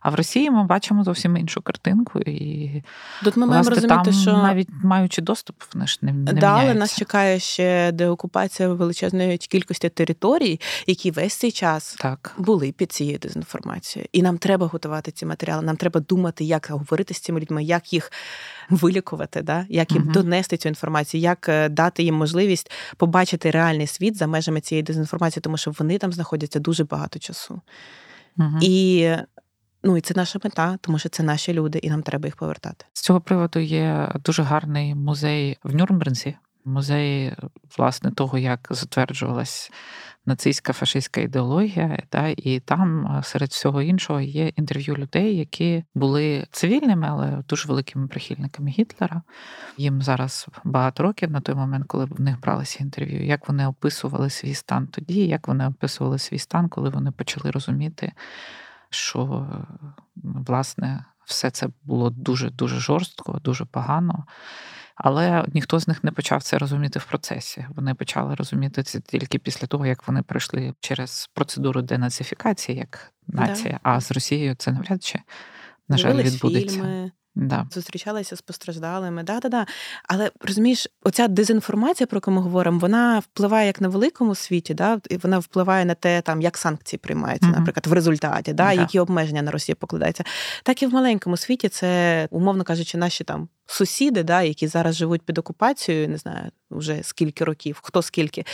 А 0.00 0.10
в 0.10 0.14
Росії 0.14 0.50
ми 0.50 0.64
бачимо 0.64 1.04
зовсім 1.04 1.36
іншу 1.36 1.62
картинку. 1.62 2.20
І 2.20 2.82
Тут 3.24 3.36
ми 3.36 3.46
маємо 3.46 3.70
розуміти, 3.70 3.88
там, 4.04 4.12
що 4.12 4.32
навіть 4.32 4.68
маючи 4.82 5.22
доступ, 5.22 5.56
вони 5.74 5.86
ж 5.86 5.98
не, 6.02 6.12
не 6.12 6.32
да, 6.32 6.46
але 6.46 6.74
нас 6.74 6.96
чекає 6.96 7.38
ще 7.38 7.92
деокупація 7.92 8.68
величезної 8.68 9.38
кількості 9.38 9.88
територій, 9.88 10.60
які 10.86 11.10
весь 11.10 11.34
цей 11.34 11.52
час 11.52 11.94
так. 11.98 12.34
були 12.38 12.72
під 12.72 12.92
цією 12.92 13.18
дезінформацією. 13.18 14.08
І 14.12 14.22
нам 14.22 14.38
треба 14.38 14.66
готувати 14.66 15.10
ці 15.10 15.26
матеріали. 15.26 15.62
Нам 15.62 15.76
треба 15.76 16.00
думати, 16.00 16.44
як 16.44 16.66
говорити 16.70 17.14
з 17.14 17.20
цими 17.20 17.40
людьми, 17.40 17.64
як 17.64 17.92
їх 17.92 18.12
вилікувати, 18.70 19.42
да? 19.42 19.66
як 19.68 19.92
їм 19.92 20.02
угу. 20.02 20.12
донести 20.12 20.56
цю 20.56 20.68
інформацію, 20.68 21.20
як 21.20 21.48
е, 21.48 21.68
дати 21.68 22.02
їм 22.02 22.14
можливість 22.14 22.70
побачити 22.96 23.19
реальний 23.50 23.86
світ 23.86 24.16
за 24.16 24.26
межами 24.26 24.60
цієї 24.60 24.82
дезінформації, 24.82 25.40
тому 25.40 25.56
що 25.56 25.70
вони 25.70 25.98
там 25.98 26.12
знаходяться 26.12 26.60
дуже 26.60 26.84
багато 26.84 27.18
часу. 27.18 27.60
Угу. 28.38 28.58
І 28.62 29.08
Ну 29.82 29.96
і 29.96 30.00
це 30.00 30.14
наша 30.16 30.38
мета, 30.44 30.78
тому 30.80 30.98
що 30.98 31.08
це 31.08 31.22
наші 31.22 31.52
люди, 31.52 31.78
і 31.78 31.90
нам 31.90 32.02
треба 32.02 32.26
їх 32.26 32.36
повертати. 32.36 32.86
З 32.92 33.00
цього 33.00 33.20
приводу 33.20 33.58
є 33.58 34.12
дуже 34.24 34.42
гарний 34.42 34.94
музей 34.94 35.58
в 35.64 35.74
Нюрнберзі, 35.74 36.36
музей 36.64 37.32
власне 37.78 38.10
того, 38.10 38.38
як 38.38 38.68
затверджувалась 38.70 39.70
нацистська 40.26 40.72
фашистська 40.72 41.20
ідеологія, 41.20 42.02
та, 42.08 42.28
і 42.28 42.60
там 42.60 43.06
е, 43.06 43.22
серед 43.22 43.48
всього 43.48 43.82
іншого 43.82 44.20
є 44.20 44.48
інтерв'ю 44.48 44.96
людей, 44.96 45.36
які 45.36 45.84
були 45.94 46.46
цивільними, 46.50 47.06
але 47.10 47.42
дуже 47.48 47.68
великими 47.68 48.08
прихильниками 48.08 48.70
Гітлера. 48.70 49.22
Їм 49.76 50.02
зараз 50.02 50.48
багато 50.64 51.02
років 51.02 51.30
на 51.30 51.40
той 51.40 51.54
момент, 51.54 51.84
коли 51.88 52.04
в 52.04 52.20
них 52.20 52.40
бралися 52.40 52.78
інтерв'ю, 52.80 53.24
як 53.26 53.48
вони 53.48 53.66
описували 53.66 54.30
свій 54.30 54.54
стан 54.54 54.86
тоді, 54.86 55.26
як 55.26 55.48
вони 55.48 55.66
описували 55.66 56.18
свій 56.18 56.38
стан, 56.38 56.68
коли 56.68 56.90
вони 56.90 57.10
почали 57.10 57.50
розуміти, 57.50 58.12
що 58.90 59.46
власне 60.24 61.04
все 61.24 61.50
це 61.50 61.68
було 61.82 62.10
дуже 62.10 62.50
дуже 62.50 62.80
жорстко, 62.80 63.38
дуже 63.44 63.64
погано. 63.64 64.24
Але 65.02 65.44
ніхто 65.54 65.78
з 65.78 65.88
них 65.88 66.04
не 66.04 66.10
почав 66.10 66.42
це 66.42 66.58
розуміти 66.58 66.98
в 66.98 67.04
процесі. 67.04 67.66
Вони 67.76 67.94
почали 67.94 68.34
розуміти 68.34 68.82
це 68.82 69.00
тільки 69.00 69.38
після 69.38 69.66
того, 69.66 69.86
як 69.86 70.08
вони 70.08 70.22
пройшли 70.22 70.74
через 70.80 71.30
процедуру 71.34 71.82
денацифікації 71.82 72.78
як 72.78 73.12
нація. 73.26 73.72
Да. 73.72 73.90
А 73.90 74.00
з 74.00 74.12
Росією 74.12 74.54
це 74.58 74.72
навряд 74.72 75.04
чи 75.04 75.18
на 75.88 75.96
жаль 75.98 76.22
відбудеться. 76.22 76.76
Фільми. 76.76 77.10
Да. 77.34 77.66
Зустрічалися 77.70 78.36
з 78.36 78.42
постраждалими. 78.42 79.22
Да, 79.22 79.40
да, 79.40 79.48
да. 79.48 79.66
Але 80.04 80.30
розумієш, 80.40 80.88
оця 81.02 81.28
дезінформація, 81.28 82.06
про 82.06 82.16
яку 82.16 82.30
ми 82.30 82.40
говоримо, 82.40 82.78
вона 82.78 83.18
впливає 83.18 83.66
як 83.66 83.80
на 83.80 83.88
великому 83.88 84.34
світі, 84.34 84.74
да, 84.74 85.00
і 85.10 85.16
вона 85.16 85.38
впливає 85.38 85.84
на 85.84 85.94
те, 85.94 86.20
там 86.20 86.42
як 86.42 86.58
санкції 86.58 87.00
приймаються, 87.02 87.48
mm-hmm. 87.48 87.58
наприклад, 87.58 87.86
в 87.86 87.92
результаті, 87.92 88.52
да, 88.52 88.72
які 88.72 88.98
обмеження 88.98 89.42
на 89.42 89.50
Росію 89.50 89.76
покладаються. 89.76 90.24
Так 90.62 90.82
і 90.82 90.86
в 90.86 90.92
маленькому 90.92 91.36
світі 91.36 91.68
це, 91.68 92.28
умовно 92.30 92.64
кажучи, 92.64 92.98
наші 92.98 93.24
там 93.24 93.48
сусіди, 93.70 94.22
да, 94.22 94.42
які 94.42 94.66
зараз 94.66 94.94
живуть 94.94 95.22
під 95.22 95.38
окупацією, 95.38 96.08
не 96.08 96.16
знаю 96.16 96.50
вже 96.70 97.02
скільки 97.02 97.44
років, 97.44 97.80
хто 97.82 98.02
скільки. 98.02 98.44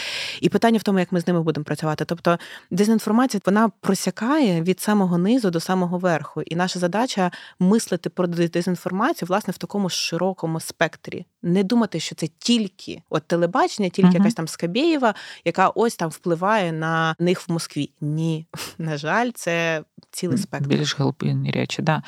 І 0.40 0.48
питання 0.48 0.78
в 0.78 0.82
тому, 0.82 0.98
як 0.98 1.12
ми 1.12 1.20
з 1.20 1.26
ними 1.26 1.42
будемо 1.42 1.64
працювати. 1.64 2.04
Тобто 2.04 2.38
дезінформація 2.70 3.40
вона 3.46 3.68
просякає 3.80 4.62
від 4.62 4.80
самого 4.80 5.18
низу 5.18 5.50
до 5.50 5.60
самого 5.60 5.98
верху. 5.98 6.42
І 6.42 6.56
наша 6.56 6.78
задача 6.78 7.30
мислити 7.58 8.10
про 8.10 8.26
дезінформацію 8.26 9.26
власне 9.26 9.52
в 9.52 9.58
такому 9.58 9.88
широкому 9.88 10.60
спектрі. 10.60 11.26
Не 11.42 11.64
думати, 11.64 12.00
що 12.00 12.14
це 12.14 12.28
тільки 12.38 13.02
от 13.10 13.22
телебачення, 13.26 13.88
тільки 13.88 14.08
uh-huh. 14.08 14.18
якась 14.18 14.34
там 14.34 14.48
Скабєєва, 14.48 15.14
яка 15.44 15.68
ось 15.68 15.96
там 15.96 16.10
впливає 16.10 16.72
на 16.72 17.14
них 17.18 17.48
в 17.48 17.52
Москві. 17.52 17.90
Ні, 18.00 18.46
на 18.78 18.96
жаль, 18.96 19.30
це 19.34 19.82
цілий 20.10 20.38
спектр. 20.38 20.68
Більш 20.68 20.98
глибинні 20.98 21.50
речі, 21.50 21.82
да. 21.82 22.02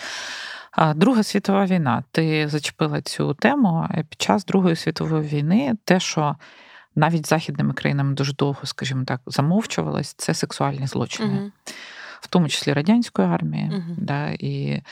Друга 0.94 1.22
світова 1.22 1.66
війна. 1.66 2.04
Ти 2.10 2.48
зачепила 2.48 3.02
цю 3.02 3.34
тему 3.34 3.88
під 4.08 4.20
час 4.20 4.44
Другої 4.44 4.76
світової 4.76 5.28
війни, 5.28 5.74
те, 5.84 6.00
що 6.00 6.36
навіть 6.94 7.26
західними 7.26 7.72
країнами 7.72 8.14
дуже 8.14 8.32
довго, 8.32 8.60
скажімо 8.64 9.04
так, 9.04 9.20
замовчувалось, 9.26 10.14
це 10.14 10.34
сексуальні 10.34 10.86
злочини. 10.86 11.38
Угу. 11.40 11.50
В 12.20 12.26
тому 12.26 12.48
числі 12.48 12.72
радянської 12.72 13.28
армії. 13.28 13.64
Мгм. 13.64 13.96
Да, 13.98 14.28
і, 14.28 14.82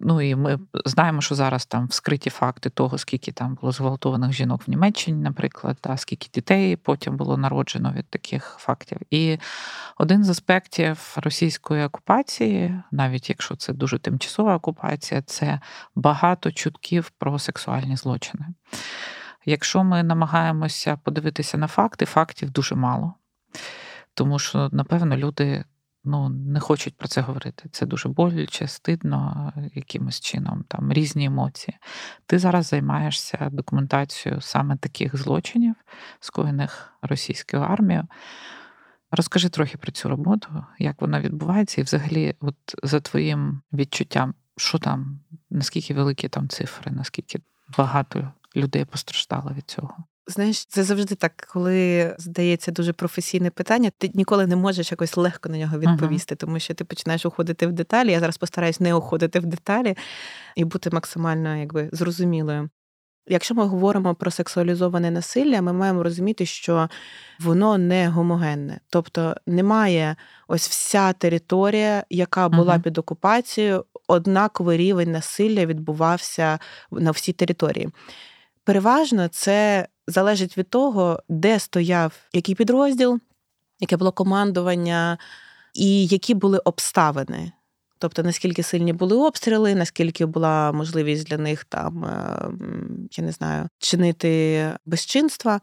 ну, 0.00 0.20
і 0.20 0.34
ми 0.34 0.58
знаємо, 0.84 1.20
що 1.20 1.34
зараз 1.34 1.66
там 1.66 1.86
вскриті 1.86 2.30
факти 2.30 2.70
того, 2.70 2.98
скільки 2.98 3.32
там 3.32 3.58
було 3.60 3.72
зґвалтованих 3.72 4.32
жінок 4.32 4.62
в 4.66 4.70
Німеччині, 4.70 5.22
наприклад, 5.22 5.78
да, 5.84 5.96
скільки 5.96 6.28
дітей 6.34 6.76
потім 6.76 7.16
було 7.16 7.36
народжено 7.36 7.92
від 7.92 8.08
таких 8.08 8.56
фактів. 8.58 8.98
І 9.10 9.38
один 9.98 10.24
з 10.24 10.28
аспектів 10.28 11.16
російської 11.16 11.84
окупації, 11.84 12.82
навіть 12.90 13.28
якщо 13.28 13.56
це 13.56 13.72
дуже 13.72 13.98
тимчасова 13.98 14.56
окупація, 14.56 15.22
це 15.22 15.60
багато 15.94 16.52
чутків 16.52 17.10
про 17.18 17.38
сексуальні 17.38 17.96
злочини. 17.96 18.46
Якщо 19.46 19.84
ми 19.84 20.02
намагаємося 20.02 20.96
подивитися 20.96 21.58
на 21.58 21.66
факти, 21.66 22.04
фактів 22.04 22.50
дуже 22.50 22.74
мало. 22.74 23.14
Тому 24.14 24.38
що, 24.38 24.68
напевно, 24.72 25.16
люди 25.16 25.64
ну, 26.04 26.28
не 26.28 26.60
хочуть 26.60 26.96
про 26.96 27.08
це 27.08 27.20
говорити. 27.20 27.68
Це 27.72 27.86
дуже 27.86 28.08
боляче, 28.08 28.68
стидно 28.68 29.52
якимось 29.74 30.20
чином, 30.20 30.64
там 30.68 30.92
різні 30.92 31.24
емоції. 31.24 31.78
Ти 32.26 32.38
зараз 32.38 32.66
займаєшся 32.66 33.48
документацією 33.52 34.40
саме 34.40 34.76
таких 34.76 35.16
злочинів, 35.16 35.74
скоєних 36.20 36.92
російською 37.02 37.62
армією. 37.62 38.04
Розкажи 39.10 39.48
трохи 39.48 39.78
про 39.78 39.92
цю 39.92 40.08
роботу, 40.08 40.64
як 40.78 41.00
вона 41.00 41.20
відбувається, 41.20 41.80
і 41.80 41.84
взагалі, 41.84 42.34
от 42.40 42.56
за 42.82 43.00
твоїм 43.00 43.62
відчуттям, 43.72 44.34
що 44.56 44.78
там, 44.78 45.20
наскільки 45.50 45.94
великі 45.94 46.28
там 46.28 46.48
цифри, 46.48 46.92
наскільки 46.92 47.40
багато 47.78 48.32
людей 48.56 48.84
постраждало 48.84 49.52
від 49.56 49.64
цього? 49.70 50.04
Знаєш, 50.26 50.66
це 50.66 50.84
завжди 50.84 51.14
так, 51.14 51.48
коли 51.52 52.14
здається 52.18 52.72
дуже 52.72 52.92
професійне 52.92 53.50
питання, 53.50 53.90
ти 53.98 54.10
ніколи 54.14 54.46
не 54.46 54.56
можеш 54.56 54.90
якось 54.90 55.16
легко 55.16 55.48
на 55.48 55.58
нього 55.58 55.78
відповісти, 55.78 56.34
uh-huh. 56.34 56.38
тому 56.38 56.58
що 56.58 56.74
ти 56.74 56.84
починаєш 56.84 57.26
уходити 57.26 57.66
в 57.66 57.72
деталі. 57.72 58.12
Я 58.12 58.20
зараз 58.20 58.36
постараюсь 58.36 58.80
не 58.80 58.94
уходити 58.94 59.40
в 59.40 59.46
деталі 59.46 59.96
і 60.56 60.64
бути 60.64 60.90
максимально 60.90 61.56
якби 61.56 61.88
зрозумілою. 61.92 62.70
Якщо 63.26 63.54
ми 63.54 63.64
говоримо 63.64 64.14
про 64.14 64.30
сексуалізоване 64.30 65.10
насилля, 65.10 65.62
ми 65.62 65.72
маємо 65.72 66.02
розуміти, 66.02 66.46
що 66.46 66.88
воно 67.40 67.78
не 67.78 68.08
гомогенне, 68.08 68.80
тобто 68.90 69.36
немає 69.46 70.16
ось 70.48 70.68
вся 70.68 71.12
територія, 71.12 72.04
яка 72.10 72.48
була 72.48 72.74
uh-huh. 72.74 72.82
під 72.82 72.98
окупацією, 72.98 73.84
однаковий 74.08 74.78
рівень 74.78 75.12
насилля 75.12 75.66
відбувався 75.66 76.58
на 76.90 77.10
всій 77.10 77.32
території. 77.32 77.88
Переважно 78.64 79.28
це 79.28 79.88
залежить 80.06 80.58
від 80.58 80.68
того, 80.68 81.22
де 81.28 81.58
стояв 81.58 82.12
який 82.32 82.54
підрозділ, 82.54 83.20
яке 83.80 83.96
було 83.96 84.12
командування, 84.12 85.18
і 85.74 86.06
які 86.06 86.34
були 86.34 86.58
обставини. 86.58 87.52
Тобто, 87.98 88.22
наскільки 88.22 88.62
сильні 88.62 88.92
були 88.92 89.16
обстріли, 89.16 89.74
наскільки 89.74 90.26
була 90.26 90.72
можливість 90.72 91.26
для 91.26 91.38
них 91.38 91.64
там, 91.64 92.04
е, 92.04 92.48
я 93.12 93.24
не 93.24 93.32
знаю, 93.32 93.68
чинити 93.78 94.72
безчинства. 94.86 95.60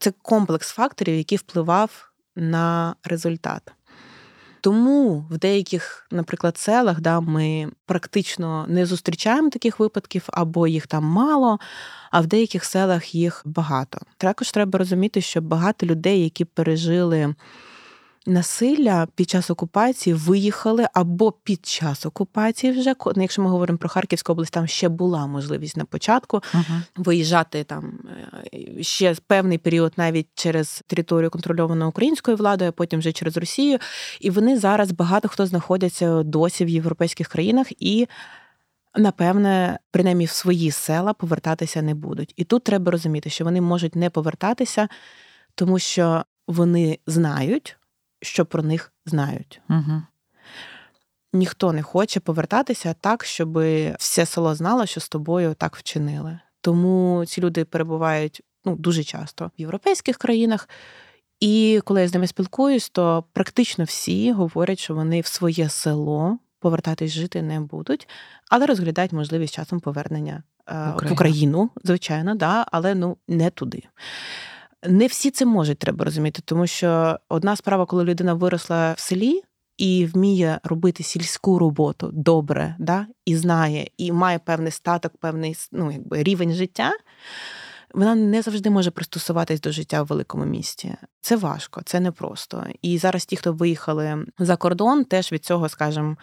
Це 0.00 0.10
комплекс 0.22 0.70
факторів, 0.70 1.16
який 1.16 1.38
впливав 1.38 2.12
на 2.36 2.94
результат. 3.04 3.72
Тому 4.60 5.26
в 5.30 5.38
деяких, 5.38 6.06
наприклад, 6.10 6.58
селах 6.58 7.00
да, 7.00 7.20
ми 7.20 7.68
практично 7.86 8.66
не 8.68 8.86
зустрічаємо 8.86 9.50
таких 9.50 9.80
випадків, 9.80 10.22
або 10.26 10.66
їх 10.66 10.86
там 10.86 11.04
мало, 11.04 11.58
а 12.10 12.20
в 12.20 12.26
деяких 12.26 12.64
селах 12.64 13.14
їх 13.14 13.42
багато. 13.44 13.98
Також 14.16 14.50
треба 14.50 14.78
розуміти, 14.78 15.20
що 15.20 15.40
багато 15.40 15.86
людей, 15.86 16.24
які 16.24 16.44
пережили 16.44 17.34
насилля 18.28 19.08
під 19.14 19.30
час 19.30 19.50
окупації 19.50 20.14
виїхали 20.14 20.86
або 20.94 21.32
під 21.32 21.66
час 21.66 22.06
окупації 22.06 22.72
вже 22.72 22.94
ну, 23.16 23.22
якщо 23.22 23.42
ми 23.42 23.50
говоримо 23.50 23.78
про 23.78 23.88
Харківську 23.88 24.32
область, 24.32 24.52
там 24.52 24.66
ще 24.66 24.88
була 24.88 25.26
можливість 25.26 25.76
на 25.76 25.84
початку 25.84 26.36
uh-huh. 26.36 26.80
виїжджати 26.96 27.64
там 27.64 27.98
е, 28.54 28.82
ще 28.82 29.14
певний 29.26 29.58
період 29.58 29.92
навіть 29.96 30.26
через 30.34 30.82
територію 30.86 31.30
контрольовану 31.30 31.88
українською 31.88 32.36
владою, 32.36 32.68
а 32.68 32.72
потім 32.72 32.98
вже 32.98 33.12
через 33.12 33.36
Росію. 33.36 33.78
І 34.20 34.30
вони 34.30 34.58
зараз 34.58 34.92
багато 34.92 35.28
хто 35.28 35.46
знаходяться 35.46 36.22
досі 36.22 36.64
в 36.64 36.68
європейських 36.68 37.28
країнах 37.28 37.66
і. 37.78 38.06
Напевне, 38.96 39.78
принаймні 39.90 40.24
в 40.24 40.30
свої 40.30 40.70
села 40.70 41.12
повертатися 41.12 41.82
не 41.82 41.94
будуть. 41.94 42.34
І 42.36 42.44
тут 42.44 42.64
треба 42.64 42.92
розуміти, 42.92 43.30
що 43.30 43.44
вони 43.44 43.60
можуть 43.60 43.96
не 43.96 44.10
повертатися, 44.10 44.88
тому 45.54 45.78
що 45.78 46.24
вони 46.46 46.98
знають, 47.06 47.76
що 48.22 48.46
про 48.46 48.62
них 48.62 48.92
знають. 49.06 49.60
Угу. 49.70 50.02
Ніхто 51.32 51.72
не 51.72 51.82
хоче 51.82 52.20
повертатися 52.20 52.94
так, 53.00 53.24
щоб 53.24 53.58
все 53.98 54.26
село 54.26 54.54
знало, 54.54 54.86
що 54.86 55.00
з 55.00 55.08
тобою 55.08 55.54
так 55.54 55.76
вчинили. 55.76 56.38
Тому 56.60 57.24
ці 57.26 57.40
люди 57.40 57.64
перебувають 57.64 58.42
ну, 58.64 58.76
дуже 58.76 59.04
часто 59.04 59.46
в 59.46 59.60
європейських 59.60 60.16
країнах. 60.16 60.68
І 61.40 61.80
коли 61.84 62.00
я 62.00 62.08
з 62.08 62.14
ними 62.14 62.26
спілкуюсь, 62.26 62.90
то 62.90 63.24
практично 63.32 63.84
всі 63.84 64.32
говорять, 64.32 64.78
що 64.78 64.94
вони 64.94 65.20
в 65.20 65.26
своє 65.26 65.68
село 65.68 66.38
повертатись 66.60 67.12
жити 67.12 67.42
не 67.42 67.60
будуть, 67.60 68.08
але 68.50 68.66
розглядають 68.66 69.12
можливість 69.12 69.54
часом 69.54 69.80
повернення 69.80 70.42
е, 70.68 70.94
в 71.02 71.12
Україну, 71.12 71.70
звичайно, 71.84 72.34
да, 72.34 72.66
але 72.72 72.94
ну 72.94 73.16
не 73.28 73.50
туди. 73.50 73.82
Не 74.86 75.06
всі 75.06 75.30
це 75.30 75.44
можуть, 75.44 75.78
треба 75.78 76.04
розуміти, 76.04 76.42
тому 76.44 76.66
що 76.66 77.18
одна 77.28 77.56
справа, 77.56 77.86
коли 77.86 78.04
людина 78.04 78.34
виросла 78.34 78.92
в 78.92 78.98
селі 78.98 79.42
і 79.76 80.06
вміє 80.06 80.60
робити 80.62 81.02
сільську 81.02 81.58
роботу 81.58 82.10
добре, 82.12 82.76
да, 82.78 83.06
і 83.24 83.36
знає, 83.36 83.90
і 83.96 84.12
має 84.12 84.38
певний 84.38 84.72
статок, 84.72 85.12
певний 85.20 85.56
ну, 85.72 85.92
якби, 85.92 86.22
рівень 86.22 86.52
життя. 86.52 86.92
Вона 87.94 88.14
не 88.14 88.42
завжди 88.42 88.70
може 88.70 88.90
пристосуватись 88.90 89.60
до 89.60 89.72
життя 89.72 90.02
в 90.02 90.06
великому 90.06 90.44
місті. 90.44 90.94
Це 91.20 91.36
важко, 91.36 91.82
це 91.84 92.00
непросто. 92.00 92.66
І 92.82 92.98
зараз 92.98 93.26
ті, 93.26 93.36
хто 93.36 93.52
виїхали 93.52 94.26
за 94.38 94.56
кордон, 94.56 95.04
теж 95.04 95.32
від 95.32 95.44
цього, 95.44 95.68
скажімо, 95.68 96.16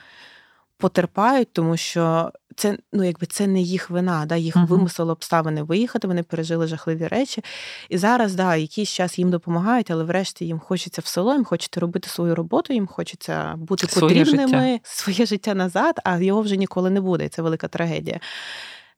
потерпають, 0.77 1.53
тому 1.53 1.77
що 1.77 2.31
це 2.55 2.77
ну 2.93 3.03
якби 3.03 3.27
це 3.27 3.47
не 3.47 3.61
їх 3.61 3.89
вина, 3.89 4.25
да, 4.25 4.35
їх 4.35 4.55
uh-huh. 4.55 4.67
вимусили 4.67 5.11
обставини 5.11 5.63
виїхати, 5.63 6.07
вони 6.07 6.23
пережили 6.23 6.67
жахливі 6.67 7.07
речі. 7.07 7.43
І 7.89 7.97
зараз, 7.97 8.35
да, 8.35 8.55
якийсь 8.55 8.89
час 8.89 9.19
їм 9.19 9.31
допомагають, 9.31 9.91
але 9.91 10.03
врешті 10.03 10.45
їм 10.45 10.59
хочеться 10.59 11.01
в 11.01 11.05
село, 11.05 11.33
їм 11.33 11.45
хочеться 11.45 11.79
робити 11.79 12.09
свою 12.09 12.35
роботу, 12.35 12.73
їм 12.73 12.87
хочеться 12.87 13.55
бути 13.57 13.87
своє 13.87 14.01
потрібними, 14.01 14.71
життя. 14.71 14.79
своє 14.83 15.25
життя 15.25 15.53
назад, 15.53 15.99
а 16.03 16.17
його 16.17 16.41
вже 16.41 16.57
ніколи 16.57 16.89
не 16.89 17.01
буде. 17.01 17.29
Це 17.29 17.41
велика 17.41 17.67
трагедія 17.67 18.19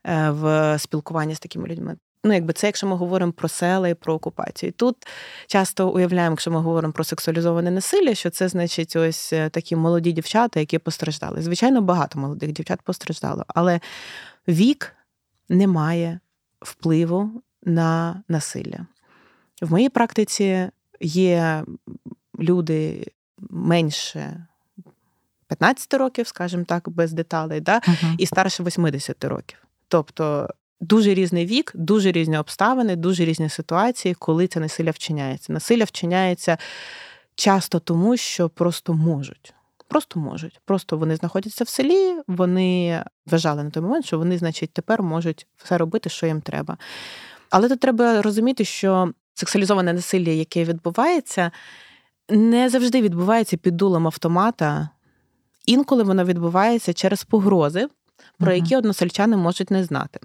е, 0.07 0.29
в 0.29 0.75
спілкуванні 0.79 1.35
з 1.35 1.39
такими 1.39 1.67
людьми. 1.67 1.95
Ну, 2.27 2.33
якби 2.33 2.53
це, 2.53 2.67
якщо 2.67 2.87
ми 2.87 2.95
говоримо 2.95 3.31
про 3.31 3.47
села 3.47 3.87
і 3.87 3.93
про 3.93 4.13
окупацію. 4.13 4.71
Тут 4.71 4.95
часто 5.47 5.89
уявляємо, 5.89 6.33
якщо 6.33 6.51
ми 6.51 6.59
говоримо 6.59 6.93
про 6.93 7.03
сексуалізоване 7.03 7.71
насилля, 7.71 8.15
що 8.15 8.29
це 8.29 8.47
значить 8.47 8.95
ось 8.95 9.33
е, 9.33 9.49
такі 9.49 9.75
молоді 9.75 10.11
дівчата, 10.11 10.59
які 10.59 10.77
постраждали. 10.77 11.41
Звичайно, 11.41 11.81
багато 11.81 12.19
молодих 12.19 12.51
дівчат 12.51 12.81
постраждало, 12.81 13.45
але 13.47 13.79
вік 14.47 14.95
не 15.49 15.67
має 15.67 16.19
впливу 16.61 17.41
на 17.63 18.23
насилля. 18.27 18.85
В 19.61 19.71
моїй 19.71 19.89
практиці 19.89 20.69
є 20.99 21.63
люди 22.39 23.07
менше 23.49 24.45
15 25.47 25.93
років, 25.93 26.27
скажімо 26.27 26.63
так, 26.63 26.89
без 26.89 27.13
деталей, 27.13 27.61
да? 27.61 27.79
Uh-huh. 27.79 28.15
і 28.17 28.25
старше 28.25 28.63
80 28.63 29.23
років. 29.23 29.57
Тобто 29.87 30.49
Дуже 30.79 31.13
різний 31.13 31.45
вік, 31.45 31.71
дуже 31.75 32.11
різні 32.11 32.37
обставини, 32.37 32.95
дуже 32.95 33.25
різні 33.25 33.49
ситуації, 33.49 34.13
коли 34.13 34.47
це 34.47 34.59
насилля 34.59 34.91
вчиняється. 34.91 35.53
Насилля 35.53 35.83
вчиняється 35.83 36.57
часто 37.35 37.79
тому, 37.79 38.17
що 38.17 38.49
просто 38.49 38.93
можуть. 38.93 39.53
Просто 39.87 40.19
можуть. 40.19 40.59
Просто 40.65 40.97
вони 40.97 41.15
знаходяться 41.15 41.63
в 41.63 41.67
селі, 41.67 42.15
вони 42.27 43.03
вважали 43.25 43.63
на 43.63 43.69
той 43.69 43.83
момент, 43.83 44.05
що 44.05 44.17
вони, 44.17 44.37
значить, 44.37 44.73
тепер 44.73 45.03
можуть 45.03 45.47
все 45.57 45.77
робити, 45.77 46.09
що 46.09 46.27
їм 46.27 46.41
треба. 46.41 46.77
Але 47.49 47.69
тут 47.69 47.79
треба 47.79 48.21
розуміти, 48.21 48.65
що 48.65 49.11
сексуалізоване 49.33 49.93
насилля, 49.93 50.29
яке 50.29 50.63
відбувається, 50.63 51.51
не 52.29 52.69
завжди 52.69 53.01
відбувається 53.01 53.57
під 53.57 53.77
дулом 53.77 54.07
автомата. 54.07 54.89
Інколи 55.65 56.03
воно 56.03 56.25
відбувається 56.25 56.93
через 56.93 57.23
погрози, 57.23 57.87
про 58.39 58.53
які 58.53 58.75
односельчани 58.75 59.37
можуть 59.37 59.71
не 59.71 59.83
знати. 59.83 60.19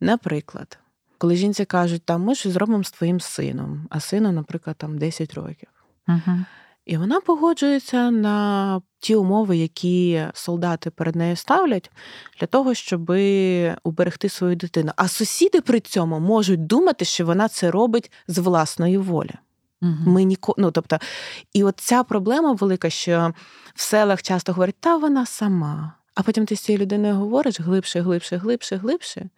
Наприклад, 0.00 0.78
коли 1.18 1.36
жінці 1.36 1.64
кажуть, 1.64 2.02
там 2.04 2.22
ми 2.22 2.34
щось 2.34 2.52
зробимо 2.52 2.84
з 2.84 2.90
твоїм 2.90 3.20
сином, 3.20 3.86
а 3.90 4.00
сину, 4.00 4.32
наприклад, 4.32 4.76
там 4.76 4.98
10 4.98 5.34
років. 5.34 5.68
І 6.86 6.96
вона 6.96 7.20
погоджується 7.20 8.10
на 8.10 8.80
ті 8.98 9.14
умови, 9.14 9.56
які 9.56 10.26
солдати 10.34 10.90
перед 10.90 11.16
нею 11.16 11.36
ставлять, 11.36 11.90
для 12.40 12.46
того, 12.46 12.74
щоб 12.74 13.10
уберегти 13.82 14.28
свою 14.28 14.56
дитину. 14.56 14.92
А 14.96 15.08
сусіди 15.08 15.60
при 15.60 15.80
цьому 15.80 16.20
можуть 16.20 16.66
думати, 16.66 17.04
що 17.04 17.26
вона 17.26 17.48
це 17.48 17.70
робить 17.70 18.12
з 18.28 18.38
власної 18.38 18.98
волі. 18.98 19.34
Угу. 19.82 19.94
Ми 20.06 20.24
ніко... 20.24 20.54
ну, 20.58 20.70
тобто, 20.70 20.98
І 21.52 21.64
от 21.64 21.80
ця 21.80 22.02
проблема 22.02 22.52
велика, 22.52 22.90
що 22.90 23.34
в 23.74 23.82
селах 23.82 24.22
часто 24.22 24.52
говорять, 24.52 24.80
та 24.80 24.96
вона 24.96 25.26
сама. 25.26 25.92
А 26.20 26.22
потім 26.22 26.46
ти 26.46 26.56
з 26.56 26.60
цією 26.60 26.82
людиною 26.82 27.14
говориш 27.14 27.60
глибше, 27.60 28.00
глибше, 28.00 28.36
глибше, 28.36 28.76
глибше 28.76 29.28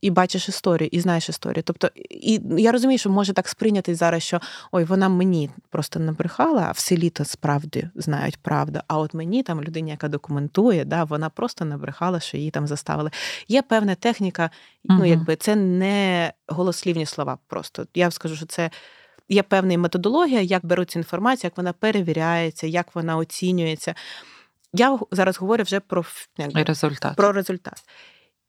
і 0.00 0.10
бачиш 0.10 0.48
історію, 0.48 0.88
і 0.92 1.00
знаєш 1.00 1.28
історію. 1.28 1.62
Тобто, 1.62 1.90
і 2.10 2.40
я 2.58 2.72
розумію, 2.72 2.98
що 2.98 3.10
може 3.10 3.32
так 3.32 3.48
сприйняти 3.48 3.94
зараз, 3.94 4.22
що 4.22 4.40
ой, 4.72 4.84
вона 4.84 5.08
мені 5.08 5.50
просто 5.70 6.00
набрехала, 6.00 6.62
а 6.62 6.70
в 6.70 6.78
селі 6.78 7.10
то 7.10 7.24
справді 7.24 7.90
знають 7.94 8.36
правду. 8.36 8.80
А 8.88 8.98
от 8.98 9.14
мені 9.14 9.42
там 9.42 9.62
людині, 9.62 9.90
яка 9.90 10.08
документує, 10.08 10.84
да, 10.84 11.04
вона 11.04 11.28
просто 11.30 11.64
набрехала, 11.64 12.20
що 12.20 12.36
її 12.36 12.50
там 12.50 12.66
заставили. 12.66 13.10
Є 13.48 13.62
певна 13.62 13.94
техніка, 13.94 14.50
угу. 14.84 14.98
ну 14.98 15.04
якби 15.04 15.36
це 15.36 15.56
не 15.56 16.32
голослівні 16.46 17.06
слова. 17.06 17.38
Просто 17.46 17.86
я 17.94 18.10
скажу, 18.10 18.36
що 18.36 18.46
це. 18.46 18.70
Є 19.28 19.42
певна 19.42 19.78
методологія, 19.78 20.40
як 20.40 20.66
беруться 20.66 20.98
інформація, 20.98 21.46
як 21.48 21.56
вона 21.56 21.72
перевіряється, 21.72 22.66
як 22.66 22.94
вона 22.94 23.16
оцінюється. 23.16 23.94
Я 24.74 24.98
зараз 25.10 25.38
говорю 25.38 25.62
вже 25.62 25.80
про 25.80 26.04
якби, 26.38 26.62
результат. 26.62 27.16
про 27.16 27.32
результат. 27.32 27.84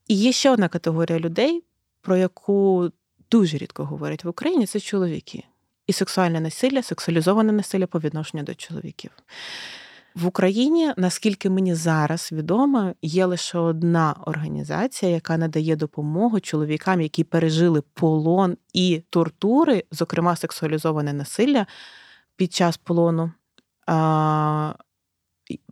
І 0.08 0.14
є 0.14 0.32
ще 0.32 0.50
одна 0.50 0.68
категорія 0.68 1.18
людей, 1.18 1.64
про 2.02 2.16
яку 2.16 2.90
дуже 3.30 3.58
рідко 3.58 3.84
говорять 3.84 4.24
в 4.24 4.28
Україні, 4.28 4.66
це 4.66 4.80
чоловіки. 4.80 5.44
І 5.86 5.92
сексуальне 5.92 6.40
насилля, 6.40 6.82
сексуалізоване 6.82 7.52
насилля 7.52 7.86
по 7.86 8.00
відношенню 8.00 8.42
до 8.42 8.54
чоловіків. 8.54 9.10
В 10.14 10.26
Україні, 10.26 10.92
наскільки 10.96 11.50
мені 11.50 11.74
зараз 11.74 12.32
відомо, 12.32 12.94
є 13.02 13.26
лише 13.26 13.58
одна 13.58 14.16
організація, 14.26 15.12
яка 15.12 15.36
надає 15.36 15.76
допомогу 15.76 16.40
чоловікам, 16.40 17.00
які 17.00 17.24
пережили 17.24 17.82
полон 17.94 18.56
і 18.72 19.02
тортури, 19.10 19.84
зокрема 19.90 20.36
сексуалізоване 20.36 21.12
насилля 21.12 21.66
під 22.36 22.52
час 22.52 22.76
полону 22.76 23.32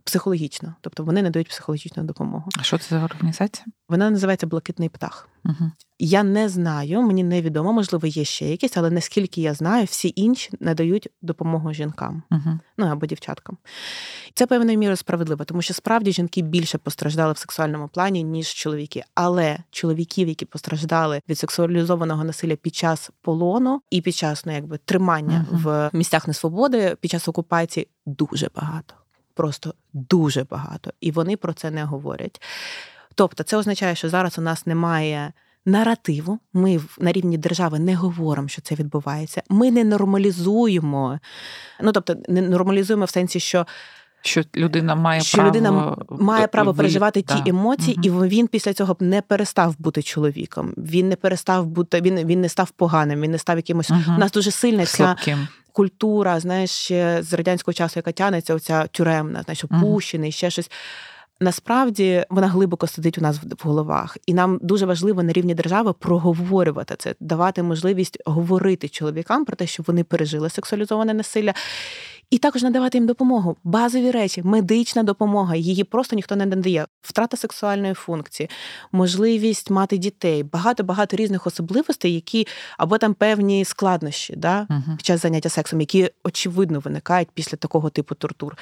психологічно, 0.03 0.75
тобто 0.81 1.03
вони 1.03 1.21
надають 1.21 1.49
психологічну 1.49 2.03
допомогу. 2.03 2.49
А 2.59 2.63
що 2.63 2.77
це 2.77 2.85
за 2.89 3.03
організація? 3.03 3.65
Вона 3.89 4.09
називається 4.09 4.47
Блакитний 4.47 4.89
птах. 4.89 5.29
Угу. 5.45 5.71
Я 5.99 6.23
не 6.23 6.49
знаю, 6.49 7.01
мені 7.01 7.23
невідомо, 7.23 7.73
можливо, 7.73 8.07
є 8.07 8.23
ще 8.23 8.49
якісь, 8.49 8.77
але 8.77 8.89
наскільки 8.89 9.41
я 9.41 9.53
знаю, 9.53 9.85
всі 9.85 10.13
інші 10.15 10.49
надають 10.59 11.09
допомогу 11.21 11.73
жінкам, 11.73 12.23
угу. 12.31 12.59
ну 12.77 12.85
або 12.85 13.05
дівчаткам. 13.05 13.57
Це 14.33 14.47
певною 14.47 14.77
мірою 14.77 14.97
справедливо, 14.97 15.45
тому 15.45 15.61
що 15.61 15.73
справді 15.73 16.11
жінки 16.11 16.41
більше 16.41 16.77
постраждали 16.77 17.33
в 17.33 17.37
сексуальному 17.37 17.87
плані, 17.87 18.23
ніж 18.23 18.53
чоловіки. 18.53 19.03
Але 19.15 19.57
чоловіків, 19.71 20.27
які 20.27 20.45
постраждали 20.45 21.21
від 21.29 21.39
сексуалізованого 21.39 22.23
насилля 22.23 22.55
під 22.55 22.75
час 22.75 23.11
полону 23.21 23.81
і 23.89 24.01
під 24.01 24.15
час 24.15 24.45
ну, 24.45 24.53
якби 24.53 24.77
тримання 24.77 25.45
угу. 25.51 25.61
в 25.63 25.89
місцях 25.93 26.27
несвободи 26.27 26.95
під 27.01 27.11
час 27.11 27.27
окупації, 27.27 27.87
дуже 28.05 28.49
багато 28.55 28.95
просто 29.33 29.73
дуже 29.93 30.43
багато, 30.43 30.91
і 31.01 31.11
вони 31.11 31.37
про 31.37 31.53
це 31.53 31.71
не 31.71 31.83
говорять. 31.83 32.41
Тобто, 33.15 33.43
це 33.43 33.57
означає, 33.57 33.95
що 33.95 34.09
зараз 34.09 34.39
у 34.39 34.41
нас 34.41 34.65
немає. 34.65 35.33
Наративу, 35.65 36.39
ми 36.53 36.79
на 36.99 37.11
рівні 37.11 37.37
держави 37.37 37.79
не 37.79 37.95
говоримо, 37.95 38.47
що 38.47 38.61
це 38.61 38.75
відбувається. 38.75 39.43
Ми 39.49 39.71
не 39.71 39.83
нормалізуємо. 39.83 41.19
Ну 41.81 41.91
тобто, 41.91 42.15
не 42.27 42.41
нормалізуємо 42.41 43.05
в 43.05 43.09
сенсі, 43.09 43.39
що 43.39 43.65
що 44.25 44.43
людина 44.55 44.95
має 44.95 45.21
що 45.21 45.37
право 45.37 45.49
людина 45.49 45.95
має 46.09 46.47
право 46.47 46.73
переживати 46.73 47.23
да. 47.27 47.35
ті 47.35 47.49
емоції, 47.49 48.09
угу. 48.09 48.25
і 48.25 48.27
він 48.27 48.47
після 48.47 48.73
цього 48.73 48.97
не 48.99 49.21
перестав 49.21 49.75
бути 49.79 50.01
чоловіком. 50.01 50.73
Він 50.77 51.09
не 51.09 51.15
перестав 51.15 51.65
бути, 51.65 52.01
він 52.01 52.15
він 52.15 52.41
не 52.41 52.49
став 52.49 52.69
поганим, 52.69 53.21
він 53.21 53.31
не 53.31 53.37
став 53.37 53.57
якимось. 53.57 53.91
Угу. 53.91 54.01
У 54.15 54.19
нас 54.19 54.31
дуже 54.31 54.51
сильна 54.51 54.85
ця 54.85 55.15
культура, 55.71 56.39
знаєш, 56.39 56.69
ще 56.69 57.23
з 57.23 57.33
радянського 57.33 57.73
часу, 57.73 57.93
яка 57.95 58.11
тянеться, 58.11 58.55
оця 58.55 58.87
тюремна, 58.87 59.41
знаєш, 59.41 59.63
опущений, 59.63 60.31
ще 60.31 60.49
щось. 60.49 60.71
Насправді 61.39 62.25
вона 62.29 62.47
глибоко 62.47 62.87
сидить 62.87 63.17
у 63.17 63.21
нас 63.21 63.37
в 63.37 63.67
головах, 63.67 64.17
і 64.25 64.33
нам 64.33 64.59
дуже 64.61 64.85
важливо 64.85 65.23
на 65.23 65.33
рівні 65.33 65.55
держави 65.55 65.93
проговорювати 65.93 66.95
це, 66.97 67.15
давати 67.19 67.63
можливість 67.63 68.17
говорити 68.25 68.89
чоловікам 68.89 69.45
про 69.45 69.55
те, 69.55 69.67
що 69.67 69.83
вони 69.87 70.03
пережили 70.03 70.49
сексуалізоване 70.49 71.13
насилля, 71.13 71.53
і 72.33 72.37
також 72.37 72.63
надавати 72.63 72.97
їм 72.97 73.07
допомогу. 73.07 73.57
Базові 73.63 74.11
речі, 74.11 74.41
медична 74.43 75.03
допомога. 75.03 75.55
Її 75.55 75.83
просто 75.83 76.15
ніхто 76.15 76.35
не 76.35 76.45
надає. 76.45 76.85
Втрата 77.01 77.37
сексуальної 77.37 77.93
функції, 77.93 78.49
можливість 78.91 79.69
мати 79.69 79.97
дітей, 79.97 80.43
багато 80.43 80.83
багато 80.83 81.15
різних 81.15 81.47
особливостей, 81.47 82.13
які 82.13 82.47
або 82.77 82.97
там 82.97 83.13
певні 83.13 83.65
складнощі 83.65 84.33
да, 84.37 84.67
під 84.97 85.05
час 85.05 85.21
заняття 85.21 85.49
сексом, 85.49 85.79
які 85.79 86.09
очевидно 86.23 86.79
виникають 86.79 87.29
після 87.33 87.57
такого 87.57 87.89
типу 87.89 88.15
тортур. 88.15 88.57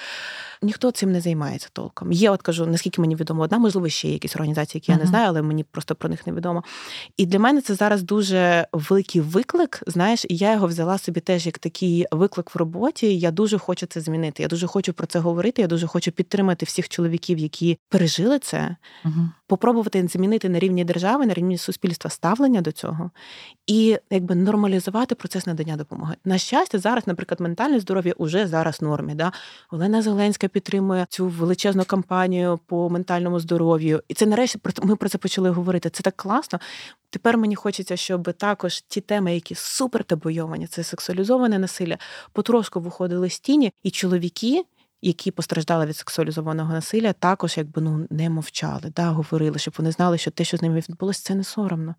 Ніхто 0.64 0.92
цим 0.92 1.12
не 1.12 1.22
займається 1.22 1.70
толком. 1.74 2.12
Є, 2.12 2.30
от 2.30 2.42
кажу, 2.42 2.66
наскільки 2.66 3.02
мені 3.02 3.16
відомо, 3.16 3.42
одна, 3.42 3.58
можливо, 3.58 3.90
ще 3.90 4.08
є 4.08 4.14
якісь 4.14 4.36
організації, 4.36 4.80
які 4.80 4.92
я 4.92 4.98
не 4.98 5.06
знаю, 5.06 5.28
але 5.28 5.42
мені 5.42 5.64
просто 5.64 5.96
про 5.96 6.10
них 6.10 6.28
не 6.28 6.34
відомо. 6.34 6.64
І 7.18 7.26
для 7.26 7.40
мене 7.40 7.62
це 7.62 7.76
зараз 7.76 8.04
дуже 8.04 8.68
великий 8.74 9.22
виклик. 9.22 9.84
Знаєш, 9.88 10.26
і 10.30 10.36
я 10.36 10.54
його 10.54 10.68
взяла 10.68 10.98
собі 10.98 11.20
теж 11.20 11.46
як 11.46 11.60
такий 11.60 12.06
виклик 12.12 12.56
в 12.56 12.58
роботі. 12.58 13.20
Я 13.20 13.32
дуже 13.32 13.58
хочу 13.58 13.86
це 13.86 14.02
змінити. 14.02 14.44
Я 14.44 14.50
дуже 14.50 14.68
хочу 14.68 14.94
про 14.94 15.08
це 15.08 15.20
говорити. 15.20 15.62
Я 15.62 15.68
дуже 15.68 15.88
хочу 15.88 16.12
підтримати 16.12 16.66
всіх 16.66 16.90
чоловіків, 16.90 17.38
які 17.38 17.78
пережили 17.90 18.40
це, 18.40 18.76
угу. 19.06 19.30
Попробувати 19.52 20.08
змінити 20.08 20.50
на 20.50 20.60
рівні 20.60 20.84
держави, 20.84 21.26
на 21.26 21.34
рівні 21.34 21.58
суспільства 21.58 22.10
ставлення 22.10 22.62
до 22.62 22.72
цього 22.72 23.12
і 23.68 23.98
якби 24.10 24.36
нормалізувати 24.36 25.16
процес 25.16 25.48
надання 25.48 25.76
допомоги. 25.76 26.16
На 26.26 26.38
щастя, 26.38 26.80
зараз, 26.80 27.08
наприклад, 27.08 27.42
ментальне 27.42 27.80
здоров'я 27.80 28.14
уже 28.18 28.48
зараз 28.48 28.82
в 28.82 28.84
нормі. 28.84 29.16
Да? 29.16 29.32
Олена 29.72 30.02
Зеленська 30.02 30.48
підтримує 30.48 31.06
цю 31.10 31.28
величезну 31.28 31.86
кампанію 31.86 32.60
по 32.66 32.90
ментальному 32.90 33.40
здоров'ю, 33.40 34.04
і 34.08 34.14
це 34.14 34.26
нарешті 34.26 34.60
ми 34.84 34.96
про 34.96 35.10
це 35.10 35.18
почали 35.18 35.50
говорити. 35.50 35.90
Це 35.90 36.04
так 36.04 36.16
класно. 36.16 36.60
Тепер 37.10 37.38
мені 37.38 37.56
хочеться, 37.56 37.98
щоб 37.98 38.34
також 38.34 38.82
ті 38.82 39.02
теми, 39.02 39.34
які 39.34 39.56
супер 39.56 40.04
табойовані, 40.04 40.68
це 40.68 40.84
сексуалізоване 40.84 41.60
насилля, 41.60 41.98
потрошку 42.34 42.80
виходили 42.80 43.30
з 43.30 43.40
тіні, 43.40 43.74
і 43.84 43.92
чоловіки. 43.92 44.64
Які 45.02 45.32
постраждали 45.32 45.86
від 45.86 45.98
сексуалізованого 45.98 46.74
насилля, 46.74 47.14
також 47.14 47.58
якби 47.58 47.82
ну 47.82 48.08
не 48.10 48.30
мовчали, 48.30 48.92
да, 48.96 49.10
говорили, 49.10 49.60
щоб 49.60 49.74
вони 49.78 49.92
знали, 49.92 50.18
що 50.18 50.32
те, 50.32 50.44
що 50.44 50.58
з 50.58 50.62
ними 50.62 50.84
відбулося, 50.90 51.22
це 51.24 51.36
не 51.36 51.44
соромно. 51.44 51.96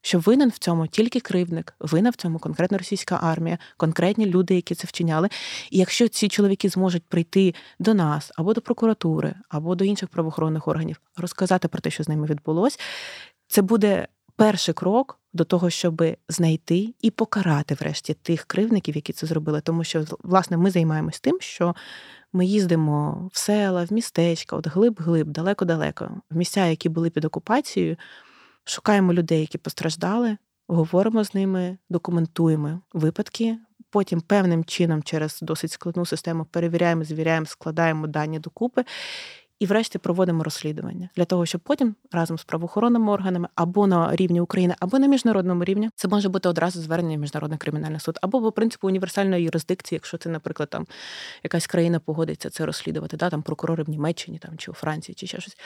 Що 0.00 0.18
винен 0.18 0.48
в 0.48 0.58
цьому 0.58 0.86
тільки 0.86 1.20
кривдник, 1.20 1.74
винна 1.80 2.10
в 2.10 2.14
цьому 2.14 2.38
конкретна 2.38 2.78
російська 2.78 3.18
армія, 3.22 3.58
конкретні 3.76 4.26
люди, 4.26 4.54
які 4.54 4.74
це 4.74 4.86
вчиняли. 4.86 5.28
І 5.70 5.78
якщо 5.78 6.08
ці 6.08 6.28
чоловіки 6.28 6.68
зможуть 6.68 7.04
прийти 7.04 7.54
до 7.78 7.94
нас 7.94 8.32
або 8.36 8.54
до 8.54 8.60
прокуратури, 8.60 9.34
або 9.48 9.74
до 9.74 9.84
інших 9.84 10.08
правоохоронних 10.08 10.68
органів, 10.68 11.00
розказати 11.16 11.68
про 11.68 11.80
те, 11.80 11.90
що 11.90 12.02
з 12.02 12.08
ними 12.08 12.26
відбулось, 12.26 12.80
це 13.48 13.62
буде 13.62 14.08
перший 14.36 14.74
крок 14.74 15.18
до 15.32 15.44
того, 15.44 15.70
щоб 15.70 16.02
знайти 16.28 16.94
і 17.00 17.10
покарати 17.10 17.74
врешті 17.74 18.14
тих 18.14 18.44
кривників, 18.44 18.96
які 18.96 19.12
це 19.12 19.26
зробили. 19.26 19.60
Тому 19.60 19.84
що, 19.84 20.04
власне, 20.22 20.56
ми 20.56 20.70
займаємось 20.70 21.20
тим, 21.20 21.40
що 21.40 21.74
ми 22.32 22.46
їздимо 22.46 23.28
в 23.32 23.38
села, 23.38 23.84
в 23.84 23.92
містечка, 23.92 24.56
от 24.56 24.66
глиб-глиб, 24.66 25.26
далеко-далеко, 25.26 26.10
в 26.30 26.36
місця, 26.36 26.66
які 26.66 26.88
були 26.88 27.10
під 27.10 27.24
окупацією, 27.24 27.96
шукаємо 28.64 29.12
людей, 29.12 29.40
які 29.40 29.58
постраждали, 29.58 30.36
говоримо 30.68 31.24
з 31.24 31.34
ними, 31.34 31.78
документуємо 31.90 32.80
випадки. 32.92 33.58
Потім 33.90 34.20
певним 34.20 34.64
чином 34.64 35.02
через 35.02 35.38
досить 35.42 35.72
складну 35.72 36.06
систему 36.06 36.44
перевіряємо, 36.44 37.04
звіряємо, 37.04 37.46
складаємо 37.46 38.06
дані 38.06 38.38
докупи 38.38 38.84
і, 39.58 39.66
врешті, 39.66 39.98
проводимо 39.98 40.44
розслідування 40.44 41.08
для 41.16 41.24
того, 41.24 41.46
щоб 41.46 41.60
потім 41.60 41.94
разом 42.12 42.38
з 42.38 42.44
правоохоронними 42.44 43.12
органами 43.12 43.48
або 43.54 43.86
на 43.86 44.16
рівні 44.16 44.40
України, 44.40 44.74
або 44.80 44.98
на 44.98 45.06
міжнародному 45.06 45.64
рівні 45.64 45.90
це 45.94 46.08
може 46.08 46.28
бути 46.28 46.48
одразу 46.48 46.82
звернення 46.82 47.16
в 47.16 47.20
міжнародний 47.20 47.58
кримінальний 47.58 48.00
суд, 48.00 48.18
або 48.22 48.42
по 48.42 48.52
принципу 48.52 48.88
універсальної 48.88 49.44
юрисдикції, 49.44 49.96
якщо 49.96 50.18
це, 50.18 50.28
наприклад, 50.28 50.70
там 50.70 50.86
якась 51.42 51.66
країна 51.66 52.00
погодиться 52.00 52.50
це 52.50 52.66
розслідувати, 52.66 53.16
да, 53.16 53.30
там 53.30 53.42
прокурори 53.42 53.82
в 53.82 53.88
Німеччині 53.88 54.38
там 54.38 54.58
чи 54.58 54.70
у 54.70 54.74
Франції, 54.74 55.14
чи 55.14 55.26
ще 55.26 55.40
щось. 55.40 55.56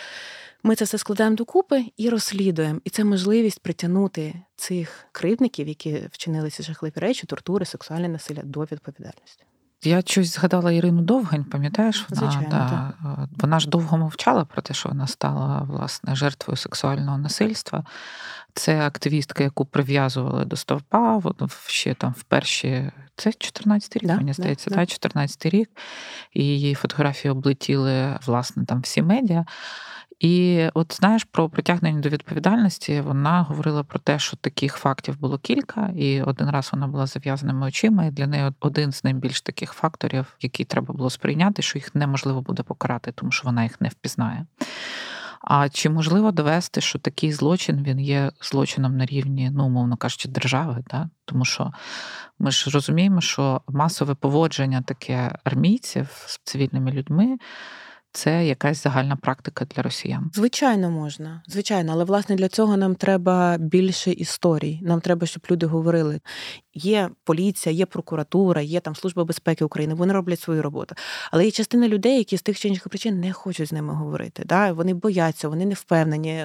Ми 0.63 0.75
це 0.75 0.85
все 0.85 0.99
складаємо 0.99 1.37
докупи 1.37 1.85
і 1.97 2.09
розслідуємо. 2.09 2.81
І 2.85 2.91
це 2.91 3.05
можливість 3.05 3.63
притягнути 3.63 4.35
цих 4.57 5.07
кривдників, 5.13 5.69
які 5.69 6.09
вчинили 6.13 6.51
ці 6.51 6.63
жахливі 6.63 6.93
речі, 6.97 7.27
тортури, 7.27 7.65
сексуальне 7.65 8.09
насилля 8.09 8.43
до 8.45 8.61
відповідальності. 8.61 9.45
Я 9.83 10.03
щось 10.07 10.35
згадала 10.35 10.73
Ірину 10.73 11.03
Довгань, 11.03 11.45
пам'ятаєш? 11.45 12.07
Вона 12.11 12.21
Звичайно, 12.21 12.49
да, 12.51 12.93
вона 13.39 13.61
ж 13.61 13.69
довго 13.69 13.99
мовчала 13.99 14.45
про 14.45 14.63
те, 14.63 14.75
що 14.75 14.89
вона 14.89 15.07
стала 15.07 15.63
власне 15.63 16.17
жертвою 16.17 16.57
сексуального 16.57 17.19
насильства. 17.19 17.85
Це 18.55 18.87
активістка, 18.87 19.43
яку 19.45 19.65
прив'язували 19.65 20.45
до 20.45 20.57
стовпа, 20.57 21.23
ще 21.67 21.95
там 21.95 22.15
в 22.19 22.23
перші. 22.23 22.91
Це 23.17 23.33
14 23.33 23.97
рік, 23.97 24.07
да, 24.07 24.17
мені 24.17 24.33
здається, 24.33 24.71
да, 24.71 24.87
14 24.87 25.47
рік. 25.47 25.71
І 26.35 26.45
її 26.45 26.75
фотографії 26.75 27.33
облетіли, 27.33 28.19
власне, 28.27 28.65
там 28.65 28.81
всі 28.81 29.03
медіа. 29.03 29.45
І 30.21 30.67
от 30.75 30.97
знаєш 30.97 31.25
про 31.25 31.49
притягнення 31.49 32.01
до 32.01 32.09
відповідальності, 32.09 33.01
вона 33.01 33.43
говорила 33.43 33.85
про 33.85 33.99
те, 33.99 34.19
що 34.19 34.37
таких 34.37 34.77
фактів 34.77 35.21
було 35.21 35.39
кілька, 35.39 35.93
і 35.97 36.23
один 36.23 36.51
раз 36.51 36.71
вона 36.73 36.87
була 36.87 37.07
зав'язаними 37.07 37.67
очима. 37.67 38.05
І 38.05 38.11
для 38.11 38.27
неї 38.27 38.53
один 38.61 38.93
з 38.93 39.05
найбільш 39.05 39.43
таких 39.43 39.73
факторів, 39.73 40.37
який 40.41 40.67
треба 40.67 40.95
було 40.95 41.11
сприйняти, 41.11 41.63
що 41.63 41.79
їх 41.79 41.95
неможливо 41.95 42.43
буде 42.43 42.63
покарати, 42.63 43.13
тому 43.13 43.33
що 43.33 43.45
вона 43.45 43.63
їх 43.63 43.81
не 43.81 43.89
впізнає. 43.89 44.47
А 45.41 45.69
чи 45.69 45.91
можливо 45.91 46.33
довести, 46.33 46.81
що 46.81 46.99
такий 46.99 47.33
злочин 47.33 47.83
він 47.83 48.01
є 48.01 48.31
злочином 48.41 48.97
на 48.97 49.07
рівні, 49.07 49.51
ну, 49.51 49.67
умовно 49.67 49.97
кажучи, 49.97 50.29
держави? 50.29 50.85
Да? 50.91 51.11
Тому 51.25 51.45
що 51.45 51.73
ми 52.39 52.51
ж 52.51 52.71
розуміємо, 52.71 53.21
що 53.21 53.61
масове 53.69 54.15
поводження 54.15 54.83
таке 54.83 55.39
армійців 55.45 56.09
з 56.27 56.41
цивільними 56.45 56.93
людьми 56.93 57.39
це 58.13 58.47
якась 58.47 58.83
загальна 58.83 59.17
практика 59.17 59.65
для 59.65 59.83
росіян. 59.83 60.31
Звичайно, 60.35 60.91
можна, 60.91 61.43
звичайно, 61.47 61.93
але 61.93 62.05
власне 62.05 62.37
для 62.37 62.49
цього 62.49 62.77
нам 62.77 62.95
треба 62.95 63.57
більше 63.59 64.11
історій. 64.11 64.81
Нам 64.83 65.01
треба, 65.01 65.27
щоб 65.27 65.43
люди 65.51 65.67
говорили. 65.67 66.21
Є 66.75 67.11
поліція, 67.25 67.75
є 67.75 67.87
прокуратура, 67.87 68.61
є 68.61 68.81
там 68.81 68.97
служба 68.97 69.25
безпеки 69.25 69.65
України. 69.65 69.95
Вони 69.95 70.13
роблять 70.13 70.41
свою 70.41 70.63
роботу. 70.63 70.95
Але 71.31 71.45
є 71.45 71.51
частина 71.51 71.89
людей, 71.89 72.19
які 72.19 72.37
з 72.37 72.43
тих 72.43 72.59
чи 72.59 72.69
інших 72.69 72.89
причин 72.89 73.21
не 73.21 73.33
хочуть 73.33 73.69
з 73.69 73.73
ними 73.73 73.95
говорити. 73.95 74.43
Да? 74.47 74.73
Вони 74.73 74.95
бояться, 74.95 75.49
вони 75.49 75.67
не 75.67 75.75
впевнені. 75.75 76.45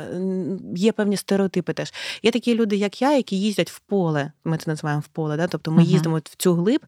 Є 0.76 0.91
певні 0.91 1.18
стереотипи. 1.18 1.74
Теж 1.74 1.93
є 2.24 2.32
такі 2.32 2.55
люди, 2.55 2.76
як 2.76 3.01
я, 3.01 3.18
які 3.18 3.39
їздять 3.39 3.72
в 3.72 3.80
поле. 3.80 4.32
Ми 4.43 4.57
це 4.57 4.72
називаємо 4.72 5.03
в 5.05 5.07
поле. 5.07 5.38
Да? 5.38 5.47
Тобто 5.47 5.72
ми 5.72 5.82
uh 5.82 5.86
їздимо 5.86 6.18
в 6.18 6.36
цю 6.38 6.53
глиб, 6.53 6.82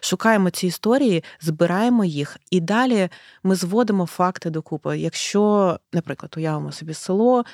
шукаємо 0.00 0.50
ці 0.50 0.66
історії, 0.66 1.24
збираємо 1.40 2.04
їх, 2.04 2.38
і 2.50 2.60
далі 2.60 3.08
ми 3.42 3.54
зводимо 3.54 4.06
факти 4.06 4.21
докупи. 4.50 4.98
Якщо, 4.98 5.78
наприклад, 5.92 6.34
уявимо 6.36 6.72
собі 6.72 6.94
село. 6.94 7.44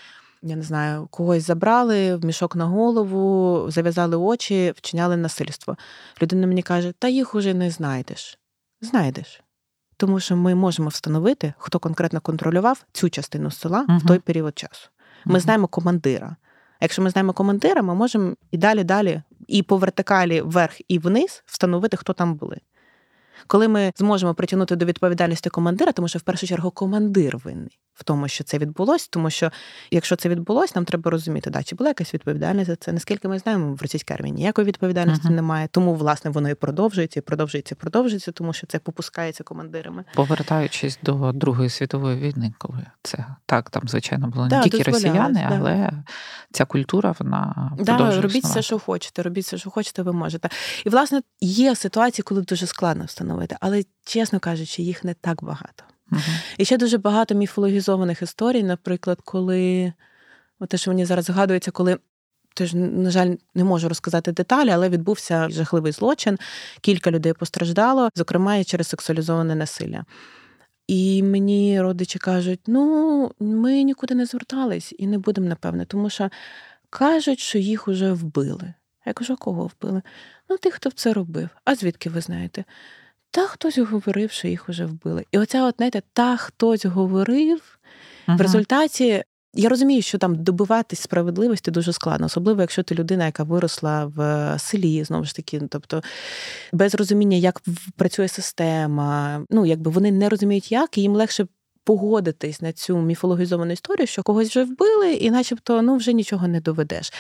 Я 0.43 0.57
не 0.57 0.62
знаю, 0.62 1.09
когось 1.11 1.47
забрали 1.47 2.16
в 2.16 2.25
мішок 2.25 2.57
на 2.57 2.64
голову, 2.64 3.64
зав'язали 3.71 4.16
очі, 4.16 4.73
вчиняли 4.77 5.16
насильство. 5.16 5.77
Людина 6.23 6.47
мені 6.47 6.62
каже, 6.62 6.93
та 6.99 7.09
їх 7.09 7.35
уже 7.35 7.55
не 7.55 7.71
знайдеш. 7.71 8.39
Знайдеш. 8.81 9.43
Тому 9.97 10.21
що 10.21 10.37
ми 10.37 10.55
можемо 10.55 10.89
встановити, 10.89 11.55
хто 11.59 11.79
конкретно 11.79 12.21
контролював 12.21 12.85
цю 12.93 13.11
частину 13.11 13.51
села 13.51 13.87
uh 13.89 13.99
в 13.99 14.07
той 14.07 14.19
період 14.19 14.59
часу. 14.59 14.89
Ми 15.25 15.39
uh 15.39 15.41
знаємо 15.41 15.66
командира. 15.66 16.37
Якщо 16.81 17.03
ми 17.03 17.11
знаємо 17.11 17.33
командира, 17.33 17.83
ми 17.83 17.95
можемо 17.95 18.35
і 18.51 18.59
далі, 18.59 18.85
далі, 18.85 19.23
і 19.49 19.62
по 19.62 19.77
вертикалі 19.77 20.41
вверх 20.41 20.81
і 20.89 20.99
вниз 20.99 21.43
встановити, 21.47 21.97
хто 21.97 22.12
там 22.12 22.35
були. 22.35 22.61
Коли 23.47 23.68
ми 23.68 23.93
зможемо 23.97 24.34
притягнути 24.34 24.76
до 24.76 24.84
відповідальності 24.84 25.51
командира, 25.51 25.93
тому 25.93 26.09
що 26.09 26.18
в 26.18 26.22
першу 26.22 26.47
чергу 26.47 26.70
командир 26.70 27.36
винний 27.36 27.78
в 27.99 28.03
тому, 28.03 28.28
що 28.28 28.44
це 28.44 28.59
відбулося, 28.59 29.09
тому 29.11 29.30
що 29.30 29.51
якщо 29.90 30.16
це 30.16 30.28
відбулося, 30.28 30.72
нам 30.76 30.84
треба 30.84 31.11
розуміти, 31.11 31.51
да, 31.51 31.62
чи 31.62 31.76
була 31.76 31.90
якась 31.90 32.14
відповідальність 32.14 32.66
за 32.66 32.76
це. 32.76 32.92
Наскільки 32.92 33.28
ми 33.28 33.38
знаємо, 33.38 33.74
в 33.74 33.82
російській 33.82 34.14
армії 34.14 34.32
ніякої 34.32 34.66
відповідальності 34.66 35.28
uh-huh. 35.28 35.34
немає. 35.34 35.68
Тому, 35.70 35.94
власне, 35.94 36.30
воно 36.30 36.51
і 36.51 36.55
продовжується, 36.55 37.20
і 37.20 37.22
продовжується, 37.22 37.74
і 37.74 37.80
продовжується, 37.80 38.32
тому 38.32 38.53
що 38.53 38.66
це 38.66 38.78
попускається 38.78 39.44
командирами. 39.44 40.05
Повертаючись 40.14 40.99
до 41.03 41.32
Другої 41.32 41.70
світової 41.70 42.18
війни, 42.18 42.53
коли 42.59 42.86
це 43.03 43.26
так, 43.46 43.70
там, 43.70 43.82
звичайно, 43.86 44.28
було 44.28 44.44
не 44.44 44.51
да, 44.51 44.62
тільки 44.62 44.82
росіяни, 44.82 45.46
да. 45.49 45.57
але 45.57 45.90
ця 46.53 46.64
культура, 46.64 47.14
вона 47.18 47.72
да, 47.78 48.20
робіть 48.20 48.44
все, 48.44 48.62
що 48.62 48.78
хочете, 48.78 49.22
робіть 49.22 49.44
все, 49.44 49.59
що 49.59 49.70
хочете, 49.70 50.03
ви 50.03 50.12
можете. 50.12 50.49
І, 50.84 50.88
власне, 50.88 51.22
є 51.40 51.74
ситуації, 51.74 52.22
коли 52.22 52.42
дуже 52.42 52.66
складно 52.66 53.05
встановити, 53.05 53.57
але, 53.61 53.82
чесно 54.05 54.40
кажучи, 54.40 54.82
їх 54.82 55.05
не 55.05 55.14
так 55.14 55.44
багато. 55.44 55.84
Угу. 56.12 56.20
І 56.59 56.64
ще 56.64 56.76
дуже 56.76 56.98
багато 56.98 57.34
міфологізованих 57.34 58.22
історій, 58.22 58.62
наприклад, 58.62 59.18
коли 59.24 59.92
те, 60.68 60.76
що 60.76 60.90
мені 60.90 61.04
зараз 61.04 61.24
згадується, 61.24 61.70
коли. 61.70 61.98
Тож, 62.54 62.74
на 62.74 63.11
жаль, 63.11 63.34
не 63.54 63.64
можу 63.64 63.88
розказати 63.88 64.32
деталі, 64.32 64.70
але 64.70 64.88
відбувся 64.88 65.48
жахливий 65.50 65.92
злочин. 65.92 66.38
Кілька 66.80 67.11
людей 67.11 67.32
постраждало, 67.32 68.09
зокрема 68.14 68.56
і 68.56 68.64
через 68.64 68.88
сексуалізоване 68.88 69.54
насилля. 69.54 70.04
І 70.86 71.22
мені 71.22 71.80
родичі 71.80 72.18
кажуть: 72.18 72.61
ну, 72.66 73.32
ми 73.40 73.82
нікуди 73.82 74.14
не 74.14 74.26
звертались 74.26 74.94
і 74.98 75.06
не 75.06 75.18
будемо, 75.18 75.46
напевне, 75.48 75.84
тому 75.84 76.11
що 76.11 76.30
кажуть, 76.90 77.40
що 77.40 77.59
їх 77.59 77.88
уже 77.88 78.12
вбили. 78.12 78.74
Я 79.06 79.12
кажу, 79.12 79.36
кого 79.36 79.66
вбили? 79.66 80.02
Ну, 80.48 80.56
тих, 80.56 80.74
хто 80.74 80.90
це 80.90 81.12
робив. 81.12 81.48
А 81.64 81.74
звідки 81.74 82.11
ви 82.11 82.20
знаєте? 82.20 82.64
Та 83.31 83.47
хтось 83.47 83.79
говорив, 83.79 84.31
що 84.31 84.49
їх 84.49 84.68
вже 84.68 84.87
вбили. 84.87 85.24
І 85.33 85.39
оця, 85.39 85.64
от, 85.64 85.74
знаєте, 85.76 86.03
та 86.12 86.37
хтось 86.37 86.85
говорив 86.85 87.79
uh 88.29 88.37
в 88.37 88.41
результаті. 88.41 89.24
Я 89.55 89.68
розумію, 89.68 90.03
що 90.03 90.18
там 90.18 90.43
добиватись 90.43 91.01
справедливості 91.01 91.70
дуже 91.70 91.93
складно, 91.93 92.26
особливо 92.26 92.61
якщо 92.61 92.83
ти 92.83 92.95
людина, 92.95 93.26
яка 93.26 93.43
виросла 93.43 94.05
в 94.05 94.55
селі, 94.59 95.05
знову 95.05 95.24
ж 95.24 95.35
таки, 95.35 95.59
ну, 95.61 95.68
тобто 95.70 96.03
без 96.72 96.95
розуміння, 96.95 97.37
як 97.37 97.62
працює 97.97 98.29
система. 98.29 99.45
Ну, 99.51 99.66
якби 99.66 99.91
вони 99.91 100.12
не 100.12 100.29
розуміють, 100.29 100.72
як 100.72 100.99
і 100.99 101.01
їм 101.01 101.12
легше 101.12 101.47
погодитись 101.85 102.62
на 102.62 102.72
цю 102.72 102.99
міфологізовану 102.99 103.72
історію, 103.72 104.07
що 104.07 104.22
когось 104.22 104.49
вже 104.49 104.64
вбили, 104.64 105.12
і, 105.12 105.31
начебто, 105.31 105.83
ну 105.83 105.97
вже 105.97 106.12
нічого 106.12 106.49
не 106.49 106.61
доведеш. 106.61 107.12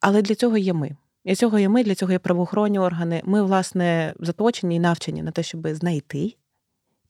Але 0.00 0.22
для 0.22 0.34
цього 0.34 0.56
є 0.56 0.72
ми. 0.72 0.96
Для 1.24 1.34
цього 1.34 1.58
є 1.58 1.68
ми, 1.68 1.84
для 1.84 1.94
цього 1.94 2.12
є 2.12 2.18
правоохоронні 2.18 2.78
органи. 2.78 3.22
Ми, 3.24 3.42
власне, 3.42 4.14
заточені 4.20 4.76
і 4.76 4.80
навчені 4.80 5.22
на 5.22 5.30
те, 5.30 5.42
щоб 5.42 5.68
знайти 5.68 6.34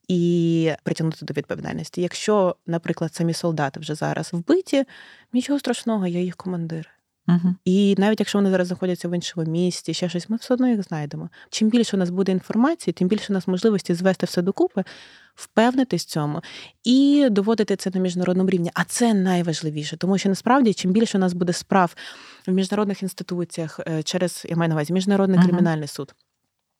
і 0.09 0.73
притягнути 0.83 1.25
до 1.25 1.35
відповідальності. 1.35 2.03
Якщо, 2.03 2.57
наприклад, 2.67 3.15
самі 3.15 3.35
солдати 3.35 3.81
вже 3.81 3.95
зараз 3.95 4.33
вбиті, 4.33 4.85
нічого 5.33 5.59
страшного, 5.59 6.07
я 6.07 6.21
їх 6.21 6.37
командир. 6.37 7.00
Uh-huh. 7.29 7.55
І 7.65 7.95
навіть 7.99 8.21
якщо 8.21 8.39
вони 8.39 8.51
зараз 8.51 8.67
знаходяться 8.67 9.09
в 9.09 9.15
іншому 9.15 9.51
місті, 9.51 9.95
ще 9.95 10.09
щось, 10.09 10.29
ми 10.29 10.37
все 10.37 10.55
одно 10.55 10.69
їх 10.69 10.83
знайдемо. 10.83 11.29
Чим 11.51 11.69
більше 11.69 11.97
у 11.97 11.99
нас 11.99 12.11
буде 12.11 12.33
інформації, 12.33 12.95
тим 12.95 13.09
більше 13.09 13.27
у 13.33 13.35
нас 13.35 13.49
можливості 13.49 13.95
звести 13.95 14.27
все 14.27 14.43
докупи, 14.43 14.85
впевнитись 15.35 16.03
в 16.03 16.09
цьому 16.09 16.43
і 16.85 17.29
доводити 17.31 17.77
це 17.77 17.91
на 17.95 18.01
міжнародному 18.01 18.51
рівні. 18.51 18.71
А 18.75 18.85
це 18.85 19.15
найважливіше, 19.15 19.97
тому 19.97 20.19
що 20.19 20.29
насправді 20.29 20.75
чим 20.75 20.93
більше 20.93 21.19
у 21.19 21.21
нас 21.21 21.33
буде 21.33 21.53
справ 21.53 21.95
в 22.47 22.53
міжнародних 22.53 23.03
інституціях 23.03 23.81
е, 23.87 24.03
через 24.03 24.47
я 24.49 24.57
маю 24.57 24.69
на 24.69 24.75
увазі 24.75 24.93
міжнародний 24.93 25.39
uh-huh. 25.39 25.45
кримінальний 25.45 25.89
суд. 25.89 26.15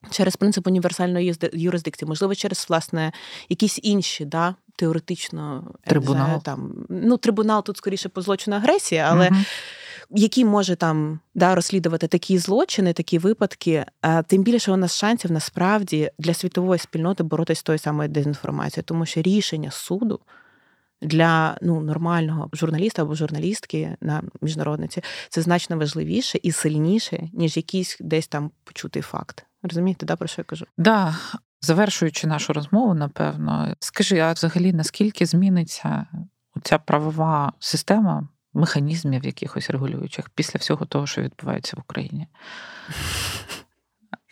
Через 0.09 0.35
принцип 0.35 0.67
універсальної 0.67 1.35
юрисдикції, 1.53 2.09
можливо, 2.09 2.35
через 2.35 2.65
власне 2.69 3.11
якісь 3.49 3.79
інші, 3.83 4.25
да, 4.25 4.55
теоретично 4.75 5.73
трибунал. 5.85 6.25
Знаю, 6.25 6.41
там 6.43 6.85
ну 6.89 7.17
трибунал 7.17 7.63
тут 7.63 7.77
скоріше 7.77 8.09
по 8.09 8.21
злочину 8.21 8.55
агресії, 8.55 9.01
але 9.01 9.29
uh 9.29 9.45
який 10.15 10.45
може 10.45 10.75
там 10.75 11.19
да, 11.35 11.55
розслідувати 11.55 12.07
такі 12.07 12.37
злочини, 12.37 12.93
такі 12.93 13.17
випадки, 13.17 13.85
тим 14.27 14.43
більше 14.43 14.71
у 14.71 14.77
нас 14.77 14.97
шансів 14.97 15.31
насправді 15.31 16.11
для 16.19 16.33
світової 16.33 16.79
спільноти 16.79 17.23
боротися 17.23 17.59
з 17.59 17.63
тою 17.63 17.79
самою 17.79 18.09
дезінформацією, 18.09 18.83
тому 18.83 19.05
що 19.05 19.21
рішення 19.21 19.71
суду. 19.71 20.19
Для 21.03 21.57
ну 21.61 21.81
нормального 21.81 22.49
журналіста 22.53 23.01
або 23.01 23.15
журналістки 23.15 23.95
на 24.01 24.23
міжнародниці 24.41 25.03
це 25.29 25.41
значно 25.41 25.77
важливіше 25.77 26.39
і 26.43 26.51
сильніше, 26.51 27.29
ніж 27.33 27.57
якийсь 27.57 27.97
десь 27.99 28.27
там 28.27 28.51
почутий 28.63 29.01
факт. 29.01 29.45
Розумієте, 29.63 30.05
да, 30.05 30.15
про 30.15 30.27
що 30.27 30.41
я 30.41 30.43
кажу? 30.43 30.65
Да. 30.77 31.15
Завершуючи 31.61 32.27
нашу 32.27 32.53
розмову, 32.53 32.93
напевно, 32.93 33.75
скажи, 33.79 34.19
а 34.19 34.33
взагалі 34.33 34.73
наскільки 34.73 35.25
зміниться 35.25 36.05
ця 36.63 36.77
правова 36.77 37.53
система 37.59 38.27
механізмів 38.53 39.25
якихось 39.25 39.69
регулюючих 39.69 40.29
після 40.29 40.57
всього 40.57 40.85
того, 40.85 41.07
що 41.07 41.21
відбувається 41.21 41.77
в 41.77 41.79
Україні. 41.79 42.27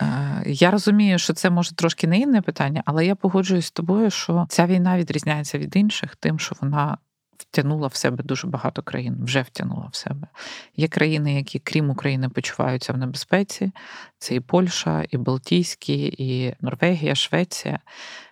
Е, 0.01 0.43
я 0.45 0.71
розумію, 0.71 1.19
що 1.19 1.33
це 1.33 1.49
може 1.49 1.75
трошки 1.75 2.07
не 2.07 2.19
інне 2.19 2.41
питання, 2.41 2.83
але 2.85 3.05
я 3.05 3.15
погоджуюсь 3.15 3.65
з 3.65 3.71
тобою, 3.71 4.09
що 4.09 4.45
ця 4.49 4.65
війна 4.65 4.97
відрізняється 4.97 5.57
від 5.57 5.75
інших, 5.75 6.15
тим, 6.15 6.39
що 6.39 6.55
вона 6.61 6.97
втягнула 7.37 7.87
в 7.87 7.95
себе 7.95 8.23
дуже 8.23 8.47
багато 8.47 8.83
країн, 8.83 9.17
вже 9.23 9.41
втягнула 9.41 9.89
в 9.91 9.95
себе. 9.95 10.27
Є 10.75 10.87
країни, 10.87 11.35
які, 11.35 11.59
крім 11.59 11.89
України, 11.89 12.29
почуваються 12.29 12.93
в 12.93 12.97
небезпеці. 12.97 13.71
Це 14.17 14.35
і 14.35 14.39
Польща, 14.39 15.05
і 15.09 15.17
Балтійські, 15.17 16.15
і 16.17 16.55
Норвегія, 16.61 17.15
Швеція. 17.15 17.79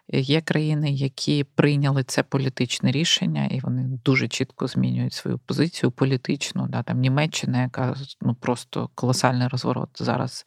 Є 0.10 0.42
країни, 0.42 0.92
які 0.92 1.44
прийняли 1.44 2.04
це 2.04 2.24
політичне 2.24 2.92
рішення, 2.92 3.46
і 3.46 3.60
вони 3.60 4.00
дуже 4.06 4.28
чітко 4.28 4.68
змінюють 4.68 5.14
свою 5.14 5.38
позицію 5.38 5.92
політичну. 5.92 6.68
Да, 6.68 6.84
Там 6.84 7.00
Німеччина, 7.00 7.62
яка 7.62 7.96
ну 8.22 8.34
просто 8.34 8.90
колосальний 8.96 9.48
розворот 9.48 9.90
зараз 9.96 10.46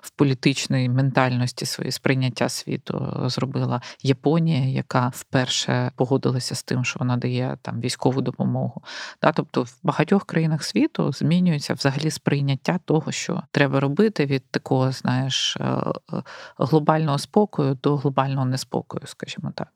в 0.00 0.10
політичній 0.10 0.88
ментальності 0.88 1.66
своє 1.66 1.90
сприйняття 1.90 2.48
світу 2.48 3.22
зробила. 3.26 3.82
Японія, 4.02 4.64
яка 4.64 5.12
вперше 5.14 5.92
погодилася 5.96 6.54
з 6.54 6.62
тим, 6.62 6.84
що 6.84 6.98
вона 6.98 7.16
дає 7.16 7.58
там 7.62 7.80
військову 7.80 8.20
допомогу. 8.20 8.82
Да, 9.22 9.32
Тобто 9.32 9.62
в 9.62 9.78
багатьох 9.82 10.24
країнах 10.24 10.64
світу 10.64 11.12
змінюється 11.12 11.74
взагалі 11.74 12.10
сприйняття 12.10 12.78
того, 12.84 13.12
що 13.12 13.42
треба 13.50 13.80
робити 13.80 14.26
від 14.26 14.50
такого, 14.50 14.92
знаєш, 14.92 15.56
е, 15.56 15.64
е, 15.64 16.22
глобального 16.58 17.18
спокою 17.18 17.74
до 17.74 17.96
глобального 17.96 18.46
неспокою 18.46 18.99
собою, 19.06 19.30
скажімо 19.30 19.52
так. 19.56 19.68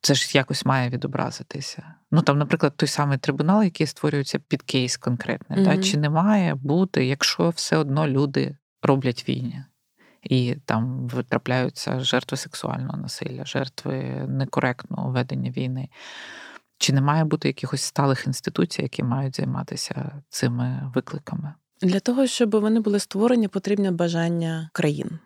Це 0.00 0.14
ж 0.14 0.30
якось 0.34 0.64
має 0.64 0.90
відобразитися. 0.90 1.94
Ну 2.10 2.22
там, 2.22 2.38
наприклад, 2.38 2.72
той 2.76 2.88
самий 2.88 3.18
трибунал, 3.18 3.62
який 3.62 3.86
створюється 3.86 4.38
під 4.38 4.62
кейс 4.62 4.96
конкретний, 4.96 5.58
mm-hmm. 5.58 5.76
та, 5.76 5.82
чи 5.82 5.98
не 5.98 6.10
має 6.10 6.54
бути, 6.54 7.06
якщо 7.06 7.48
все 7.48 7.76
одно 7.76 8.08
люди 8.08 8.56
роблять 8.82 9.28
війні. 9.28 9.64
І 10.22 10.54
там 10.64 11.08
витрапляються 11.08 12.00
жертви 12.00 12.36
сексуального 12.36 12.96
насилля, 12.96 13.44
жертви 13.44 14.26
некоректного 14.28 15.10
ведення 15.10 15.50
війни. 15.50 15.88
Чи 16.78 16.92
не 16.92 17.00
має 17.00 17.24
бути 17.24 17.48
якихось 17.48 17.82
сталих 17.82 18.26
інституцій, 18.26 18.82
які 18.82 19.02
мають 19.02 19.36
займатися 19.36 20.22
цими 20.28 20.90
викликами? 20.94 21.54
Для 21.82 22.00
того, 22.00 22.26
щоб 22.26 22.50
вони 22.50 22.80
були 22.80 22.98
створені, 22.98 23.48
потрібне 23.48 23.90
бажання 23.90 24.70
країн. 24.72 25.18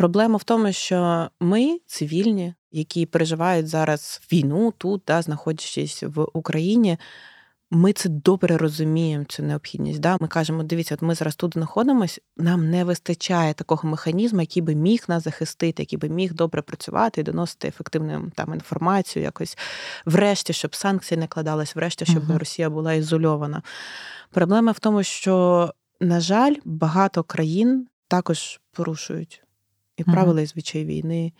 Проблема 0.00 0.36
в 0.36 0.44
тому, 0.44 0.72
що 0.72 1.28
ми, 1.40 1.80
цивільні, 1.86 2.54
які 2.72 3.06
переживають 3.06 3.68
зараз 3.68 4.20
війну 4.32 4.72
тут, 4.78 5.02
да, 5.06 5.22
знаходячись 5.22 6.02
в 6.02 6.26
Україні, 6.32 6.98
ми 7.70 7.92
це 7.92 8.08
добре 8.08 8.56
розуміємо, 8.56 9.24
цю 9.24 9.42
необхідність. 9.42 10.00
Да? 10.00 10.16
Ми 10.20 10.28
кажемо, 10.28 10.62
дивіться, 10.62 10.94
от 10.94 11.02
ми 11.02 11.14
зараз 11.14 11.36
тут 11.36 11.52
знаходимося, 11.52 12.20
нам 12.36 12.70
не 12.70 12.84
вистачає 12.84 13.54
такого 13.54 13.88
механізму, 13.88 14.40
який 14.40 14.62
би 14.62 14.74
міг 14.74 15.04
нас 15.08 15.24
захистити, 15.24 15.82
який 15.82 15.98
би 15.98 16.08
міг 16.08 16.34
добре 16.34 16.62
працювати 16.62 17.20
і 17.20 17.24
доносити 17.24 17.68
ефективну 17.68 18.32
там 18.34 18.54
інформацію, 18.54 19.22
якось 19.22 19.58
врешті, 20.04 20.52
щоб 20.52 20.74
санкції 20.74 21.18
не 21.18 21.26
кладались, 21.26 21.76
врешті, 21.76 22.06
щоб 22.06 22.22
uh 22.22 22.38
Росія 22.38 22.70
була 22.70 22.92
ізольована. 22.92 23.62
Проблема 24.30 24.72
в 24.72 24.78
тому, 24.78 25.02
що, 25.02 25.74
на 26.00 26.20
жаль, 26.20 26.54
багато 26.64 27.22
країн 27.22 27.86
також 28.08 28.60
порушують 28.72 29.42
і 30.00 30.04
правила 30.04 30.40
і 30.40 30.46
звичай 30.46 30.84
війни, 30.84 31.32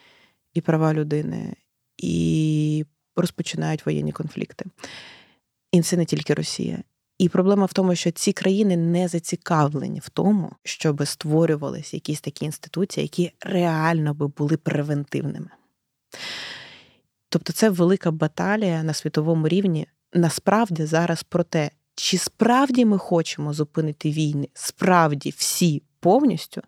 і 0.55 0.61
права 0.61 0.95
людини, 0.95 1.57
і 1.99 2.85
розпочинають 3.17 3.87
воєнні 3.87 4.13
конфлікти. 4.13 4.65
І 5.73 5.83
це 5.83 5.97
не 5.97 6.05
тільки 6.05 6.35
Росія. 6.35 6.83
І 7.19 7.29
проблема 7.29 7.67
в 7.67 7.73
тому, 7.73 7.95
що 7.95 8.11
ці 8.11 8.33
країни 8.33 8.77
не 8.77 9.09
зацікавлені 9.09 10.01
в 10.01 10.09
тому, 10.09 10.53
щоб 10.65 11.07
створювалися 11.07 11.97
якісь 11.97 12.21
такі 12.21 12.45
інституції, 12.45 13.05
які 13.05 13.33
реально 13.41 14.15
би 14.15 14.29
були 14.29 14.57
превентивними. 14.57 15.51
Тобто 17.29 17.53
це 17.53 17.71
велика 17.71 18.11
баталія 18.11 18.83
на 18.83 18.95
світовому 18.95 19.49
рівні 19.49 19.87
насправді 20.13 20.85
зараз 20.85 21.23
про 21.23 21.45
те, 21.45 21.71
чи 21.95 22.19
справді 22.19 22.85
ми 22.85 22.99
хочемо 22.99 23.53
зупинити 23.53 24.11
війни, 24.11 24.49
справді 24.55 25.35
всі 25.37 25.83
повністю, 26.01 26.63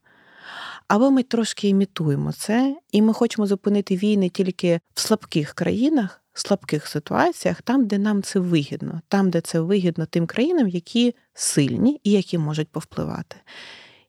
або 0.92 1.10
ми 1.10 1.22
трошки 1.22 1.68
імітуємо 1.68 2.32
це, 2.32 2.76
і 2.92 3.02
ми 3.02 3.12
хочемо 3.12 3.46
зупинити 3.46 3.96
війни 3.96 4.28
тільки 4.28 4.80
в 4.94 5.00
слабких 5.00 5.52
країнах 5.52 6.22
слабких 6.34 6.86
ситуаціях, 6.86 7.62
там, 7.62 7.86
де 7.86 7.98
нам 7.98 8.22
це 8.22 8.38
вигідно, 8.38 9.00
там, 9.08 9.30
де 9.30 9.40
це 9.40 9.60
вигідно 9.60 10.06
тим 10.06 10.26
країнам, 10.26 10.68
які 10.68 11.14
сильні 11.34 12.00
і 12.04 12.10
які 12.10 12.38
можуть 12.38 12.68
повпливати. 12.68 13.36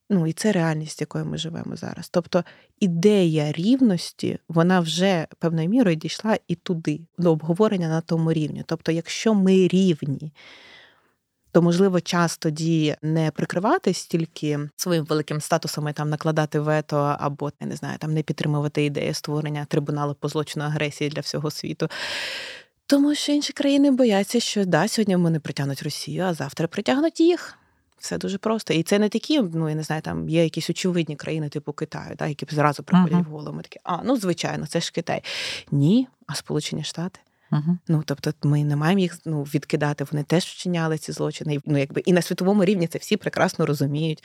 Ну 0.10 0.28
і 0.28 0.34
це 0.34 0.52
реальність, 0.52 1.02
якою 1.02 1.26
ми 1.26 1.38
живемо 1.38 1.76
зараз. 1.76 2.10
Тобто 2.10 2.44
ідея 2.80 3.52
рівності, 3.52 4.40
вона 4.48 4.80
вже 4.80 5.28
певною 5.40 5.70
мірою 5.70 5.96
дійшла 5.96 6.38
і 6.48 6.56
туди, 6.56 7.02
до 7.18 7.32
обговорення 7.32 7.90
на 7.90 8.02
тому 8.02 8.34
рівні. 8.34 8.64
Тобто, 8.66 8.92
якщо 8.92 9.34
ми 9.34 9.68
рівні 9.68 10.32
то 11.54 11.62
можливо 11.62 12.02
час 12.02 12.38
тоді 12.38 12.96
не 13.02 13.32
прикриватись 13.32 14.06
тільки 14.06 14.60
своїм 14.76 15.06
великим 15.06 15.42
статусом 15.42 15.90
і 15.90 15.94
там 15.94 16.10
накладати 16.10 16.60
вето, 16.60 17.16
або 17.20 17.52
я 17.62 17.68
не 17.68 17.76
знаю, 17.76 17.98
там 17.98 18.14
не 18.14 18.24
підтримувати 18.24 18.86
ідею 18.86 19.14
створення 19.14 19.66
трибуналу 19.66 20.14
по 20.14 20.30
злочину 20.30 20.66
агресії 20.66 21.10
для 21.10 21.22
всього 21.22 21.52
світу. 21.52 21.90
Тому 22.88 23.16
що 23.16 23.32
інші 23.32 23.54
країни 23.54 23.92
бояться, 23.92 24.40
що 24.40 24.66
да, 24.66 24.88
сьогодні 24.88 25.16
вони 25.16 25.40
притягнуть 25.40 25.84
Росію, 25.84 26.24
а 26.24 26.34
завтра 26.34 26.68
притягнуть 26.68 27.20
їх. 27.20 27.58
Все 27.98 28.18
дуже 28.18 28.38
просто. 28.38 28.74
І 28.74 28.84
це 28.84 29.00
не 29.00 29.10
такі, 29.10 29.42
ну 29.42 29.70
я 29.70 29.76
не 29.76 29.84
знаю, 29.84 30.02
там 30.02 30.30
є 30.30 30.44
якісь 30.44 30.70
очевидні 30.70 31.16
країни, 31.16 31.50
типу 31.50 31.74
Китаю, 31.74 32.16
да, 32.16 32.28
які 32.28 32.46
б 32.46 32.54
зразу 32.54 32.84
приходять 32.84 33.14
uh-huh. 33.14 33.30
в 33.30 33.32
голову. 33.32 33.58
Ми 33.58 33.64
такі, 33.64 33.80
а 33.84 34.04
ну 34.04 34.18
звичайно, 34.18 34.68
це 34.68 34.82
ж 34.82 34.92
Китай. 34.92 35.24
Ні, 35.72 36.08
а 36.28 36.36
Сполучені 36.36 36.84
Штати. 36.84 37.20
Uh-huh. 37.54 37.78
Ну 37.88 38.04
тобто, 38.06 38.34
ми 38.44 38.64
не 38.64 38.76
маємо 38.76 39.00
їх 39.00 39.18
ну, 39.26 39.44
відкидати. 39.44 40.06
Вони 40.12 40.24
теж 40.24 40.44
вчиняли 40.44 40.98
ці 40.98 41.12
злочини. 41.12 41.60
Ну, 41.66 41.78
якби 41.78 42.02
і 42.06 42.14
на 42.14 42.22
світовому 42.22 42.66
рівні 42.66 42.88
це 42.88 42.98
всі 42.98 43.18
прекрасно 43.18 43.66
розуміють. 43.66 44.24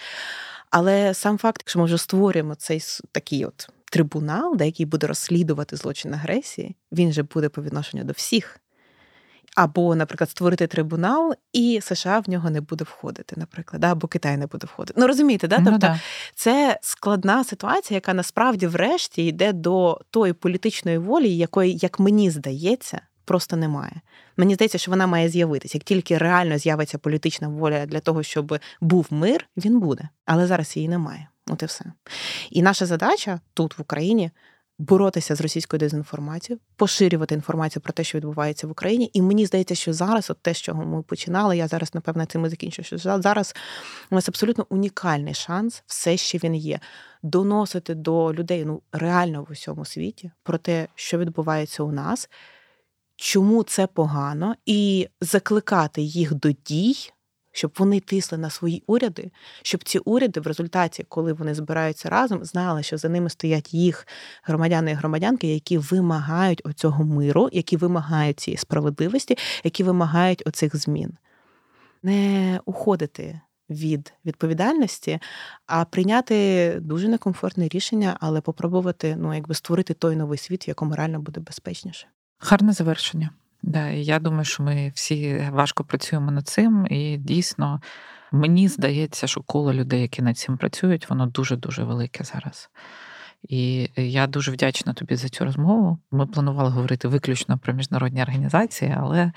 Але 0.70 1.14
сам 1.14 1.38
факт, 1.38 1.60
якщо 1.62 1.78
ми 1.78 1.84
вже 1.84 1.98
створюємо 1.98 2.54
цей 2.54 2.82
такий 3.12 3.44
от 3.44 3.68
трибунал, 3.90 4.56
де 4.56 4.66
який 4.66 4.86
буде 4.86 5.06
розслідувати 5.06 5.76
злочин 5.76 6.14
агресії, 6.14 6.76
він 6.92 7.12
же 7.12 7.22
буде 7.22 7.48
по 7.48 7.62
відношенню 7.62 8.04
до 8.04 8.12
всіх. 8.12 8.60
Або, 9.56 9.94
наприклад, 9.94 10.30
створити 10.30 10.66
трибунал, 10.66 11.34
і 11.52 11.80
США 11.82 12.18
в 12.26 12.30
нього 12.30 12.50
не 12.50 12.60
буде 12.60 12.84
входити, 12.84 13.34
наприклад, 13.38 13.84
або 13.84 14.08
Китай 14.08 14.36
не 14.36 14.46
буде 14.46 14.66
входити. 14.66 15.00
Ну 15.00 15.06
розумієте, 15.06 15.48
да? 15.48 15.58
Ну, 15.58 15.64
тобто 15.64 15.78
да. 15.78 16.00
це 16.34 16.78
складна 16.82 17.44
ситуація, 17.44 17.96
яка 17.96 18.14
насправді 18.14 18.66
врешті 18.66 19.26
йде 19.26 19.52
до 19.52 20.00
тої 20.10 20.32
політичної 20.32 20.98
волі, 20.98 21.36
якої, 21.36 21.78
як 21.82 21.98
мені 22.00 22.30
здається, 22.30 23.00
просто 23.28 23.56
немає. 23.56 24.00
Мені 24.36 24.54
здається, 24.54 24.78
що 24.78 24.90
вона 24.90 25.06
має 25.06 25.28
з'явитися. 25.28 25.78
Як 25.78 25.84
тільки 25.84 26.18
реально 26.18 26.58
з'явиться 26.58 26.98
політична 26.98 27.48
воля 27.48 27.86
для 27.86 28.00
того, 28.00 28.22
щоб 28.22 28.58
був 28.80 29.06
мир, 29.10 29.48
він 29.56 29.80
буде. 29.80 30.08
Але 30.24 30.46
зараз 30.46 30.76
її 30.76 30.88
немає. 30.88 31.28
От 31.50 31.62
і 31.62 31.66
все. 31.66 31.84
І 32.50 32.62
наша 32.62 32.86
задача 32.86 33.40
тут, 33.54 33.78
в 33.78 33.82
Україні, 33.82 34.30
боротися 34.78 35.34
з 35.34 35.40
російською 35.40 35.78
дезінформацією, 35.78 36.60
поширювати 36.76 37.34
інформацію 37.34 37.82
про 37.82 37.92
те, 37.92 38.04
що 38.04 38.18
відбувається 38.18 38.66
в 38.66 38.70
Україні. 38.70 39.10
І 39.12 39.22
мені 39.22 39.46
здається, 39.46 39.74
що 39.74 39.92
зараз, 39.92 40.30
от 40.30 40.38
те, 40.42 40.54
з 40.54 40.60
чого 40.60 40.84
ми 40.84 41.02
починали, 41.02 41.56
я 41.56 41.68
зараз, 41.68 41.94
напевно, 41.94 42.26
цим 42.26 42.46
і 42.46 42.48
закінчу, 42.48 42.82
що 42.82 42.98
зараз 42.98 43.54
у 44.10 44.14
нас 44.14 44.28
абсолютно 44.28 44.66
унікальний 44.68 45.34
шанс, 45.34 45.82
все 45.86 46.16
ще 46.16 46.38
він 46.38 46.54
є, 46.54 46.80
доносити 47.22 47.94
до 47.94 48.34
людей 48.34 48.64
ну 48.64 48.82
реально 48.92 49.42
в 49.48 49.52
усьому 49.52 49.84
світі 49.84 50.30
про 50.42 50.58
те, 50.58 50.88
що 50.94 51.18
відбувається 51.18 51.82
у 51.82 51.92
нас 51.92 52.28
чому 53.18 53.62
це 53.62 53.86
погано, 53.86 54.54
і 54.66 55.08
закликати 55.20 56.02
їх 56.02 56.34
до 56.34 56.52
дій, 56.52 56.96
щоб 57.52 57.72
вони 57.78 58.00
тисли 58.00 58.38
на 58.38 58.50
свої 58.50 58.82
уряди, 58.86 59.30
щоб 59.62 59.84
ці 59.84 59.98
уряди 59.98 60.40
в 60.40 60.46
результаті, 60.46 61.04
коли 61.08 61.32
вони 61.32 61.54
збираються 61.54 62.10
разом, 62.10 62.44
знали, 62.44 62.82
що 62.82 62.98
за 62.98 63.08
ними 63.08 63.30
стоять 63.30 63.74
їх 63.74 64.06
громадяни 64.42 64.90
і 64.90 64.94
громадянки, 64.94 65.54
які 65.54 65.78
вимагають 65.78 66.62
оцього 66.64 67.04
миру, 67.04 67.48
які 67.52 67.76
вимагають 67.76 68.40
цієї 68.40 68.58
справедливості, 68.58 69.38
які 69.64 69.84
вимагають 69.84 70.42
оцих 70.46 70.76
змін. 70.76 71.12
Не 72.02 72.60
уходити. 72.64 73.40
Від 73.70 74.12
відповідальності, 74.24 75.18
а 75.66 75.84
прийняти 75.84 76.78
дуже 76.80 77.08
некомфортне 77.08 77.68
рішення, 77.68 78.16
але 78.20 78.40
попробувати 78.40 79.16
ну, 79.16 79.34
якби 79.34 79.54
створити 79.54 79.94
той 79.94 80.16
новий 80.16 80.38
світ, 80.38 80.66
в 80.66 80.68
якому 80.68 80.94
реально 80.94 81.20
буде 81.20 81.40
безпечніше. 81.40 82.06
Гарне 82.40 82.72
завершення. 82.72 83.30
Да, 83.62 83.88
Я 83.88 84.18
думаю, 84.18 84.44
що 84.44 84.62
ми 84.62 84.92
всі 84.94 85.48
важко 85.52 85.84
працюємо 85.84 86.30
над 86.30 86.48
цим, 86.48 86.86
і 86.90 87.16
дійсно 87.16 87.80
мені 88.32 88.68
здається, 88.68 89.26
що 89.26 89.40
коло 89.40 89.72
людей, 89.72 90.02
які 90.02 90.22
над 90.22 90.38
цим 90.38 90.56
працюють, 90.56 91.10
воно 91.10 91.26
дуже 91.26 91.56
дуже 91.56 91.84
велике 91.84 92.24
зараз. 92.24 92.70
І 93.42 93.90
я 93.96 94.26
дуже 94.26 94.52
вдячна 94.52 94.92
тобі 94.92 95.16
за 95.16 95.28
цю 95.28 95.44
розмову. 95.44 95.98
Ми 96.10 96.26
планували 96.26 96.70
говорити 96.70 97.08
виключно 97.08 97.58
про 97.58 97.72
міжнародні 97.72 98.22
організації, 98.22 98.96
але 98.98 99.32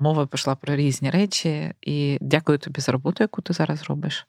мова 0.00 0.26
пішла 0.26 0.54
про 0.54 0.76
різні 0.76 1.10
речі. 1.10 1.72
І 1.82 2.18
дякую 2.20 2.58
тобі 2.58 2.80
за 2.80 2.92
роботу, 2.92 3.24
яку 3.24 3.42
ти 3.42 3.52
зараз 3.52 3.82
робиш. 3.82 4.26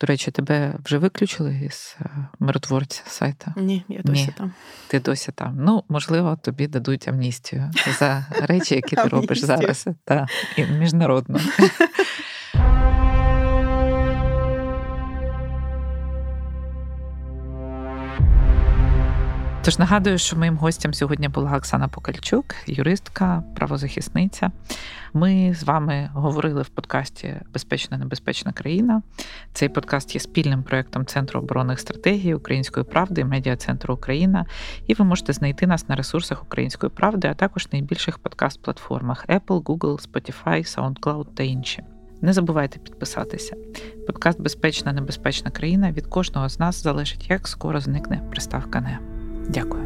До 0.00 0.06
речі, 0.06 0.30
тебе 0.30 0.74
вже 0.84 0.98
виключили 0.98 1.60
із 1.66 1.96
е, 2.00 2.28
миротворця 2.38 3.02
сайта? 3.06 3.54
Ні, 3.56 3.84
я 3.88 4.00
досі 4.04 4.26
Ні, 4.26 4.32
там. 4.38 4.52
Ти 4.88 5.00
досі 5.00 5.32
там. 5.32 5.56
Ну, 5.60 5.84
можливо, 5.88 6.38
тобі 6.42 6.66
дадуть 6.66 7.08
амністію 7.08 7.70
за 7.98 8.26
речі, 8.42 8.74
які 8.74 8.96
ти 8.96 9.08
робиш 9.08 9.44
зараз. 9.44 9.86
Та, 10.04 10.26
і 10.56 10.64
міжнародно. 10.64 11.40
Тож 19.64 19.78
нагадую, 19.78 20.18
що 20.18 20.36
моїм 20.36 20.56
гостем 20.56 20.94
сьогодні 20.94 21.28
була 21.28 21.56
Оксана 21.56 21.88
Покальчук, 21.88 22.44
юристка, 22.66 23.42
правозахисниця. 23.56 24.50
Ми 25.12 25.54
з 25.54 25.62
вами 25.62 26.10
говорили 26.14 26.62
в 26.62 26.68
подкасті 26.68 27.34
Безпечна 27.52 27.98
небезпечна 27.98 28.52
країна. 28.52 29.02
Цей 29.52 29.68
подкаст 29.68 30.14
є 30.14 30.20
спільним 30.20 30.62
проєктом 30.62 31.06
Центру 31.06 31.40
оборонних 31.40 31.80
стратегій 31.80 32.34
Української 32.34 32.84
правди 32.84 33.20
і 33.20 33.24
медіа 33.24 33.56
центру 33.56 33.94
Україна. 33.94 34.46
І 34.86 34.94
ви 34.94 35.04
можете 35.04 35.32
знайти 35.32 35.66
нас 35.66 35.88
на 35.88 35.96
ресурсах 35.96 36.42
Української 36.42 36.90
правди, 36.90 37.28
а 37.28 37.34
також 37.34 37.68
найбільших 37.72 38.18
подкаст-платформах 38.18 39.26
Apple, 39.28 39.62
Google, 39.62 40.10
Spotify, 40.10 40.76
SoundCloud 40.76 41.26
та 41.34 41.42
інші. 41.42 41.82
Не 42.20 42.32
забувайте 42.32 42.78
підписатися. 42.78 43.56
Подкаст 44.06 44.40
Безпечна 44.40 44.92
небезпечна 44.92 45.50
країна 45.50 45.92
від 45.92 46.06
кожного 46.06 46.48
з 46.48 46.58
нас 46.58 46.82
залежить, 46.82 47.30
як 47.30 47.48
скоро 47.48 47.80
зникне 47.80 48.22
приставка 48.30 48.80
«не». 48.80 49.13
Дякую. 49.48 49.82